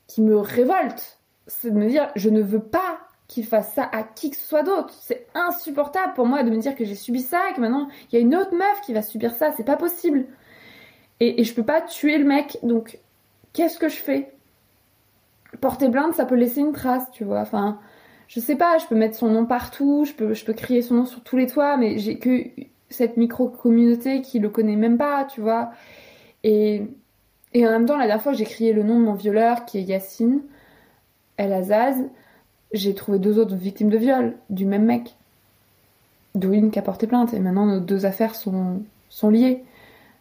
qui 0.07 0.23
me 0.23 0.37
révolte 0.37 1.19
c'est 1.47 1.71
de 1.71 1.77
me 1.77 1.88
dire 1.88 2.10
je 2.15 2.29
ne 2.29 2.41
veux 2.41 2.62
pas 2.62 2.99
qu'il 3.27 3.45
fasse 3.45 3.73
ça 3.73 3.89
à 3.91 4.03
qui 4.03 4.29
que 4.29 4.36
ce 4.38 4.47
soit 4.47 4.63
d'autre. 4.63 4.93
C'est 5.01 5.27
insupportable 5.34 6.13
pour 6.13 6.25
moi 6.27 6.43
de 6.43 6.51
me 6.51 6.58
dire 6.58 6.75
que 6.75 6.86
j'ai 6.86 6.95
subi 6.95 7.21
ça 7.21 7.49
et 7.49 7.53
que 7.53 7.62
maintenant 7.62 7.88
il 8.12 8.15
y 8.15 8.17
a 8.17 8.21
une 8.21 8.36
autre 8.36 8.53
meuf 8.53 8.81
qui 8.86 8.93
va 8.93 9.01
subir 9.01 9.34
ça. 9.34 9.51
C'est 9.58 9.63
pas 9.63 9.77
possible. 9.77 10.25
Et, 11.19 11.41
et, 11.41 11.43
je 11.43 11.53
peux 11.53 11.63
pas 11.63 11.81
tuer 11.81 12.17
le 12.17 12.25
mec. 12.25 12.58
Donc 12.62 12.99
qu'est-ce 13.53 13.79
que 13.79 13.89
je 13.89 13.97
fais? 13.97 14.34
Porter 15.62 15.89
plainte, 15.89 16.13
ça 16.13 16.25
peut 16.25 16.36
laisser 16.36 16.60
une 16.60 16.73
trace, 16.73 17.10
tu 17.12 17.23
vois. 17.23 17.39
Enfin, 17.39 17.79
je 18.27 18.39
sais 18.39 18.55
pas. 18.55 18.77
Je 18.77 18.86
peux 18.86 18.95
mettre 18.95 19.15
son 19.15 19.29
nom 19.29 19.45
partout. 19.45 20.05
Je 20.05 20.13
peux, 20.13 20.34
je 20.34 20.45
peux 20.45 20.53
crier 20.53 20.81
son 20.81 20.95
nom 20.95 21.05
sur 21.05 21.23
tous 21.23 21.38
les 21.38 21.47
toits. 21.47 21.77
Mais 21.77 21.97
j'ai 21.97 22.19
que 22.19 22.43
cette 22.89 23.17
micro 23.17 23.47
communauté 23.49 24.21
qui 24.21 24.39
le 24.39 24.49
connaît 24.49 24.75
même 24.75 24.97
pas, 24.97 25.25
tu 25.25 25.41
vois. 25.41 25.71
Et 26.43 26.84
et 27.55 27.65
en 27.65 27.71
même 27.71 27.86
temps, 27.86 27.97
la 27.97 28.05
dernière 28.05 28.21
fois, 28.21 28.34
j'ai 28.34 28.43
crié 28.43 28.73
le 28.73 28.84
nom 28.84 28.99
de 28.99 29.05
mon 29.05 29.13
violeur 29.13 29.63
qui 29.63 29.77
est 29.77 29.84
Yacine. 29.84 30.41
El 31.37 31.53
Azaz, 31.53 31.97
j'ai 32.73 32.93
trouvé 32.93 33.19
deux 33.19 33.39
autres 33.39 33.55
victimes 33.55 33.89
de 33.89 33.97
viol 33.97 34.35
du 34.49 34.65
même 34.65 34.85
mec. 34.85 35.15
D'où 36.33 36.53
une 36.53 36.71
qui 36.71 36.79
a 36.79 36.81
porté 36.81 37.07
plainte. 37.07 37.33
Et 37.33 37.39
maintenant, 37.39 37.65
nos 37.65 37.79
deux 37.79 38.05
affaires 38.05 38.35
sont, 38.35 38.81
sont 39.09 39.29
liées. 39.29 39.63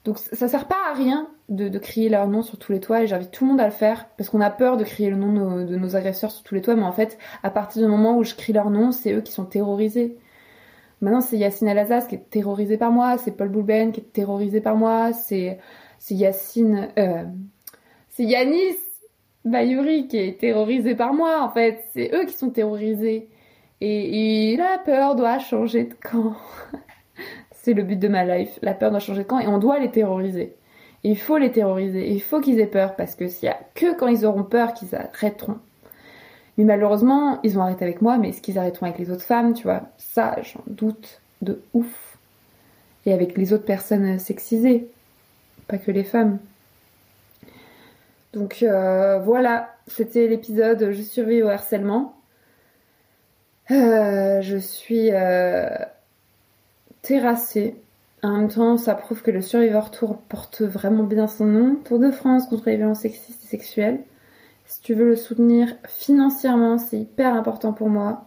Donc 0.04 0.18
ça 0.18 0.48
sert 0.48 0.68
pas 0.68 0.76
à 0.90 0.94
rien 0.94 1.28
de, 1.48 1.78
crier 1.78 2.08
leur 2.10 2.28
nom 2.28 2.42
sur 2.42 2.58
tous 2.58 2.72
les 2.72 2.80
toits 2.80 3.02
et 3.02 3.06
j'invite 3.06 3.30
tout 3.30 3.44
le 3.44 3.50
monde 3.50 3.60
à 3.60 3.64
le 3.64 3.72
faire 3.72 4.06
parce 4.16 4.28
qu'on 4.28 4.40
a 4.40 4.50
peur 4.50 4.76
de 4.76 4.84
crier 4.84 5.08
le 5.08 5.16
nom 5.16 5.64
de 5.64 5.76
nos, 5.76 5.96
agresseurs 5.96 6.30
sur 6.30 6.42
tous 6.42 6.54
les 6.54 6.60
toits 6.60 6.74
mais 6.74 6.82
en 6.82 6.92
fait 6.92 7.18
à 7.42 7.50
partir 7.50 7.82
du 7.82 7.88
moment 7.88 8.16
où 8.16 8.24
je 8.24 8.34
crie 8.34 8.52
leur 8.52 8.70
nom 8.70 8.92
c'est 8.92 9.14
eux 9.14 9.22
qui 9.22 9.32
sont 9.32 9.44
terrorisés. 9.44 10.16
Maintenant 11.00 11.22
c'est 11.22 11.38
Yacine 11.38 11.68
Alazaz 11.68 12.06
qui 12.06 12.16
est 12.16 12.30
terrorisé 12.30 12.76
par 12.76 12.92
moi, 12.92 13.16
c'est 13.16 13.30
Paul 13.30 13.48
Boulben 13.48 13.92
qui 13.92 14.00
est 14.00 14.12
terrorisé 14.12 14.60
par 14.60 14.76
moi, 14.76 15.12
c'est 15.12 15.58
Yacine... 16.10 16.88
Euh, 16.98 17.24
c'est 18.10 18.24
Yanis 18.24 18.76
Bayuri 19.44 20.08
qui 20.08 20.18
est 20.18 20.38
terrorisé 20.38 20.94
par 20.94 21.12
moi, 21.12 21.42
en 21.42 21.50
fait. 21.50 21.84
C'est 21.92 22.10
eux 22.14 22.24
qui 22.24 22.34
sont 22.34 22.50
terrorisés. 22.50 23.28
Et, 23.80 24.56
la 24.56 24.78
peur 24.78 25.14
doit 25.14 25.38
changer 25.38 25.84
de 25.84 25.94
camp. 25.94 26.34
c'est 27.52 27.74
le 27.74 27.82
but 27.82 27.98
de 27.98 28.08
ma 28.08 28.24
life. 28.24 28.58
La 28.62 28.74
peur 28.74 28.90
doit 28.90 29.00
changer 29.00 29.24
de 29.24 29.28
camp 29.28 29.40
et 29.40 29.46
on 29.46 29.58
doit 29.58 29.78
les 29.78 29.90
terroriser. 29.90 30.54
il 31.02 31.18
faut 31.18 31.36
les 31.36 31.52
terroriser. 31.52 32.10
il 32.10 32.22
faut 32.22 32.40
qu'ils 32.40 32.60
aient 32.60 32.66
peur 32.66 32.96
parce 32.96 33.14
que 33.14 33.28
s'il 33.28 33.46
y 33.46 33.52
a 33.52 33.58
que 33.74 33.94
quand 33.94 34.08
ils 34.08 34.24
auront 34.24 34.44
peur 34.44 34.72
qu'ils 34.72 34.94
arrêteront. 34.94 35.58
Mais 36.56 36.64
malheureusement, 36.64 37.40
ils 37.42 37.58
ont 37.58 37.62
arrêté 37.62 37.84
avec 37.84 38.00
moi, 38.00 38.16
mais 38.16 38.30
est-ce 38.30 38.40
qu'ils 38.40 38.58
arrêteront 38.58 38.86
avec 38.86 38.98
les 38.98 39.10
autres 39.10 39.24
femmes, 39.24 39.54
tu 39.54 39.64
vois 39.64 39.82
Ça, 39.98 40.36
j'en 40.42 40.62
doute 40.66 41.20
de 41.42 41.60
ouf. 41.74 42.16
Et 43.06 43.12
avec 43.12 43.36
les 43.36 43.52
autres 43.52 43.64
personnes 43.64 44.18
sexisées. 44.18 44.88
Pas 45.68 45.78
que 45.78 45.90
les 45.90 46.04
femmes. 46.04 46.38
Donc 48.34 48.62
euh, 48.62 49.18
voilà, 49.20 49.74
c'était 49.86 50.26
l'épisode 50.26 50.90
Je 50.90 51.02
survis 51.02 51.42
au 51.42 51.48
harcèlement. 51.48 52.16
Euh, 53.70 54.42
je 54.42 54.58
suis 54.58 55.10
euh, 55.12 55.70
terrassée 57.00 57.76
En 58.22 58.36
même 58.36 58.48
temps, 58.48 58.76
ça 58.76 58.94
prouve 58.94 59.22
que 59.22 59.30
le 59.30 59.40
Survivor 59.40 59.90
Tour 59.90 60.18
porte 60.28 60.62
vraiment 60.62 61.04
bien 61.04 61.28
son 61.28 61.46
nom. 61.46 61.76
Tour 61.76 61.98
de 61.98 62.10
France 62.10 62.46
contre 62.48 62.68
les 62.68 62.76
violences 62.76 63.00
sexistes 63.00 63.44
et 63.44 63.46
sexuelles. 63.46 64.00
Si 64.66 64.80
tu 64.80 64.94
veux 64.94 65.06
le 65.06 65.16
soutenir 65.16 65.74
financièrement, 65.86 66.78
c'est 66.78 66.98
hyper 66.98 67.34
important 67.34 67.72
pour 67.72 67.88
moi. 67.88 68.24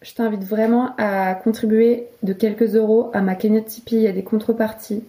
Je 0.00 0.14
t'invite 0.14 0.44
vraiment 0.44 0.94
à 0.98 1.34
contribuer 1.34 2.06
de 2.22 2.32
quelques 2.32 2.74
euros 2.74 3.10
à 3.12 3.20
ma 3.20 3.34
cagnotte 3.34 3.66
Tipeee. 3.66 3.96
Il 3.96 4.02
y 4.02 4.08
a 4.08 4.12
des 4.12 4.24
contreparties. 4.24 5.04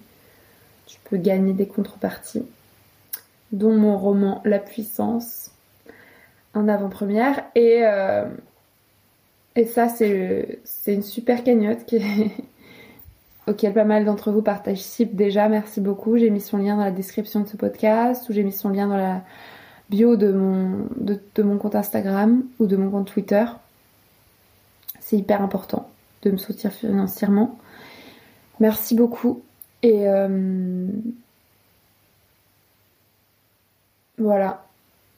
Tu 0.87 0.99
peux 1.09 1.17
gagner 1.17 1.53
des 1.53 1.67
contreparties, 1.67 2.45
dont 3.51 3.73
mon 3.73 3.97
roman 3.97 4.41
La 4.45 4.59
Puissance 4.59 5.51
en 6.53 6.67
avant-première. 6.67 7.43
Et, 7.55 7.79
euh, 7.83 8.25
ça, 9.67 9.87
c'est 9.89 10.59
une 10.87 11.01
super 11.01 11.43
cagnotte 11.43 11.79
auquel 13.47 13.73
pas 13.73 13.85
mal 13.85 14.05
d'entre 14.05 14.31
vous 14.31 14.41
participent 14.41 15.15
déjà. 15.15 15.49
Merci 15.49 15.81
beaucoup. 15.81 16.17
J'ai 16.17 16.29
mis 16.29 16.41
son 16.41 16.57
lien 16.57 16.75
dans 16.75 16.83
la 16.83 16.91
description 16.91 17.39
de 17.39 17.47
ce 17.47 17.57
podcast 17.57 18.29
ou 18.29 18.33
j'ai 18.33 18.43
mis 18.43 18.51
son 18.51 18.69
lien 18.69 18.87
dans 18.87 18.97
la 18.97 19.23
bio 19.89 20.15
de 20.15 20.31
mon, 20.31 20.87
de, 20.97 21.43
mon 21.43 21.57
compte 21.57 21.75
Instagram 21.75 22.43
ou 22.59 22.67
de 22.67 22.75
mon 22.75 22.91
compte 22.91 23.07
Twitter. 23.07 23.45
C'est 24.99 25.17
hyper 25.17 25.41
important 25.41 25.89
de 26.23 26.31
me 26.31 26.37
soutenir 26.37 26.73
financièrement. 26.73 27.57
Merci 28.59 28.95
beaucoup. 28.95 29.41
Et 29.81 30.07
euh, 30.07 30.87
voilà. 34.17 34.65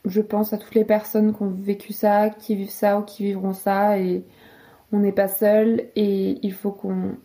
Je 0.06 0.22
pense 0.22 0.54
à 0.54 0.58
toutes 0.58 0.76
les 0.76 0.86
personnes 0.86 1.36
qui 1.36 1.44
ont 1.44 1.50
vécu 1.50 1.94
ça, 1.94 2.30
qui 2.30 2.56
vivent 2.56 2.70
ça 2.70 3.00
ou 3.00 3.04
qui 3.04 3.24
vivront 3.24 3.54
ça. 3.54 3.98
Et 4.00 4.24
on 4.92 5.00
n'est 5.00 5.12
pas 5.12 5.28
seul. 5.28 5.86
Et 5.96 6.40
il 6.42 6.54
faut 6.54 6.72
qu'on 6.72 7.16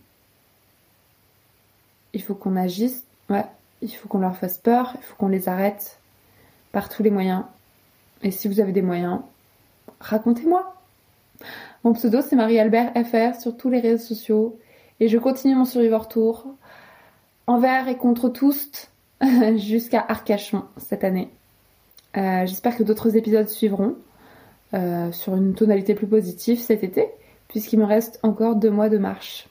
il 2.15 2.23
faut 2.23 2.35
qu'on 2.35 2.57
agisse, 2.57 3.05
ouais, 3.29 3.45
il 3.83 3.91
faut 3.91 4.09
qu'on 4.09 4.21
leur 4.21 4.37
fasse 4.37 4.57
peur, 4.57 4.95
il 4.97 5.03
faut 5.03 5.17
qu'on 5.17 5.29
les 5.29 5.49
arrête 5.49 5.99
par 6.73 6.89
tous 6.89 7.03
les 7.03 7.11
moyens. 7.11 7.43
Et 8.23 8.31
si 8.31 8.49
vous 8.49 8.61
avez 8.61 8.73
des 8.73 8.83
moyens, 8.83 9.21
racontez-moi. 10.01 10.75
Mon 11.83 11.93
pseudo 11.93 12.21
c'est 12.23 12.37
Marie-Albert 12.37 12.93
FR 12.95 13.39
sur 13.39 13.57
tous 13.57 13.69
les 13.69 13.81
réseaux 13.81 14.03
sociaux 14.03 14.59
et 15.01 15.09
je 15.09 15.19
continue 15.19 15.57
mon 15.57 15.65
Survivor 15.65 16.09
Tour 16.09 16.47
envers 17.47 17.89
et 17.89 17.97
contre 17.97 18.29
tous 18.29 18.89
jusqu'à 19.57 20.05
Arcachon 20.09 20.65
cette 20.79 21.05
année. 21.05 21.31
Euh, 22.17 22.47
j'espère 22.47 22.77
que 22.77 22.83
d'autres 22.83 23.17
épisodes 23.17 23.49
suivront 23.49 23.97
euh, 24.73 25.11
sur 25.13 25.35
une 25.35 25.55
tonalité 25.55 25.95
plus 25.95 26.07
positive 26.07 26.61
cet 26.61 26.85
été 26.85 27.09
puisqu'il 27.49 27.79
me 27.79 27.85
reste 27.85 28.19
encore 28.23 28.57
deux 28.57 28.71
mois 28.71 28.89
de 28.89 28.99
marche. 28.99 29.49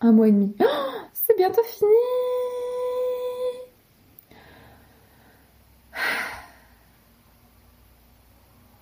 Un 0.00 0.12
mois 0.12 0.28
et 0.28 0.32
demi. 0.32 0.54
Oh 0.60 0.64
c'est 1.12 1.36
bientôt 1.36 1.62
fini. 1.62 1.90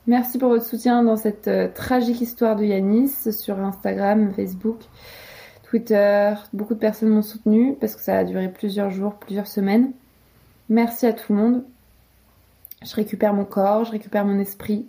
Merci 0.07 0.39
pour 0.39 0.49
votre 0.49 0.65
soutien 0.65 1.03
dans 1.05 1.17
cette 1.17 1.47
euh, 1.47 1.69
tragique 1.73 2.21
histoire 2.21 2.57
de 2.57 2.65
Yanis 2.65 3.33
sur 3.33 3.59
Instagram, 3.61 4.33
Facebook, 4.35 4.79
Twitter. 5.63 6.35
Beaucoup 6.53 6.75
de 6.75 6.81
personnes 6.81 7.11
m'ont 7.11 7.23
soutenu 7.23 7.77
parce 7.81 7.95
que 7.95 8.03
ça 8.03 8.19
a 8.19 8.25
duré 8.25 8.49
plusieurs 8.51 8.91
jours, 8.91 9.15
plusieurs 9.15 9.47
semaines. 9.47 9.93
Merci 10.69 11.07
à 11.07 11.13
tout 11.13 11.33
le 11.33 11.39
monde. 11.39 11.65
Je 12.83 12.95
récupère 12.95 13.35
mon 13.35 13.45
corps, 13.45 13.85
je 13.85 13.91
récupère 13.91 14.25
mon 14.25 14.39
esprit, 14.39 14.87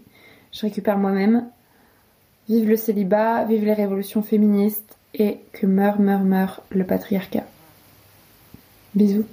je 0.54 0.62
récupère 0.62 0.98
moi-même. 0.98 1.46
Vive 2.48 2.70
le 2.70 2.78
célibat, 2.78 3.44
vive 3.44 3.66
les 3.66 3.74
révolutions 3.74 4.24
féministes 4.24 4.98
et 5.14 5.40
que 5.52 5.66
meurt, 5.66 6.00
meurt, 6.00 6.24
meurt 6.24 6.62
le 6.70 6.86
patriarcat. 6.86 7.46
Bisous. 8.96 9.26